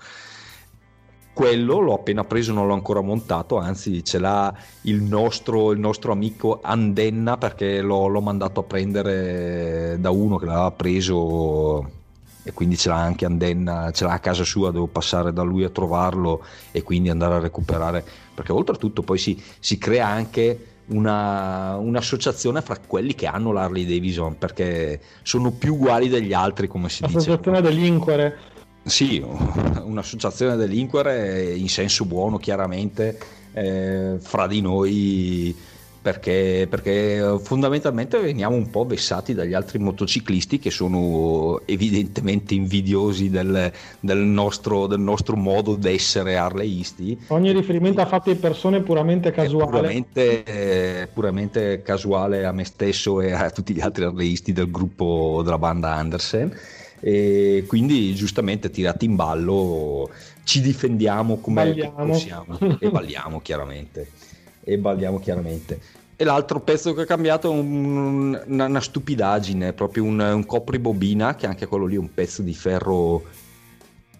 Quello 1.32 1.78
l'ho 1.80 1.94
appena 1.94 2.24
preso, 2.24 2.52
non 2.52 2.66
l'ho 2.68 2.74
ancora 2.74 3.00
montato, 3.00 3.58
anzi 3.58 4.04
ce 4.04 4.18
l'ha 4.18 4.52
il 4.82 5.02
nostro, 5.02 5.72
il 5.72 5.80
nostro 5.80 6.12
amico 6.12 6.60
Andenna 6.62 7.36
perché 7.36 7.80
l'ho, 7.80 8.06
l'ho 8.06 8.20
mandato 8.20 8.60
a 8.60 8.62
prendere 8.62 9.96
da 9.98 10.10
uno 10.10 10.36
che 10.36 10.46
l'aveva 10.46 10.70
preso 10.70 12.02
e 12.44 12.52
quindi 12.52 12.76
ce 12.76 12.90
l'ha 12.90 13.00
anche 13.00 13.24
Andenna, 13.24 13.90
ce 13.90 14.04
l'ha 14.04 14.12
a 14.12 14.18
casa 14.18 14.44
sua, 14.44 14.70
devo 14.70 14.86
passare 14.86 15.32
da 15.32 15.42
lui 15.42 15.64
a 15.64 15.70
trovarlo 15.70 16.44
e 16.70 16.82
quindi 16.82 17.08
andare 17.08 17.34
a 17.34 17.38
recuperare, 17.38 18.04
perché 18.34 18.52
oltretutto 18.52 19.02
poi 19.02 19.18
si, 19.18 19.42
si 19.58 19.78
crea 19.78 20.06
anche 20.06 20.72
una, 20.86 21.76
un'associazione 21.76 22.60
fra 22.60 22.78
quelli 22.86 23.14
che 23.14 23.26
hanno 23.26 23.52
l'Harley 23.52 23.86
Davidson, 23.86 24.36
perché 24.36 25.00
sono 25.22 25.52
più 25.52 25.74
uguali 25.74 26.08
degli 26.08 26.34
altri, 26.34 26.68
come 26.68 26.90
si 26.90 27.02
dice. 27.02 27.14
L'associazione 27.14 27.62
delinquere. 27.62 28.38
Sì, 28.82 29.24
un'associazione 29.82 30.56
delinquere 30.56 31.54
in 31.54 31.70
senso 31.70 32.04
buono, 32.04 32.36
chiaramente, 32.36 33.18
eh, 33.52 34.18
fra 34.20 34.46
di 34.46 34.60
noi, 34.60 35.56
perché, 36.04 36.66
perché 36.68 37.38
fondamentalmente 37.42 38.18
veniamo 38.18 38.54
un 38.54 38.68
po' 38.68 38.84
vessati 38.84 39.32
dagli 39.32 39.54
altri 39.54 39.78
motociclisti 39.78 40.58
che 40.58 40.70
sono 40.70 41.62
evidentemente 41.64 42.52
invidiosi 42.52 43.30
del, 43.30 43.72
del 44.00 44.18
nostro, 44.18 44.86
del 44.86 45.00
nostro 45.00 45.34
modo 45.34 45.76
d'essere 45.76 46.36
harleisti. 46.36 47.18
Ogni 47.28 47.52
riferimento 47.52 48.02
a 48.02 48.04
fatti 48.04 48.34
di 48.34 48.38
persone 48.38 48.82
puramente 48.82 49.30
È 49.30 49.32
casuale. 49.32 49.70
Puramente, 49.70 50.42
eh, 50.42 51.08
puramente 51.10 51.80
casuale 51.80 52.44
a 52.44 52.52
me 52.52 52.64
stesso 52.64 53.22
e 53.22 53.32
a 53.32 53.48
tutti 53.48 53.72
gli 53.72 53.80
altri 53.80 54.04
harleisti 54.04 54.52
del 54.52 54.70
gruppo 54.70 55.40
della 55.42 55.56
banda 55.56 55.94
Andersen 55.94 56.54
e 57.00 57.64
quindi 57.66 58.14
giustamente 58.14 58.68
tirati 58.68 59.06
in 59.06 59.16
ballo 59.16 60.10
ci 60.42 60.60
difendiamo 60.60 61.38
come 61.38 61.64
Balliamo. 61.64 62.06
possiamo 62.06 62.58
e 62.78 62.90
balliamo 62.90 63.40
chiaramente 63.40 64.08
e 64.64 64.78
balliamo 64.78 65.20
chiaramente. 65.20 65.80
E 66.16 66.24
l'altro 66.24 66.60
pezzo 66.60 66.94
che 66.94 67.02
ha 67.02 67.06
cambiato 67.06 67.48
è 67.48 67.54
un- 67.54 68.40
una, 68.46 68.66
una 68.66 68.80
stupidaggine 68.80 69.72
proprio 69.72 70.04
un, 70.04 70.20
un 70.20 70.46
copribobina 70.46 71.34
che 71.34 71.46
anche 71.46 71.66
quello 71.66 71.86
lì 71.86 71.96
è 71.96 71.98
un 71.98 72.12
pezzo 72.14 72.42
di 72.42 72.54
ferro 72.54 73.22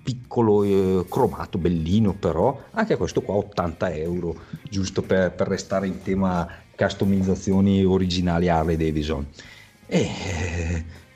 piccolo 0.03 0.65
eh, 0.65 1.07
cromato 1.09 1.57
bellino 1.57 2.13
però 2.13 2.61
anche 2.73 2.97
questo 2.97 3.23
qua 3.23 3.37
80 3.37 3.95
euro 3.95 4.37
giusto 4.69 5.01
per, 5.01 5.33
per 5.33 5.49
restare 5.49 5.87
in 5.87 6.03
tema 6.03 6.47
customizzazioni 6.77 7.85
originali 7.85 8.49
Harley 8.49 8.77
Davidson. 8.77 9.27
E, 9.87 10.09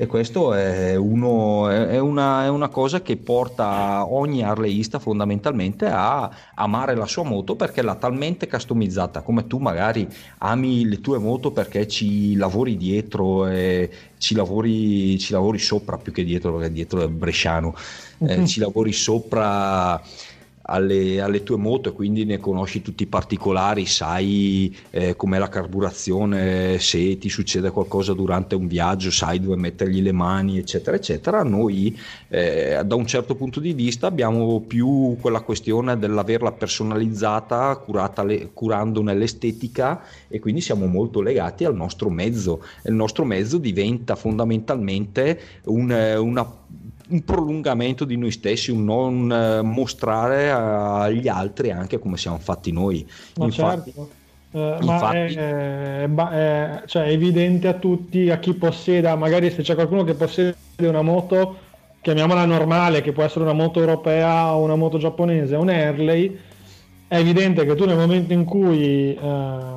e 0.01 0.07
questo 0.07 0.55
è, 0.55 0.95
uno, 0.95 1.69
è, 1.69 1.99
una, 1.99 2.45
è 2.45 2.49
una 2.49 2.69
cosa 2.69 3.03
che 3.03 3.17
porta 3.17 4.07
ogni 4.09 4.45
harleyista 4.45 5.01
fondamentalmente 5.01 5.87
a 5.87 6.31
amare 6.55 6.95
la 6.95 7.07
sua 7.07 7.25
moto 7.25 7.57
perché 7.57 7.83
l'ha 7.83 7.97
talmente 7.97 8.47
customizzata. 8.47 9.23
Come 9.23 9.49
tu 9.49 9.59
magari 9.59 10.07
ami 10.39 10.89
le 10.89 11.01
tue 11.01 11.19
moto 11.19 11.51
perché 11.51 11.89
ci 11.89 12.37
lavori 12.37 12.77
dietro 12.77 13.49
e 13.49 13.91
ci 14.19 14.37
lavori, 14.37 15.19
ci 15.19 15.33
lavori 15.33 15.59
sopra 15.59 15.99
più 15.99 16.13
che 16.13 16.23
dietro 16.23 16.53
perché 16.53 16.71
dietro 16.71 17.03
è 17.03 17.09
bresciano. 17.09 17.75
Eh, 18.19 18.47
ci 18.47 18.61
lavori 18.61 18.93
sopra 18.93 20.01
alle, 20.71 21.21
alle 21.21 21.43
tue 21.43 21.57
moto 21.57 21.93
quindi 21.93 22.25
ne 22.25 22.39
conosci 22.39 22.83
tutti 22.83 23.05
i 23.05 23.07
particolari, 23.07 23.87
sai 23.87 24.75
eh, 24.91 25.17
com'è 25.17 25.39
la 25.39 25.49
carburazione, 25.49 26.79
se 26.79 27.19
ti 27.19 27.29
succede 27.29 27.71
qualcosa 27.71 28.13
durante 28.13 28.55
un 28.55 28.67
viaggio, 28.67 29.11
sai 29.11 29.41
dove 29.41 29.57
mettergli 29.57 30.03
le 30.03 30.13
mani, 30.13 30.59
eccetera, 30.59 30.97
eccetera. 30.97 31.43
Noi 31.43 31.99
eh, 32.29 32.83
da 32.85 32.95
un 32.95 33.07
certo 33.07 33.35
punto 33.35 33.61
di 33.61 33.73
vista 33.73 34.07
abbiamo 34.07 34.61
più 34.61 35.17
quella 35.21 35.41
questione 35.41 35.99
dell'averla 35.99 36.53
personalizzata, 36.53 37.83
le- 38.25 38.51
curandone 38.53 39.15
l'estetica 39.15 40.03
e 40.29 40.39
quindi 40.39 40.61
siamo 40.61 40.87
molto 40.87 41.21
legati 41.21 41.65
al 41.65 41.75
nostro 41.75 42.11
mezzo. 42.11 42.63
Il 42.85 42.95
nostro 42.95 43.25
mezzo 43.25 43.57
diventa 43.59 44.17
fondamentalmente 44.17 45.41
un, 45.65 45.91
eh, 45.91 46.17
una 46.17 46.47
un 47.09 47.25
prolungamento 47.25 48.05
di 48.05 48.17
noi 48.17 48.31
stessi, 48.31 48.71
un 48.71 48.85
non 48.85 49.33
eh, 49.33 49.63
mostrare 49.63 50.51
agli 50.51 51.29
altri 51.29 51.71
anche 51.71 51.99
come 51.99 52.17
siamo 52.17 52.39
fatti 52.39 52.73
noi. 52.73 53.07
Ma 53.37 53.47
Infatti, 53.47 53.93
certo. 53.93 54.11
eh, 54.53 54.77
ma 54.85 55.13
è, 55.13 56.07
ba- 56.09 56.31
è- 56.33 56.83
cioè, 56.87 57.05
è 57.05 57.11
evidente 57.11 57.69
a 57.69 57.75
tutti, 57.75 58.31
a 58.31 58.39
chi 58.39 58.53
possieda, 58.55 59.15
magari 59.17 59.51
se 59.51 59.63
c'è 59.63 59.75
qualcuno 59.75 60.05
che 60.05 60.15
possiede 60.15 60.57
una 60.79 61.03
moto, 61.03 61.57
chiamiamola 62.01 62.45
normale, 62.45 63.01
che 63.01 63.13
può 63.13 63.23
essere 63.23 63.45
una 63.45 63.55
moto 63.55 63.81
europea 63.81 64.55
o 64.55 64.63
una 64.63 64.77
moto 64.77 64.99
giapponese, 64.99 65.57
un 65.57 65.69
Harley, 65.69 66.39
è 67.09 67.17
evidente 67.17 67.65
che 67.65 67.75
tu 67.75 67.87
nel 67.87 67.97
momento 67.97 68.35
in 68.35 68.45
cui 68.45 69.15
eh, 69.15 69.73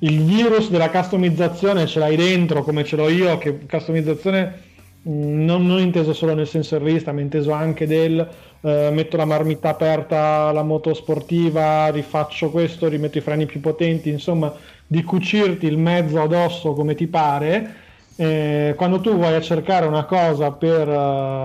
il 0.00 0.22
virus 0.22 0.70
della 0.70 0.90
customizzazione 0.90 1.86
ce 1.86 1.98
l'hai 1.98 2.14
dentro, 2.14 2.62
come 2.62 2.84
ce 2.84 2.94
l'ho 2.94 3.08
io, 3.08 3.36
che 3.38 3.66
customizzazione 3.66 4.66
non, 5.02 5.66
non 5.66 5.80
inteso 5.80 6.12
solo 6.12 6.34
nel 6.34 6.46
senso 6.46 6.76
errista, 6.76 7.12
ma 7.12 7.20
inteso 7.20 7.52
anche 7.52 7.86
del 7.86 8.26
eh, 8.60 8.90
metto 8.92 9.16
la 9.16 9.24
marmitta 9.24 9.70
aperta 9.70 10.48
alla 10.48 10.62
moto 10.62 10.92
sportiva, 10.94 11.88
rifaccio 11.88 12.50
questo, 12.50 12.88
rimetto 12.88 13.18
i 13.18 13.22
freni 13.22 13.46
più 13.46 13.60
potenti, 13.60 14.10
insomma, 14.10 14.52
di 14.86 15.02
cucirti 15.02 15.66
il 15.66 15.78
mezzo 15.78 16.20
addosso 16.20 16.72
come 16.72 16.94
ti 16.94 17.06
pare. 17.06 17.74
Eh, 18.16 18.74
quando 18.76 19.00
tu 19.00 19.16
vai 19.16 19.34
a 19.34 19.40
cercare 19.40 19.86
una 19.86 20.04
cosa 20.04 20.50
per 20.50 20.88
eh, 20.88 20.92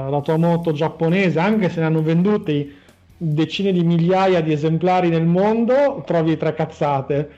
la 0.09 0.21
tua 0.23 0.37
moto 0.37 0.71
giapponese, 0.71 1.39
anche 1.39 1.69
se 1.69 1.79
ne 1.79 1.85
hanno 1.85 2.01
venduti 2.01 2.81
decine 3.15 3.71
di 3.71 3.83
migliaia 3.83 4.41
di 4.41 4.51
esemplari 4.51 5.09
nel 5.09 5.25
mondo, 5.25 6.03
trovi 6.05 6.35
tre 6.35 6.53
cazzate. 6.53 7.29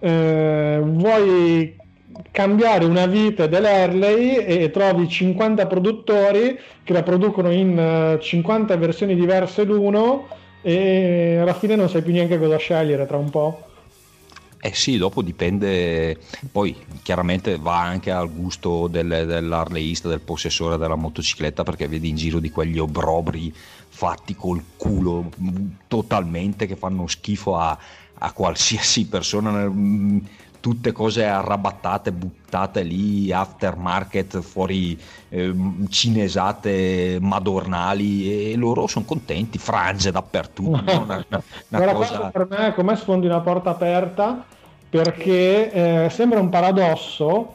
Eh, 0.00 0.80
vuoi 0.82 1.76
cambiare 2.30 2.84
una 2.84 3.06
vite 3.06 3.48
dell'Harley 3.48 4.36
e 4.36 4.70
trovi 4.70 5.08
50 5.08 5.66
produttori 5.66 6.58
che 6.82 6.92
la 6.92 7.02
producono 7.02 7.50
in 7.52 7.78
eh, 7.78 8.18
50 8.20 8.76
versioni 8.76 9.14
diverse 9.14 9.64
l'uno 9.64 10.28
e 10.62 11.38
alla 11.40 11.54
fine 11.54 11.76
non 11.76 11.88
sai 11.88 12.02
più 12.02 12.12
neanche 12.12 12.38
cosa 12.38 12.56
scegliere 12.56 13.06
tra 13.06 13.16
un 13.16 13.30
po'. 13.30 13.62
Eh 14.60 14.74
sì, 14.74 14.96
dopo 14.96 15.22
dipende, 15.22 16.18
poi 16.50 16.76
chiaramente 17.02 17.58
va 17.58 17.80
anche 17.80 18.10
al 18.10 18.28
gusto 18.32 18.88
del, 18.88 19.24
dell'arleista, 19.24 20.08
del 20.08 20.20
possessore 20.20 20.76
della 20.76 20.96
motocicletta, 20.96 21.62
perché 21.62 21.86
vedi 21.86 22.08
in 22.08 22.16
giro 22.16 22.40
di 22.40 22.50
quegli 22.50 22.78
obrobri 22.78 23.54
fatti 23.54 24.34
col 24.34 24.62
culo 24.76 25.30
totalmente 25.86 26.66
che 26.66 26.74
fanno 26.74 27.06
schifo 27.06 27.56
a, 27.56 27.78
a 28.14 28.32
qualsiasi 28.32 29.06
persona, 29.06 29.68
mm, 29.68 30.18
tutte 30.68 30.92
cose 30.92 31.24
arrabattate, 31.24 32.12
buttate 32.12 32.82
lì, 32.82 33.32
aftermarket, 33.32 34.40
fuori 34.40 35.00
ehm, 35.30 35.88
cinesate 35.88 37.16
madornali 37.20 38.50
e 38.52 38.56
loro 38.56 38.86
sono 38.86 39.06
contenti, 39.06 39.56
frange 39.56 40.10
dappertutto, 40.10 40.70
una, 41.00 41.24
una- 41.26 41.42
una 41.68 41.92
cosa... 41.94 42.30
per 42.30 42.46
me 42.50 42.66
è 42.68 42.74
come 42.74 42.96
sfondi 42.96 43.26
una 43.26 43.40
porta 43.40 43.70
aperta 43.70 44.44
perché 44.90 46.04
eh, 46.04 46.10
sembra 46.10 46.38
un 46.40 46.50
paradosso, 46.50 47.54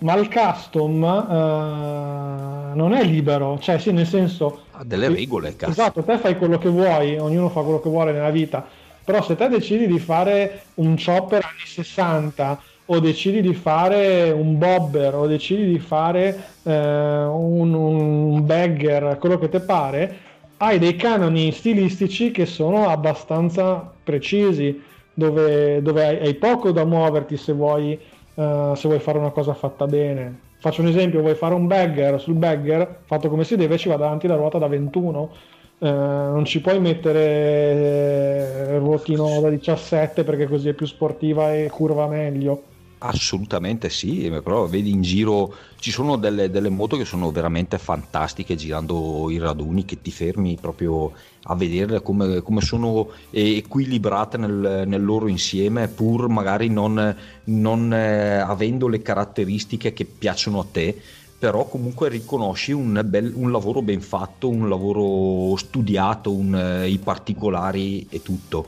ma 0.00 0.14
il 0.14 0.28
custom 0.30 1.04
eh, 1.04 2.74
non 2.74 2.92
è 2.94 3.04
libero, 3.04 3.58
cioè 3.58 3.78
sì, 3.78 3.92
nel 3.92 4.06
senso... 4.06 4.60
Ha 4.72 4.84
delle 4.84 5.08
regole, 5.08 5.56
cazzo. 5.56 5.72
Esatto, 5.72 6.02
te 6.02 6.16
fai 6.18 6.36
quello 6.38 6.56
che 6.58 6.68
vuoi, 6.70 7.18
ognuno 7.18 7.50
fa 7.50 7.60
quello 7.60 7.80
che 7.80 7.88
vuole 7.90 8.12
nella 8.12 8.30
vita, 8.30 8.66
però 9.06 9.22
se 9.22 9.36
te 9.36 9.48
decidi 9.48 9.86
di 9.86 10.00
fare 10.00 10.62
un 10.74 10.96
chopper 10.96 11.44
anni 11.44 11.64
60 11.64 12.60
o 12.86 12.98
decidi 12.98 13.40
di 13.40 13.54
fare 13.54 14.32
un 14.32 14.58
bobber 14.58 15.14
o 15.14 15.26
decidi 15.28 15.64
di 15.64 15.78
fare 15.78 16.58
eh, 16.64 16.72
un, 16.72 17.72
un 17.72 18.44
bagger, 18.44 19.16
quello 19.20 19.38
che 19.38 19.48
te 19.48 19.60
pare, 19.60 20.16
hai 20.58 20.80
dei 20.80 20.96
canoni 20.96 21.52
stilistici 21.52 22.32
che 22.32 22.46
sono 22.46 22.88
abbastanza 22.88 23.94
precisi, 24.02 24.82
dove, 25.12 25.80
dove 25.82 26.04
hai, 26.04 26.18
hai 26.18 26.34
poco 26.34 26.72
da 26.72 26.84
muoverti 26.84 27.36
se 27.36 27.52
vuoi, 27.52 27.92
eh, 27.92 28.72
se 28.74 28.88
vuoi 28.88 28.98
fare 29.00 29.18
una 29.18 29.30
cosa 29.30 29.54
fatta 29.54 29.86
bene. 29.86 30.40
Faccio 30.58 30.80
un 30.80 30.88
esempio, 30.88 31.20
vuoi 31.20 31.36
fare 31.36 31.54
un 31.54 31.68
bagger, 31.68 32.20
sul 32.20 32.34
bagger, 32.34 33.02
fatto 33.04 33.28
come 33.28 33.44
si 33.44 33.54
deve, 33.56 33.78
ci 33.78 33.88
va 33.88 33.96
davanti 33.96 34.26
la 34.26 34.34
ruota 34.34 34.58
da 34.58 34.66
21, 34.66 35.32
eh, 35.78 35.88
non 35.88 36.44
ci 36.44 36.60
puoi 36.60 36.80
mettere 36.80 37.20
eh, 37.20 38.78
ruotino 38.78 39.40
da 39.40 39.50
17 39.50 40.24
perché 40.24 40.46
così 40.46 40.68
è 40.68 40.72
più 40.72 40.86
sportiva 40.86 41.54
e 41.54 41.68
curva 41.70 42.06
meglio. 42.06 42.62
Assolutamente 42.98 43.90
sì, 43.90 44.32
però 44.42 44.64
vedi 44.64 44.90
in 44.90 45.02
giro 45.02 45.54
ci 45.78 45.90
sono 45.90 46.16
delle, 46.16 46.48
delle 46.48 46.70
moto 46.70 46.96
che 46.96 47.04
sono 47.04 47.30
veramente 47.30 47.76
fantastiche 47.76 48.54
girando 48.54 49.28
i 49.28 49.36
raduni 49.36 49.84
che 49.84 50.00
ti 50.00 50.10
fermi 50.10 50.56
proprio 50.58 51.12
a 51.42 51.54
vedere 51.54 52.00
come, 52.00 52.40
come 52.40 52.62
sono 52.62 53.10
equilibrate 53.30 54.38
nel, 54.38 54.84
nel 54.86 55.04
loro 55.04 55.28
insieme 55.28 55.88
pur 55.88 56.28
magari 56.30 56.70
non, 56.70 57.14
non, 57.44 57.92
eh, 57.92 58.38
avendo 58.38 58.88
le 58.88 59.02
caratteristiche 59.02 59.92
che 59.92 60.06
piacciono 60.06 60.60
a 60.60 60.66
te 60.72 60.98
però 61.38 61.66
comunque 61.66 62.08
riconosci 62.08 62.72
un, 62.72 63.00
bel- 63.04 63.32
un 63.34 63.50
lavoro 63.50 63.82
ben 63.82 64.00
fatto, 64.00 64.48
un 64.48 64.68
lavoro 64.68 65.56
studiato, 65.56 66.32
un, 66.32 66.54
eh, 66.54 66.88
i 66.88 66.98
particolari 66.98 68.06
e 68.08 68.22
tutto 68.22 68.66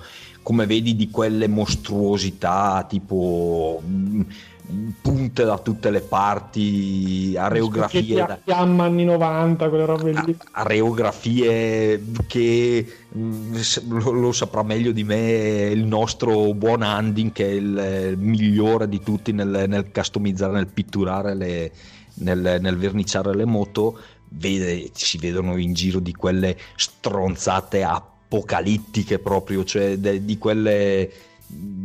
come 0.49 0.65
vedi 0.65 0.97
di 0.97 1.11
quelle 1.11 1.47
mostruosità 1.47 2.87
tipo 2.89 3.83
mm, 3.87 4.21
punte 5.03 5.45
da 5.45 5.59
tutte 5.59 5.91
le 5.91 6.01
parti, 6.01 7.35
areografie, 7.37 8.41
fiamma 8.45 8.85
anni 8.85 9.05
90, 9.05 9.69
quelle 9.69 9.85
robe 9.85 10.13
lì. 10.13 10.37
areografie 10.53 12.03
che 12.27 12.87
mm, 13.15 13.57
lo, 13.89 14.11
lo 14.11 14.33
saprà 14.33 14.63
meglio 14.63 14.93
di 14.93 15.05
me 15.05 15.69
il 15.71 15.85
nostro 15.85 16.55
buon 16.55 16.81
Andin 16.81 17.31
che 17.33 17.47
è 17.47 17.53
il 17.53 17.79
eh, 17.79 18.17
migliore 18.17 18.89
di 18.89 19.03
tutti 19.03 19.33
nel, 19.33 19.67
nel 19.69 19.91
customizzare, 19.93 20.53
nel 20.55 20.69
pitturare, 20.69 21.35
le- 21.35 21.73
nel, 22.21 22.59
nel 22.61 22.77
verniciare 22.77 23.35
le 23.35 23.45
moto. 23.45 23.99
Vede, 24.31 24.91
si 24.93 25.17
vedono 25.19 25.57
in 25.57 25.73
giro 25.73 26.01
di 26.01 26.13
quelle 26.13 26.57
stronzate 26.77 27.83
apocalittiche 27.83 29.19
proprio, 29.19 29.65
cioè 29.65 29.97
de- 29.97 30.23
di 30.25 30.37
quelle 30.37 31.11
mh, 31.47 31.83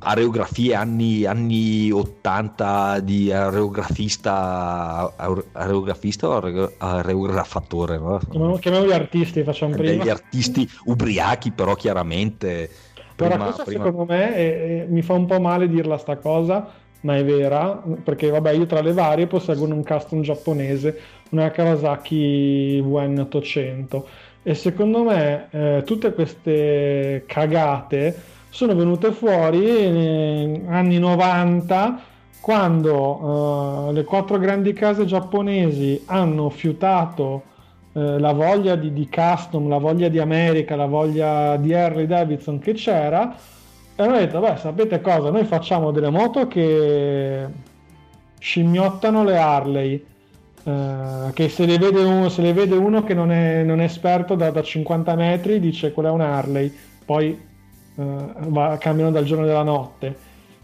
areografie 0.00 0.74
anni, 0.74 1.24
anni 1.24 1.90
80 1.90 3.00
di 3.00 3.30
areografista 3.32 5.12
areografista 5.52 6.28
o 6.28 6.36
are- 6.36 6.74
areografatore 6.78 7.98
no? 7.98 8.18
Chiamiamo, 8.28 8.56
chiamiamo 8.56 8.86
gli 8.86 8.92
artisti, 8.92 9.42
facciamo 9.44 9.74
prima. 9.74 9.90
degli 10.02 10.08
artisti 10.08 10.68
ubriachi 10.84 11.50
però 11.52 11.74
chiaramente 11.74 12.70
Guarda, 13.16 13.34
prima- 13.36 13.44
questa 13.44 13.64
prima- 13.64 13.84
secondo 13.84 14.12
me 14.12 14.34
è- 14.34 14.82
è- 14.82 14.86
mi 14.88 15.02
fa 15.02 15.12
un 15.14 15.26
po' 15.26 15.40
male 15.40 15.68
dirla 15.68 15.98
sta 15.98 16.16
cosa, 16.16 16.66
ma 17.00 17.16
è 17.16 17.24
vera, 17.24 17.82
perché 18.02 18.28
vabbè 18.28 18.52
io 18.52 18.66
tra 18.66 18.80
le 18.80 18.92
varie 18.92 19.26
posseggo 19.26 19.64
un 19.64 19.84
custom 19.84 20.22
giapponese, 20.22 20.98
una 21.30 21.50
Kawasaki 21.50 22.82
VN800 22.82 24.02
e 24.42 24.54
secondo 24.54 25.04
me 25.04 25.48
eh, 25.50 25.82
tutte 25.84 26.12
queste 26.14 27.24
cagate 27.26 28.16
sono 28.48 28.74
venute 28.74 29.12
fuori 29.12 29.58
negli 29.58 30.62
anni 30.68 30.98
90 30.98 32.00
quando 32.40 33.88
eh, 33.88 33.92
le 33.92 34.04
quattro 34.04 34.38
grandi 34.38 34.72
case 34.72 35.04
giapponesi 35.04 36.02
hanno 36.06 36.48
fiutato 36.48 37.42
eh, 37.92 38.18
la 38.18 38.32
voglia 38.32 38.74
di, 38.74 38.92
di 38.92 39.08
custom, 39.10 39.68
la 39.68 39.78
voglia 39.78 40.08
di 40.08 40.18
America, 40.18 40.76
la 40.76 40.86
voglia 40.86 41.56
di 41.56 41.74
Harley 41.74 42.06
Davidson 42.06 42.58
che 42.58 42.72
c'era 42.72 43.36
e 43.98 44.02
hanno 44.04 44.16
detto, 44.16 44.38
beh, 44.38 44.58
sapete 44.58 45.00
cosa? 45.00 45.30
Noi 45.30 45.44
facciamo 45.44 45.90
delle 45.90 46.10
moto 46.10 46.46
che 46.46 47.44
scimmiottano 48.38 49.24
le 49.24 49.36
Harley, 49.36 50.06
eh, 50.62 51.32
che 51.32 51.48
se 51.48 51.66
le 51.66 51.78
vede 51.78 52.04
uno, 52.04 52.32
le 52.36 52.52
vede 52.52 52.76
uno 52.76 53.02
che 53.02 53.12
non 53.14 53.32
è, 53.32 53.64
non 53.64 53.80
è 53.80 53.84
esperto 53.84 54.36
da, 54.36 54.52
da 54.52 54.62
50 54.62 55.16
metri 55.16 55.58
dice 55.58 55.90
quella 55.90 56.10
è 56.10 56.12
una 56.12 56.36
Harley, 56.36 56.72
poi 57.04 57.30
eh, 57.96 58.04
va- 58.46 58.78
cambiano 58.78 59.10
dal 59.10 59.24
giorno 59.24 59.44
dalla 59.44 59.64
notte. 59.64 60.14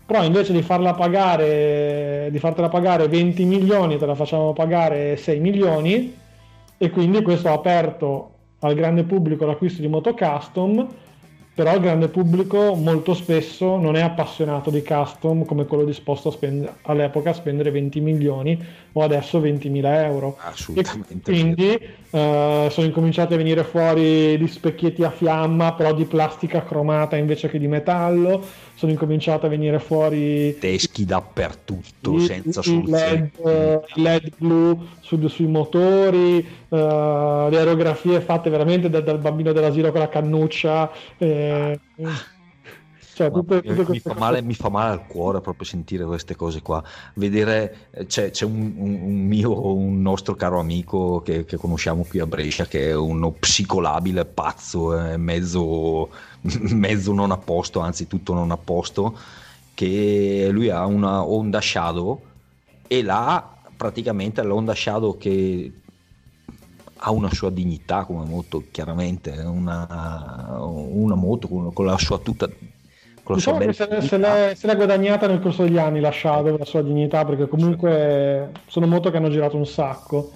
Però 0.07 0.23
invece 0.23 0.53
di 0.53 0.63
farla 0.63 0.95
pagare, 0.95 2.29
di 2.31 2.39
fartela 2.39 2.69
pagare 2.69 3.09
20 3.09 3.45
milioni, 3.47 3.99
te 3.99 4.07
la 4.07 4.15
facciamo 4.15 4.53
pagare 4.53 5.17
6 5.17 5.41
milioni 5.41 6.17
e 6.79 6.91
quindi 6.91 7.21
questo 7.23 7.49
ha 7.49 7.53
aperto 7.55 8.31
al 8.61 8.75
grande 8.75 9.03
pubblico 9.03 9.45
l'acquisto 9.45 9.81
di 9.81 9.89
moto 9.89 10.15
custom 10.15 10.87
però 11.55 11.75
il 11.75 11.81
grande 11.81 12.09
pubblico 12.09 12.75
molto 12.75 13.15
spesso 13.15 13.77
non 13.77 13.95
è 13.95 14.01
appassionato 14.01 14.71
di 14.71 14.83
custom 14.83 15.45
come 15.45 15.67
quello 15.67 15.85
disposto 15.85 16.29
a 16.31 16.33
spendere, 16.33 16.75
all'epoca 16.83 17.31
a 17.31 17.33
spendere 17.33 17.71
20 17.71 18.01
milioni 18.01 18.61
o 18.93 19.03
adesso 19.03 19.41
20.000 19.41 19.85
euro. 20.05 20.37
Assolutamente 20.41 21.31
E 21.31 21.33
quindi 21.33 21.71
eh, 21.71 22.69
sono 22.71 22.87
incominciati 22.87 23.35
a 23.35 23.37
venire 23.37 23.63
fuori 23.63 24.37
gli 24.37 24.49
specchietti 24.49 25.05
a 25.05 25.11
fiamma, 25.11 25.75
però 25.75 25.95
di 25.95 26.05
plastica 26.07 26.65
cromata 26.65 27.17
invece 27.17 27.49
che 27.49 27.61
di 27.61 27.69
metallo. 27.69 28.43
Sono 28.77 28.91
incominciati 28.91 29.47
a 29.47 29.49
venire 29.49 29.79
fuori 29.79 30.57
teschi 30.59 31.05
dappertutto 31.05 32.15
i- 32.17 32.21
senza 32.21 32.61
soluzione 32.61 33.31
LED, 33.43 33.83
LED 33.95 34.33
blu 34.37 34.85
su- 35.01 35.27
sui 35.29 35.47
motori, 35.47 36.39
eh, 36.39 36.47
le 36.69 37.57
aerografie 37.57 38.21
fatte 38.21 38.51
veramente 38.51 38.91
da- 38.91 39.01
dal 39.01 39.21
bambino 39.21 39.53
dell'asilo 39.53 39.91
con 39.93 40.01
la 40.01 40.09
cannuccia. 40.09 40.91
eh, 41.19 41.79
Cioè, 43.15 43.31
Ma 43.31 43.43
tutte- 43.43 43.63
mi- 43.63 44.01
fa 44.01 44.15
male, 44.15 44.43
mi 44.43 44.55
fa 44.55 44.69
male 44.69 44.91
al 44.93 45.07
cuore 45.07 45.41
proprio 45.41 45.65
sentire 45.65 46.05
queste 46.05 46.35
cose 46.37 46.63
qua. 46.63 46.83
Vedere, 47.15 47.89
eh, 47.93 48.07
c'è, 48.07 48.31
c'è 48.31 48.45
un, 48.45 48.75
un- 48.77 49.01
un 49.03 49.27
mio, 49.27 49.75
un 49.77 50.03
nostro 50.03 50.35
caro 50.35 50.59
amico 50.59 51.21
che, 51.23 51.45
che 51.45 51.57
conosciamo 51.57 52.05
qui 52.05 52.19
a 52.19 52.27
Brescia, 52.27 52.67
che 52.67 52.91
è 52.91 52.95
uno 52.95 53.31
psicolabile 53.33 54.25
pazzo, 54.25 54.99
eh, 54.99 55.17
mezzo, 55.17 56.11
mezzo 56.43 57.13
non 57.13 57.31
a 57.31 57.37
posto, 57.39 57.81
anzi 57.81 58.07
tutto 58.07 58.35
non 58.35 58.51
a 58.51 58.57
posto, 58.57 59.17
che 59.75 60.49
lui 60.51 60.71
ha 60.71 60.85
una 60.87 61.25
Honda 61.25 61.61
Shadow 61.61 62.21
e 62.87 63.03
là 63.03 63.49
praticamente 63.77 64.43
l'Honda 64.43 64.75
Shadow 64.75 65.17
che 65.19 65.73
ha 66.97 67.11
una 67.11 67.31
sua 67.33 67.51
dignità 67.51 68.05
come 68.05 68.25
moto, 68.25 68.65
chiaramente, 68.71 69.31
una, 69.31 70.59
una 70.61 71.15
moto 71.15 71.49
con, 71.49 71.73
con 71.73 71.85
la 71.87 71.99
sua 71.99 72.19
tuta. 72.19 72.49
Diciamo 73.27 73.59
che 73.59 73.73
se, 73.73 74.01
se 74.03 74.19
l'è, 74.19 74.53
se 74.55 74.67
l'è 74.67 74.77
guadagnata 74.77 75.27
nel 75.27 75.41
corso 75.41 75.63
degli 75.63 75.79
anni 75.79 76.01
la 76.01 76.13
Shadow, 76.13 76.59
la 76.59 76.65
sua 76.65 76.83
dignità, 76.83 77.25
perché 77.25 77.49
comunque 77.49 78.51
sono 78.67 78.87
moto 78.87 79.11
che 79.11 79.17
hanno 79.17 79.31
girato 79.31 79.57
un 79.57 79.67
sacco. 79.67 80.33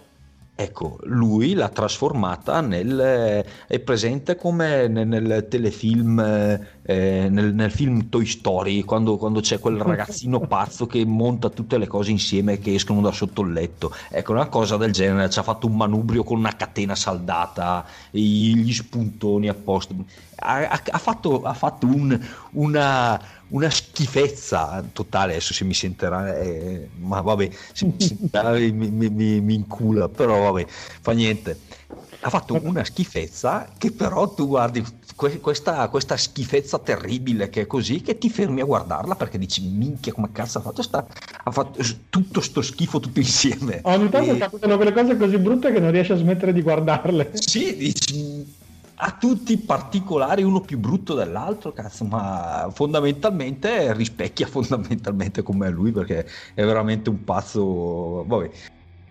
Ecco, 0.61 0.99
lui 1.05 1.55
l'ha 1.55 1.69
trasformata 1.69 2.61
nel... 2.61 3.45
è 3.69 3.79
presente 3.79 4.35
come 4.35 4.89
nel, 4.89 5.07
nel 5.07 5.47
telefilm, 5.49 6.19
eh, 6.19 7.29
nel, 7.31 7.55
nel 7.55 7.71
film 7.71 8.09
Toy 8.09 8.27
Story, 8.27 8.83
quando, 8.83 9.19
quando 9.19 9.39
c'è 9.39 9.61
quel 9.61 9.77
ragazzino 9.81 10.41
pazzo 10.49 10.87
che 10.87 11.05
monta 11.05 11.49
tutte 11.51 11.79
le 11.79 11.87
cose 11.87 12.11
insieme 12.11 12.59
che 12.59 12.75
escono 12.75 13.01
da 13.01 13.13
sotto 13.13 13.43
il 13.43 13.53
letto. 13.53 13.95
Ecco, 14.11 14.33
una 14.33 14.49
cosa 14.49 14.77
del 14.77 14.91
genere, 14.91 15.31
ci 15.31 15.39
ha 15.39 15.45
fatto 15.45 15.69
un 15.69 15.77
manubrio 15.77 16.25
con 16.25 16.39
una 16.39 16.57
catena 16.57 16.97
saldata, 16.97 17.87
gli 18.11 18.73
spuntoni 18.73 19.49
apposta. 19.49 19.95
Ha, 20.41 20.69
ha- 20.69 20.83
ha 20.91 20.99
fatto, 20.99 21.43
ha 21.43 21.55
fatto 21.55 21.87
un- 21.87 22.19
una, 22.53 23.21
una 23.49 23.71
schifezza 23.71 24.89
totale, 24.93 25.33
adesso 25.33 25.55
se 25.55 25.65
mi 25.65 25.75
sentirà, 25.75 26.37
eh, 26.39 26.91
ma 26.95 27.21
vabbè, 27.21 27.49
se 27.73 27.87
mi, 27.87 27.95
sentirà, 27.99 28.51
mi, 28.59 28.91
mi- 28.91 29.41
mi- 29.41 29.55
incula, 29.55 30.09
però 30.09 30.53
vabbè, 30.53 30.67
fa 30.69 31.13
niente. 31.13 31.61
Ha 32.21 32.31
fatto 32.31 32.61
una 32.65 32.85
schifezza 32.85 33.73
che 33.79 33.93
però 33.93 34.35
tu 34.35 34.49
guardi 34.49 34.83
que- 35.15 35.39
questa, 35.41 35.89
questa 35.89 36.17
schifezza 36.17 36.79
terribile 36.81 37.49
che 37.49 37.63
è 37.63 37.67
così, 37.67 38.01
che 38.03 38.19
ti 38.19 38.29
fermi 38.29 38.61
a 38.61 38.65
guardarla 38.65 39.15
perché 39.15 39.39
dici 39.39 39.63
minchia 39.69 40.13
come 40.13 40.33
cazzo 40.33 40.59
ha 40.59 40.63
fatto, 40.63 40.83
sta, 40.83 41.07
ha 41.45 41.51
fatto 41.53 41.81
tutto 42.09 42.41
sto 42.41 42.61
schifo 42.63 42.99
tutto 42.99 43.21
insieme. 43.21 43.81
Ogni 43.83 44.09
tanto 44.09 44.35
E- 44.35 44.39
capitano 44.39 44.77
quelle 44.77 44.93
cose 44.93 45.17
così 45.17 45.39
brutte 45.39 45.73
che 45.73 45.81
non 45.81 45.91
riesci 45.91 46.13
a 46.13 46.17
smettere 46.17 46.53
di 46.53 46.63
guardarle. 46.63 47.31
sì, 47.33 47.77
dici, 47.77 48.45
ha 49.01 49.17
tutti 49.19 49.57
particolari, 49.59 50.43
uno 50.43 50.61
più 50.61 50.79
brutto 50.79 51.15
dell'altro, 51.15 51.73
cazzo, 51.73 52.05
ma 52.05 52.69
fondamentalmente 52.73 53.93
rispecchia 53.93 54.47
fondamentalmente 54.49 55.43
come 55.43 55.69
è 55.69 55.71
lui 55.71 55.93
perché 55.93 56.27
è 56.55 56.65
veramente 56.65 57.09
un 57.09 57.23
pazzo. 57.25 58.25
Vabbè, 58.27 58.51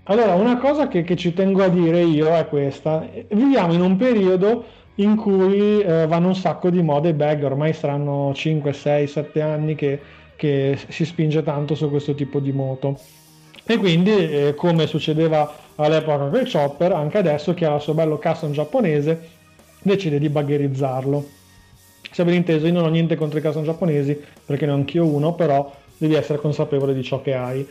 Allora, 0.04 0.34
una 0.36 0.58
cosa 0.58 0.88
che, 0.88 1.04
che 1.04 1.16
ci 1.16 1.34
tengo 1.34 1.64
a 1.64 1.70
dire 1.70 2.02
io 2.04 2.34
è 2.36 2.48
questa. 2.48 3.08
Viviamo 3.30 3.74
in 3.74 3.82
un 3.82 3.96
periodo 3.98 4.66
in 4.96 5.16
cui 5.16 5.80
eh, 5.80 6.06
vanno 6.08 6.28
un 6.28 6.36
sacco 6.36 6.70
di 6.70 6.82
mode 6.82 7.14
bag, 7.14 7.44
ormai 7.44 7.74
saranno 7.74 8.34
5, 8.34 8.74
6, 8.74 9.08
7 9.08 9.42
anni 9.42 9.76
che, 9.76 10.02
che 10.36 10.78
si 10.90 11.06
spinge 11.06 11.44
tanto 11.44 11.76
su 11.76 11.90
questo 11.90 12.14
tipo 12.16 12.40
di 12.40 12.52
moto. 12.52 13.00
E 13.64 13.78
quindi, 13.78 14.12
eh, 14.12 14.54
come 14.56 14.88
succedeva 14.88 15.54
all'epoca 15.76 16.30
con 16.30 16.40
il 16.40 16.52
chopper, 16.52 16.94
anche 16.94 17.18
adesso 17.18 17.54
chi 17.54 17.66
ha 17.66 17.76
il 17.76 17.82
suo 17.82 17.94
bello 17.94 18.18
custom 18.18 18.52
giapponese 18.52 19.37
decide 19.82 20.20
di 20.20 20.30
baggerizzarlo. 20.30 21.26
Se 22.12 22.24
ben 22.24 22.36
inteso, 22.36 22.66
io 22.66 22.74
non 22.74 22.86
ho 22.86 22.90
niente 22.90 23.16
contro 23.16 23.40
i 23.40 23.42
custom 23.42 23.64
giapponesi, 23.64 24.20
perché 24.46 24.66
ne 24.66 24.72
ho 24.72 24.76
anch'io 24.76 25.06
uno, 25.06 25.34
però 25.34 25.74
devi 25.98 26.16
essere 26.16 26.40
consapevole 26.40 26.94
di 26.94 27.04
ciò 27.04 27.22
che 27.22 27.34
hai. 27.34 27.68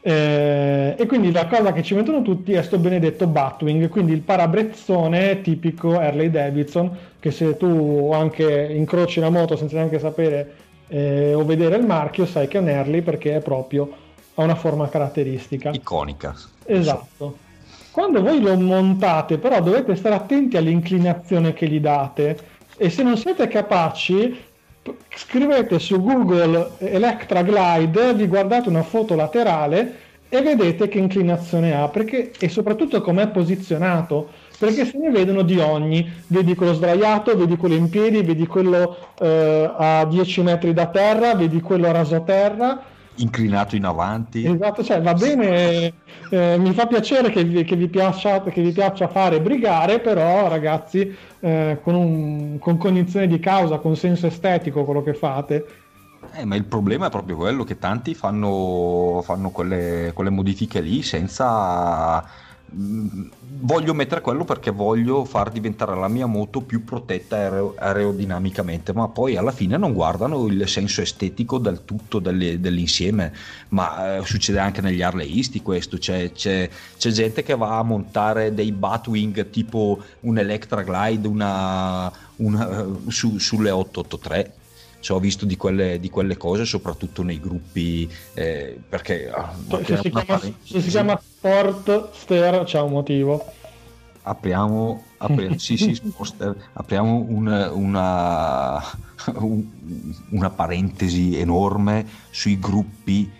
Eh, 0.00 0.94
e 0.96 1.06
quindi 1.06 1.32
la 1.32 1.46
cosa 1.46 1.72
che 1.72 1.82
ci 1.82 1.94
mettono 1.94 2.22
tutti 2.22 2.52
è 2.52 2.62
sto 2.62 2.78
benedetto 2.78 3.26
Batwing, 3.26 3.88
quindi 3.88 4.12
il 4.12 4.20
parabrezzone 4.20 5.40
tipico 5.40 5.98
Harley 5.98 6.30
Davidson, 6.30 6.96
che 7.18 7.30
se 7.30 7.56
tu 7.56 8.10
anche 8.12 8.44
incroci 8.70 9.20
la 9.20 9.30
moto 9.30 9.56
senza 9.56 9.76
neanche 9.76 9.98
sapere 9.98 10.54
eh, 10.88 11.34
o 11.34 11.44
vedere 11.44 11.76
il 11.76 11.84
marchio, 11.84 12.26
sai 12.26 12.46
che 12.46 12.58
è 12.58 12.60
un 12.60 12.68
Harley 12.68 13.02
perché 13.02 13.36
è 13.36 13.40
proprio 13.40 14.06
ha 14.34 14.42
una 14.42 14.54
forma 14.54 14.88
caratteristica. 14.88 15.70
iconica. 15.70 16.34
Esatto. 16.64 17.46
Quando 17.90 18.22
voi 18.22 18.40
lo 18.40 18.56
montate, 18.56 19.38
però 19.38 19.60
dovete 19.60 19.96
stare 19.96 20.14
attenti 20.14 20.56
all'inclinazione 20.56 21.52
che 21.52 21.66
gli 21.68 21.80
date 21.80 22.38
e 22.76 22.90
se 22.90 23.02
non 23.02 23.16
siete 23.16 23.48
capaci, 23.48 24.36
scrivete 25.14 25.78
su 25.78 26.00
Google 26.00 26.72
Electra 26.78 27.42
Glide, 27.42 28.14
vi 28.14 28.26
guardate 28.26 28.68
una 28.68 28.82
foto 28.82 29.14
laterale 29.14 30.06
e 30.28 30.42
vedete 30.42 30.88
che 30.88 30.98
inclinazione 30.98 31.74
ha 31.74 31.88
perché, 31.88 32.32
e 32.38 32.48
soprattutto 32.48 33.00
com'è 33.00 33.28
posizionato. 33.28 34.28
Perché 34.58 34.84
se 34.84 34.98
ne 34.98 35.10
vedono 35.10 35.42
di 35.42 35.58
ogni, 35.58 36.10
vedi 36.26 36.54
quello 36.54 36.74
sdraiato, 36.74 37.36
vedi 37.36 37.56
quello 37.56 37.76
in 37.76 37.88
piedi, 37.88 38.22
vedi 38.22 38.46
quello 38.46 38.96
eh, 39.20 39.72
a 39.76 40.04
10 40.04 40.42
metri 40.42 40.72
da 40.72 40.86
terra, 40.86 41.34
vedi 41.34 41.60
quello 41.60 41.86
a 41.86 41.92
rasoterra, 41.92 42.82
Inclinato 43.18 43.74
in 43.76 43.84
avanti. 43.84 44.44
Esatto, 44.44 44.84
cioè 44.84 45.02
va 45.02 45.14
bene, 45.14 45.92
eh, 46.30 46.56
mi 46.56 46.72
fa 46.72 46.86
piacere 46.86 47.30
che 47.30 47.42
vi, 47.44 47.64
che 47.64 47.74
vi 47.74 47.88
piaccia, 47.88 48.42
che 48.42 48.62
vi 48.62 48.72
piaccia 48.72 49.08
fare 49.08 49.40
brigare, 49.40 50.00
però 50.00 50.48
ragazzi, 50.48 51.16
eh, 51.40 51.80
con, 51.82 51.94
un- 51.94 52.58
con 52.58 52.76
cognizione 52.76 53.26
di 53.26 53.40
causa, 53.40 53.78
con 53.78 53.96
senso 53.96 54.26
estetico 54.28 54.84
quello 54.84 55.02
che 55.02 55.14
fate. 55.14 55.66
Eh, 56.32 56.44
ma 56.44 56.56
il 56.56 56.66
problema 56.66 57.06
è 57.06 57.10
proprio 57.10 57.36
quello 57.36 57.64
che 57.64 57.78
tanti 57.78 58.14
fanno, 58.14 59.20
fanno 59.24 59.50
quelle, 59.50 60.12
quelle 60.14 60.30
modifiche 60.30 60.80
lì 60.80 61.02
senza... 61.02 62.46
mm, 62.74 63.26
Voglio 63.60 63.92
mettere 63.92 64.20
quello 64.20 64.44
perché 64.44 64.70
voglio 64.70 65.24
far 65.24 65.50
diventare 65.50 65.96
la 65.96 66.06
mia 66.06 66.26
moto 66.26 66.60
più 66.60 66.84
protetta 66.84 67.34
aereo- 67.36 67.74
aerodinamicamente, 67.76 68.92
ma 68.92 69.08
poi 69.08 69.36
alla 69.36 69.50
fine 69.50 69.76
non 69.76 69.92
guardano 69.94 70.46
il 70.46 70.68
senso 70.68 71.00
estetico 71.00 71.58
del 71.58 71.84
tutto, 71.84 72.20
delle- 72.20 72.60
dell'insieme. 72.60 73.32
Ma 73.70 74.18
eh, 74.18 74.24
succede 74.24 74.60
anche 74.60 74.80
negli 74.80 75.02
Harleyisti 75.02 75.60
questo, 75.60 75.98
c'è, 75.98 76.30
c'è- 76.30 76.70
c'è 76.96 77.10
gente 77.10 77.42
che 77.42 77.56
va 77.56 77.78
a 77.78 77.82
montare 77.82 78.54
dei 78.54 78.70
Batwing 78.70 79.50
tipo 79.50 80.00
un 80.20 80.38
Electra 80.38 80.82
Glide 80.82 81.26
una, 81.26 82.10
una, 82.36 82.80
eh, 82.80 83.10
su- 83.10 83.38
sulle 83.38 83.70
883 83.70 84.52
cioè, 85.08 85.16
ho 85.16 85.20
visto 85.20 85.46
di 85.46 85.56
quelle, 85.56 85.98
di 85.98 86.10
quelle 86.10 86.36
cose 86.36 86.66
soprattutto 86.66 87.22
nei 87.22 87.40
gruppi 87.40 88.06
eh, 88.34 88.78
perché 88.86 89.30
ah, 89.30 89.54
Cioè, 89.66 89.82
se, 89.82 89.96
si 90.02 90.10
chiama, 90.10 90.38
se 90.38 90.80
si 90.82 90.88
chiama 90.90 91.18
Sport 91.18 92.10
Ster 92.12 92.64
c'è 92.64 92.78
un 92.82 92.90
motivo. 92.90 93.42
apriamo, 94.20 95.02
apri- 95.16 95.58
sì, 95.58 95.78
sì, 95.78 95.94
sposter- 96.12 96.54
apriamo 96.74 97.24
un- 97.26 97.70
una, 97.72 98.82
un- 99.36 99.66
una 100.28 100.50
parentesi 100.50 101.38
enorme 101.38 102.06
sui 102.28 102.58
gruppi 102.58 103.30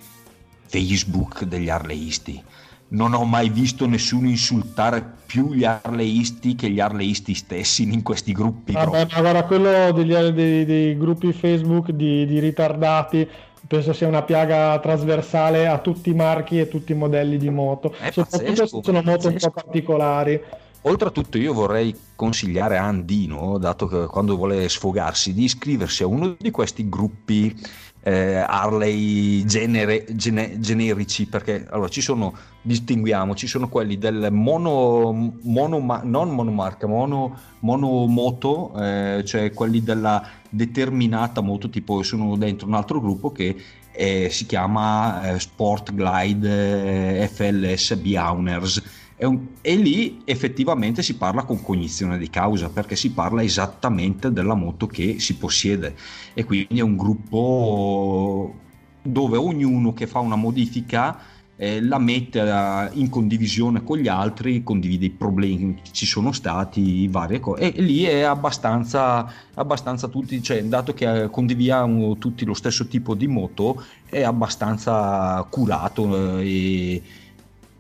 Facebook 0.65 1.45
degli 1.45 1.69
arleisti 1.69 2.43
non 2.91 3.15
ho 3.15 3.25
mai 3.25 3.51
visto 3.51 3.87
nessuno 3.87 4.29
insultare 4.29 5.17
più 5.27 5.53
gli 5.53 5.65
arleisti 5.65 6.55
che 6.55 6.71
gli 6.71 6.81
arleisti 6.81 7.35
stessi 7.35 7.83
in 7.83 8.03
questi 8.03 8.33
gruppi 8.33 8.73
Vabbè, 8.73 9.07
ma 9.13 9.21
guarda, 9.21 9.45
quello 9.45 9.93
degli, 9.93 10.15
dei, 10.15 10.65
dei 10.65 10.97
gruppi 10.97 11.33
Facebook 11.33 11.91
di, 11.91 12.25
di 12.25 12.39
ritardati 12.39 13.29
penso 13.67 13.93
sia 13.93 14.09
una 14.09 14.23
piaga 14.23 14.79
trasversale 14.79 15.67
a 15.67 15.79
tutti 15.79 16.11
i 16.11 16.15
marchi 16.15 16.59
e 16.59 16.69
tutti 16.69 16.93
i 16.93 16.95
modelli 16.95 17.37
di 17.37 17.51
moto. 17.51 17.95
È 17.99 18.11
Soprattutto 18.11 18.39
pazzesco, 18.39 18.67
se 18.67 18.83
sono 18.83 19.03
moto 19.03 19.29
un 19.29 19.35
pazzesco. 19.35 19.51
po' 19.51 19.63
particolari. 19.63 20.41
Oltretutto 20.83 21.39
io 21.39 21.53
vorrei 21.53 21.95
consigliare 22.15 22.79
a 22.79 22.85
Andino, 22.85 23.59
dato 23.59 23.87
che 23.87 24.07
quando 24.07 24.37
vuole 24.37 24.69
sfogarsi, 24.69 25.35
di 25.35 25.45
iscriversi 25.45 26.03
a 26.03 26.07
uno 26.07 26.37
di 26.39 26.51
questi 26.51 26.89
gruppi 26.89 27.55
eh, 28.01 28.37
Harley 28.37 29.45
genere- 29.45 30.07
gene- 30.15 30.59
generici, 30.61 31.27
perché 31.27 31.67
allora 31.69 31.89
ci 31.89 32.01
sono, 32.01 32.33
distinguiamo, 32.69 33.35
ci 33.35 33.47
sono 33.47 33.69
quelli 33.69 33.99
del 33.99 34.29
mono, 34.31 35.33
mono 35.43 36.01
non 36.05 36.29
monomarca, 36.31 36.87
mono, 36.87 37.37
monomoto, 37.61 38.73
eh, 38.79 39.23
cioè 39.25 39.53
quelli 39.53 39.83
della 39.83 40.25
determinata 40.49 41.41
moto, 41.41 41.71
tipo 41.71 42.03
sono 42.03 42.37
dentro 42.37 42.67
un 42.69 42.75
altro 42.75 43.01
gruppo 43.01 43.33
che 43.33 43.57
eh, 43.91 44.29
si 44.31 44.47
chiama 44.47 45.31
eh, 45.33 45.41
Sport 45.41 45.95
Glide 45.95 47.23
eh, 47.23 47.29
FLS 47.29 47.97
B-Owners 47.97 48.83
è 49.17 49.25
un- 49.25 49.49
e 49.63 49.75
lì 49.75 50.23
effettivamente 50.25 51.03
si 51.03 51.17
parla 51.17 51.43
con 51.43 51.61
cognizione 51.61 52.19
di 52.19 52.31
causa 52.31 52.69
perché 52.69 52.95
si 52.95 53.11
parla 53.11 53.43
esattamente 53.43 54.31
della 54.31 54.55
moto 54.55 54.87
che 54.87 55.19
si 55.19 55.37
possiede. 55.37 55.97
E 56.35 56.45
quindi 56.45 56.79
è 56.79 56.83
un 56.83 56.97
gruppo 56.97 58.55
dove 59.03 59.37
ognuno 59.37 59.93
che 59.93 60.07
fa 60.07 60.21
una 60.21 60.37
modifica 60.37 61.19
eh, 61.61 61.83
la 61.83 61.99
mette 61.99 62.41
eh, 62.41 62.89
in 62.93 63.11
condivisione 63.11 63.83
con 63.83 63.99
gli 63.99 64.07
altri, 64.07 64.63
condivide 64.63 65.07
i 65.07 65.11
problemi 65.11 65.75
che 65.83 65.91
ci 65.91 66.07
sono 66.07 66.31
stati, 66.31 67.09
varie 67.09 67.41
cose, 67.41 67.73
e, 67.75 67.83
lì 67.83 68.05
è 68.05 68.21
abbastanza, 68.21 69.31
abbastanza 69.55 70.07
tutti, 70.07 70.41
cioè 70.41 70.63
dato 70.65 70.95
che 70.95 71.25
eh, 71.25 71.31
condividiamo 71.31 72.17
tutti 72.17 72.45
lo 72.45 72.55
stesso 72.55 72.87
tipo 72.87 73.15
di 73.15 73.27
moto, 73.27 73.85
è 74.09 74.23
abbastanza 74.23 75.45
curato 75.51 76.39
eh, 76.39 77.03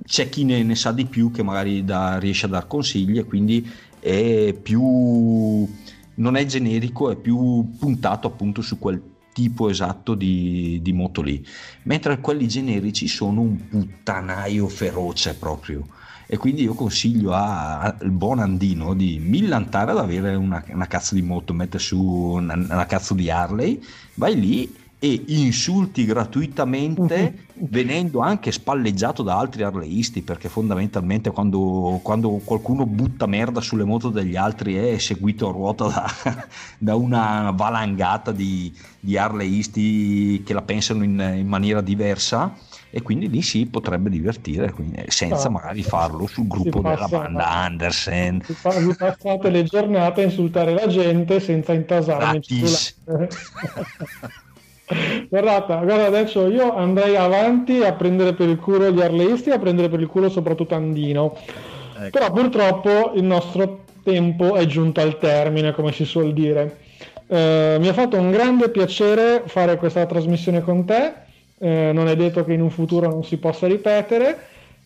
c'è 0.04 0.28
chi 0.28 0.44
ne, 0.44 0.62
ne, 0.64 0.74
sa 0.74 0.90
di 0.90 1.06
più 1.06 1.30
che 1.30 1.42
magari 1.44 1.84
da, 1.84 2.18
riesce 2.18 2.46
a 2.46 2.48
dar 2.48 2.66
consigli 2.66 3.18
e 3.18 3.24
quindi 3.24 3.68
è 4.00 4.54
più 4.60 5.68
non 6.14 6.36
è 6.36 6.44
generico, 6.46 7.10
è 7.10 7.16
più 7.16 7.76
puntato 7.78 8.26
appunto 8.26 8.60
su 8.60 8.78
quel 8.78 9.00
tipo 9.38 9.70
esatto 9.70 10.16
di, 10.16 10.80
di 10.82 10.92
moto 10.92 11.22
lì, 11.22 11.46
mentre 11.84 12.18
quelli 12.18 12.48
generici 12.48 13.06
sono 13.06 13.42
un 13.42 13.68
puttanaio 13.68 14.66
feroce 14.66 15.36
proprio. 15.36 15.86
E 16.26 16.36
quindi 16.36 16.62
io 16.62 16.74
consiglio 16.74 17.32
al 17.32 18.10
buon 18.10 18.40
Andino 18.40 18.94
di 18.94 19.20
millantare 19.20 19.92
ad 19.92 19.98
avere 19.98 20.34
una, 20.34 20.62
una 20.70 20.88
cazzo 20.88 21.14
di 21.14 21.22
moto, 21.22 21.54
mettere 21.54 21.78
su 21.78 22.02
una, 22.02 22.54
una 22.54 22.86
cazzo 22.86 23.14
di 23.14 23.30
Harley, 23.30 23.80
vai 24.14 24.38
lì 24.38 24.74
e 25.00 25.22
insulti 25.28 26.04
gratuitamente 26.04 27.46
venendo 27.54 28.18
anche 28.18 28.50
spalleggiato 28.50 29.22
da 29.22 29.38
altri 29.38 29.62
arleisti 29.62 30.22
perché 30.22 30.48
fondamentalmente 30.48 31.30
quando, 31.30 32.00
quando, 32.02 32.40
qualcuno 32.44 32.84
butta 32.84 33.26
merda 33.26 33.60
sulle 33.60 33.84
moto 33.84 34.08
degli 34.08 34.34
altri 34.34 34.74
è 34.74 34.98
seguito 34.98 35.48
a 35.48 35.52
ruota 35.52 35.86
da, 35.86 36.14
da 36.78 36.96
una 36.96 37.52
valangata 37.54 38.32
di, 38.32 38.74
di 38.98 39.16
arleisti 39.16 40.42
che 40.44 40.52
la 40.52 40.62
pensano 40.62 41.04
in, 41.04 41.34
in, 41.36 41.46
maniera 41.46 41.80
diversa 41.80 42.52
e 42.90 43.00
quindi 43.00 43.28
lì 43.28 43.42
si 43.42 43.66
potrebbe 43.66 44.10
divertire 44.10 44.72
quindi, 44.72 45.04
senza 45.08 45.46
ah, 45.46 45.50
magari 45.50 45.84
farlo 45.84 46.26
sul 46.26 46.48
gruppo 46.48 46.80
della 46.80 47.06
banda 47.06 47.48
Andersen. 47.48 48.40
vi 48.40 48.94
passate 48.96 49.50
le 49.50 49.62
giornate 49.62 50.22
a 50.22 50.24
insultare 50.24 50.74
la 50.74 50.88
gente 50.88 51.38
senza 51.38 51.72
intasarmi 51.72 52.40
Guardate, 55.28 55.74
guarda, 55.84 56.06
adesso 56.06 56.48
io 56.48 56.74
andrei 56.74 57.16
avanti 57.16 57.82
a 57.82 57.92
prendere 57.92 58.32
per 58.32 58.48
il 58.48 58.58
culo 58.58 58.90
gli 58.90 59.02
arleisti 59.02 59.50
e 59.50 59.52
a 59.52 59.58
prendere 59.58 59.88
per 59.88 60.00
il 60.00 60.06
culo 60.06 60.28
soprattutto 60.30 60.74
Andino. 60.74 61.36
Ecco. 62.00 62.10
Però 62.10 62.32
purtroppo 62.32 63.12
il 63.14 63.24
nostro 63.24 63.84
tempo 64.02 64.54
è 64.54 64.64
giunto 64.66 65.00
al 65.00 65.18
termine, 65.18 65.72
come 65.72 65.92
si 65.92 66.04
suol 66.04 66.32
dire. 66.32 66.78
Eh, 67.26 67.76
mi 67.78 67.88
ha 67.88 67.92
fatto 67.92 68.16
un 68.16 68.30
grande 68.30 68.70
piacere 68.70 69.42
fare 69.46 69.76
questa 69.76 70.06
trasmissione 70.06 70.62
con 70.62 70.86
te. 70.86 71.12
Eh, 71.58 71.90
non 71.92 72.08
è 72.08 72.16
detto 72.16 72.44
che 72.44 72.54
in 72.54 72.62
un 72.62 72.70
futuro 72.70 73.08
non 73.08 73.24
si 73.24 73.36
possa 73.36 73.66
ripetere. 73.66 74.38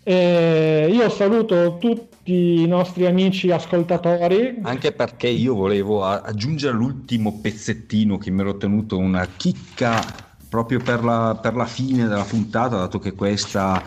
Eh, 0.05 0.91
io 0.93 1.09
saluto 1.11 1.77
tutti 1.79 2.63
i 2.63 2.67
nostri 2.67 3.07
amici 3.07 3.51
ascoltatori. 3.51 4.59
Anche 4.63 4.93
perché 4.93 5.29
io 5.29 5.55
volevo 5.55 6.05
aggiungere 6.05 6.75
l'ultimo 6.75 7.39
pezzettino 7.41 8.19
che 8.19 8.31
mi 8.31 8.41
ero 8.41 8.57
tenuto 8.57 8.99
una 8.99 9.27
chicca 9.37 10.03
proprio 10.49 10.81
per 10.81 11.05
la, 11.05 11.39
per 11.41 11.55
la 11.55 11.67
fine 11.67 12.07
della 12.07 12.25
puntata, 12.25 12.77
dato 12.77 12.99
che 12.99 13.13
questa 13.13 13.83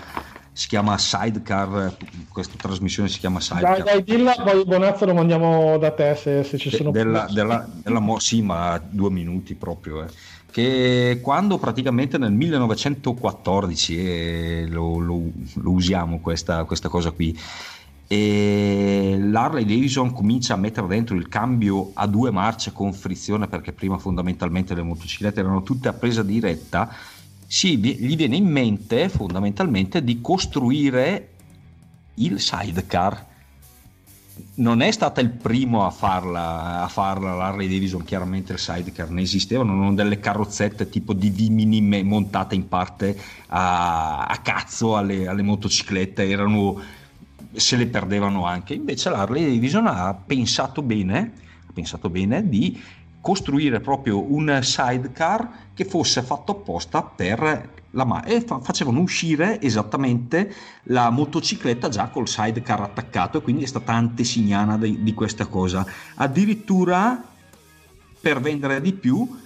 si 0.52 0.68
chiama 0.68 0.98
Sidecar, 0.98 1.96
questa 2.30 2.56
trasmissione 2.58 3.10
si 3.10 3.20
chiama 3.20 3.42
Sidecar. 3.42 3.84
Dai, 3.84 3.84
dai, 3.84 4.04
dilla, 4.04 4.36
poi 4.42 4.64
Bonazzo 4.64 5.06
lo 5.06 5.14
mandiamo 5.14 5.78
da 5.78 5.92
te 5.92 6.16
se, 6.16 6.44
se 6.44 6.58
ci 6.58 6.70
sono... 6.70 6.92
Della, 6.92 7.28
della, 7.30 7.68
della, 7.84 8.02
sì, 8.20 8.42
ma 8.42 8.82
due 8.90 9.12
minuti 9.12 9.54
proprio. 9.54 10.04
Eh 10.04 10.34
che 10.56 11.20
quando 11.22 11.58
praticamente 11.58 12.18
nel 12.18 12.32
1914 12.32 13.98
eh, 13.98 14.66
lo, 14.70 15.00
lo, 15.00 15.22
lo, 15.56 15.70
usiamo 15.70 16.22
questa, 16.22 16.64
questa 16.64 16.88
cosa 16.88 17.12
qui 17.12 17.38
e 18.08 19.18
l'Harley 19.20 19.66
Davidson 19.66 20.14
comincia 20.14 20.54
a 20.54 20.58
mettere 20.58 20.88
dentro 20.88 21.18
il 21.18 21.28
cambio 21.28 21.92
a 21.94 22.08
due 22.08 22.32
marce 22.32 22.72
con 22.72 22.94
frizione 22.94 23.50
perché 23.50 23.74
prima 23.74 23.98
fondamentalmente 23.98 24.74
le 24.74 24.84
motociclette 24.84 25.42
erano 25.42 25.62
tutte 25.62 25.90
a 25.90 25.94
presa 25.94 26.24
diretta 26.24 26.90
si, 27.46 27.78
gli 27.78 28.16
viene 28.16 28.38
in 28.38 28.48
mente 28.48 29.10
fondamentalmente 29.10 30.06
di 30.06 30.22
costruire 30.22 31.32
il 32.14 32.40
sidecar 32.40 33.26
non 34.56 34.82
è 34.82 34.92
stata 34.92 35.22
il 35.22 35.30
primo 35.30 35.86
a 35.86 35.90
farla, 35.90 36.84
a 36.84 36.88
farla 36.88 37.36
l'Harley 37.36 37.68
Davidson, 37.68 38.04
chiaramente 38.04 38.54
il 38.54 38.60
sidecar 38.60 39.10
ne 39.10 39.22
esistevano, 39.22 39.74
non 39.74 39.96
delle 39.96 40.20
carrozzette 40.20 40.90
tipo 40.90 41.14
di 41.14 41.30
Vimini 41.30 42.04
montate 42.04 42.56
in 42.56 42.68
parte 42.68 43.18
a, 43.48 44.26
a 44.26 44.38
cazzo 44.38 44.98
alle, 44.98 45.28
alle, 45.28 45.42
motociclette, 45.42 46.28
erano, 46.28 46.80
se 47.54 47.76
le 47.78 47.88
perdevano 47.88 48.46
anche. 48.46 48.74
Invece 48.74 49.10
l'Harley 49.10 49.46
Davidson 49.46 49.88
ha 49.88 50.14
pensato 50.14 50.82
bene, 50.82 51.32
ha 51.68 51.72
pensato 51.74 52.10
bene 52.10 52.48
di 52.48 52.82
costruire 53.22 53.80
proprio 53.80 54.32
un 54.32 54.60
sidecar 54.62 55.50
che 55.74 55.86
fosse 55.86 56.22
fatto 56.22 56.52
apposta 56.52 57.02
per 57.02 57.70
la 57.96 58.06
ma- 58.06 58.24
e 58.24 58.42
fa- 58.42 58.60
facevano 58.60 59.00
uscire 59.00 59.60
esattamente 59.62 60.54
la 60.84 61.10
motocicletta 61.10 61.90
già 61.90 62.08
col 62.08 62.28
sidecar 62.28 62.82
attaccato 62.82 63.40
e 63.40 63.42
quindi 63.42 63.64
è 63.64 63.68
stata 63.68 63.94
antesignana 63.94 64.78
di, 64.78 65.02
di 65.02 65.14
questa 65.14 65.48
cosa. 65.48 65.86
Addirittura 66.16 67.22
per 68.20 68.40
vendere 68.40 68.82
di 68.82 68.94
più 68.94 69.44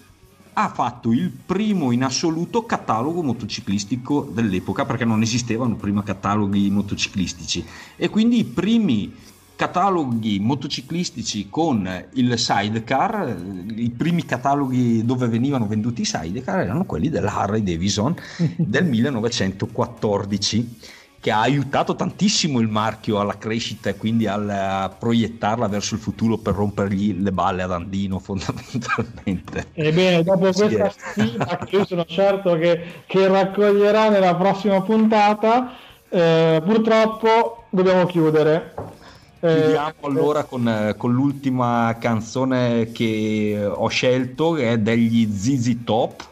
ha 0.54 0.70
fatto 0.70 1.12
il 1.12 1.30
primo 1.30 1.92
in 1.92 2.04
assoluto 2.04 2.66
catalogo 2.66 3.24
motociclistico 3.24 4.30
dell'epoca 4.32 4.86
perché 4.86 5.06
non 5.06 5.22
esistevano 5.22 5.76
prima 5.76 6.04
cataloghi 6.04 6.70
motociclistici 6.70 7.66
e 7.96 8.10
quindi 8.10 8.40
i 8.40 8.44
primi 8.44 9.14
cataloghi 9.60 10.40
motociclistici 10.40 11.50
con 11.50 12.06
il 12.14 12.40
sidecar, 12.40 13.36
i 13.76 13.90
primi 13.90 14.24
cataloghi 14.24 15.04
dove 15.04 15.28
venivano 15.28 15.68
venduti 15.68 16.04
i 16.04 16.06
sidecar 16.06 16.62
erano 16.62 16.86
quelli 16.86 17.10
della 17.10 17.36
Harley 17.36 17.62
Davidson 17.62 18.16
del 18.56 18.86
1914 18.86 20.78
che 21.20 21.32
ha 21.32 21.42
aiutato 21.42 21.94
tantissimo 21.94 22.62
il 22.62 22.70
marchio 22.70 23.20
alla 23.20 23.38
crescita 23.38 23.90
e 23.90 23.98
quindi 23.98 24.28
a 24.28 24.96
proiettarla 24.98 25.68
verso 25.68 25.96
il 25.96 26.00
futuro 26.00 26.38
per 26.38 26.54
rompergli 26.54 27.22
le 27.22 27.34
balle 27.34 27.64
ad 27.64 27.74
Andino 27.74 28.18
fondamentalmente. 28.24 29.66
Ebbene, 29.74 30.24
dopo 30.24 30.54
sì, 30.54 30.62
questa 30.62 30.90
sfida 30.90 31.58
che 31.66 31.76
io 31.76 31.86
sono 31.86 32.06
certo 32.06 32.56
che, 32.56 33.04
che 33.06 33.28
raccoglierà 33.28 34.08
nella 34.08 34.36
prossima 34.36 34.82
puntata, 34.82 35.74
eh, 36.08 36.62
purtroppo 36.64 37.66
dobbiamo 37.70 38.06
chiudere. 38.06 38.98
Chiudiamo 39.40 39.88
eh, 39.88 39.94
allora 40.02 40.44
con, 40.44 40.68
eh, 40.68 40.96
con, 40.98 41.14
l'ultima 41.14 41.96
canzone 41.98 42.92
che 42.92 43.70
ho 43.72 43.88
scelto, 43.88 44.52
che 44.52 44.74
è 44.74 44.78
degli 44.78 45.26
ZZ 45.32 45.78
Top 45.86 46.28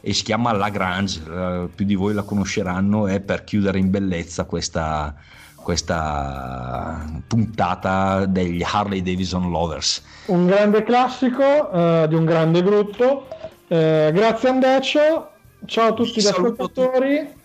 e 0.00 0.12
si 0.12 0.22
chiama 0.22 0.52
Lagrange. 0.52 1.20
Uh, 1.28 1.68
più 1.74 1.84
di 1.84 1.96
voi 1.96 2.14
la 2.14 2.22
conosceranno, 2.22 3.08
è 3.08 3.18
per 3.18 3.42
chiudere 3.42 3.80
in 3.80 3.90
bellezza 3.90 4.44
questa, 4.44 5.12
questa 5.56 7.04
puntata 7.26 8.26
degli 8.26 8.62
Harley 8.64 9.02
Davidson 9.02 9.50
Lovers. 9.50 10.00
Un 10.26 10.46
grande 10.46 10.84
classico 10.84 11.42
uh, 11.42 12.06
di 12.06 12.14
un 12.14 12.24
grande 12.24 12.62
gruppo. 12.62 13.26
Uh, 13.66 14.12
grazie 14.12 14.48
Andeccio, 14.50 15.30
ciao 15.66 15.88
a 15.88 15.92
tutti 15.94 16.20
gli 16.20 16.26
ascoltatori. 16.26 17.38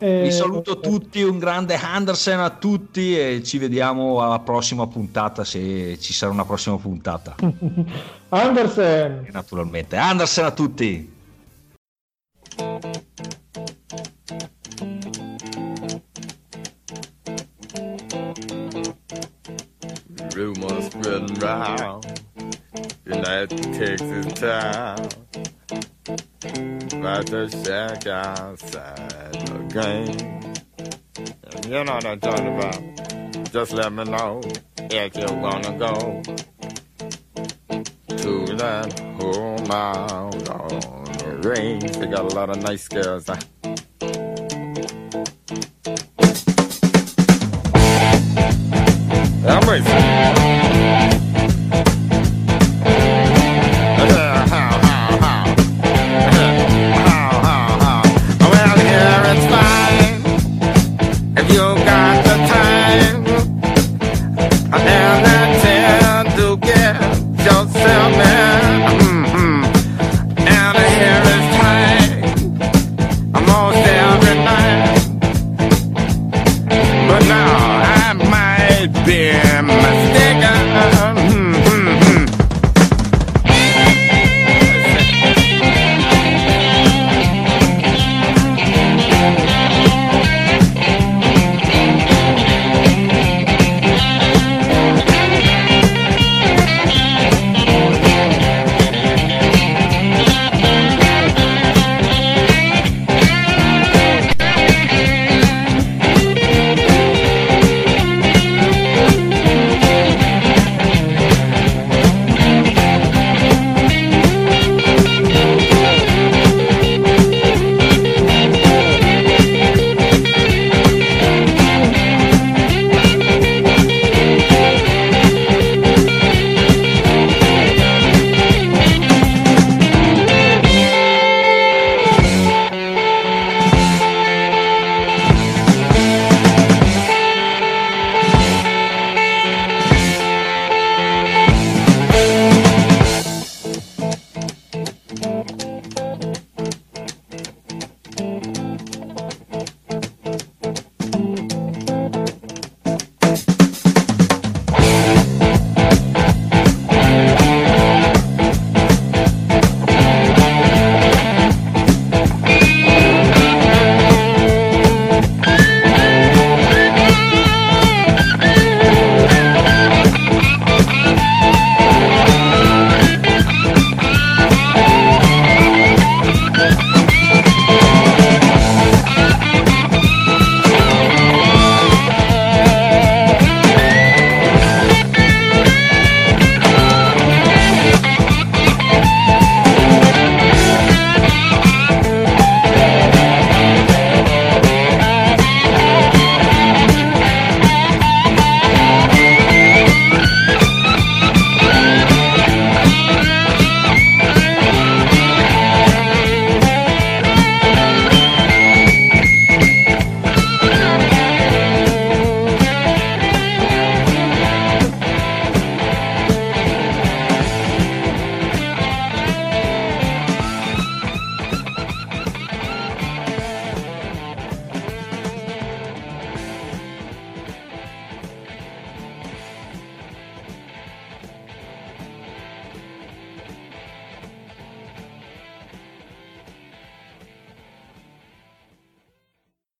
Vi 0.00 0.06
eh, 0.06 0.30
saluto 0.30 0.80
tutti, 0.80 1.22
un 1.22 1.38
grande 1.38 1.74
Andersen 1.74 2.40
a 2.40 2.48
tutti 2.48 3.18
e 3.18 3.42
ci 3.44 3.58
vediamo 3.58 4.22
alla 4.22 4.38
prossima 4.38 4.86
puntata 4.86 5.44
se 5.44 5.98
ci 6.00 6.14
sarà 6.14 6.32
una 6.32 6.46
prossima 6.46 6.78
puntata. 6.78 7.34
Andersen! 8.30 9.26
E 9.26 9.30
naturalmente, 9.30 9.96
Andersen 9.96 10.46
a 10.46 10.52
tutti! 10.52 11.18
Rumors 20.34 20.86
spreading 20.86 21.42
round 21.42 22.06
United 23.04 23.74
Texas 23.76 24.32
town 24.40 25.08
About 26.10 27.26
the 27.26 27.48
shack 27.64 28.06
outside 28.06 29.72
game. 29.72 30.52
You 31.64 31.84
know 31.84 31.94
what 31.94 32.04
I'm 32.04 32.18
talking 32.18 32.56
about. 32.56 33.52
Just 33.52 33.72
let 33.72 33.92
me 33.92 34.04
know 34.04 34.40
if 34.78 35.16
you're 35.16 35.28
gonna 35.28 35.78
go 35.78 36.22
to 38.16 38.56
that 38.56 38.98
home 39.20 39.70
out 39.70 40.48
on 40.48 41.04
the 41.04 41.48
range. 41.48 41.92
They 41.92 42.06
got 42.06 42.24
a 42.24 42.34
lot 42.34 42.50
of 42.50 42.62
nice 42.62 42.88
girls. 42.88 43.26
Huh? 43.28 43.36
I'm 49.46 49.68
racing. 49.68 50.69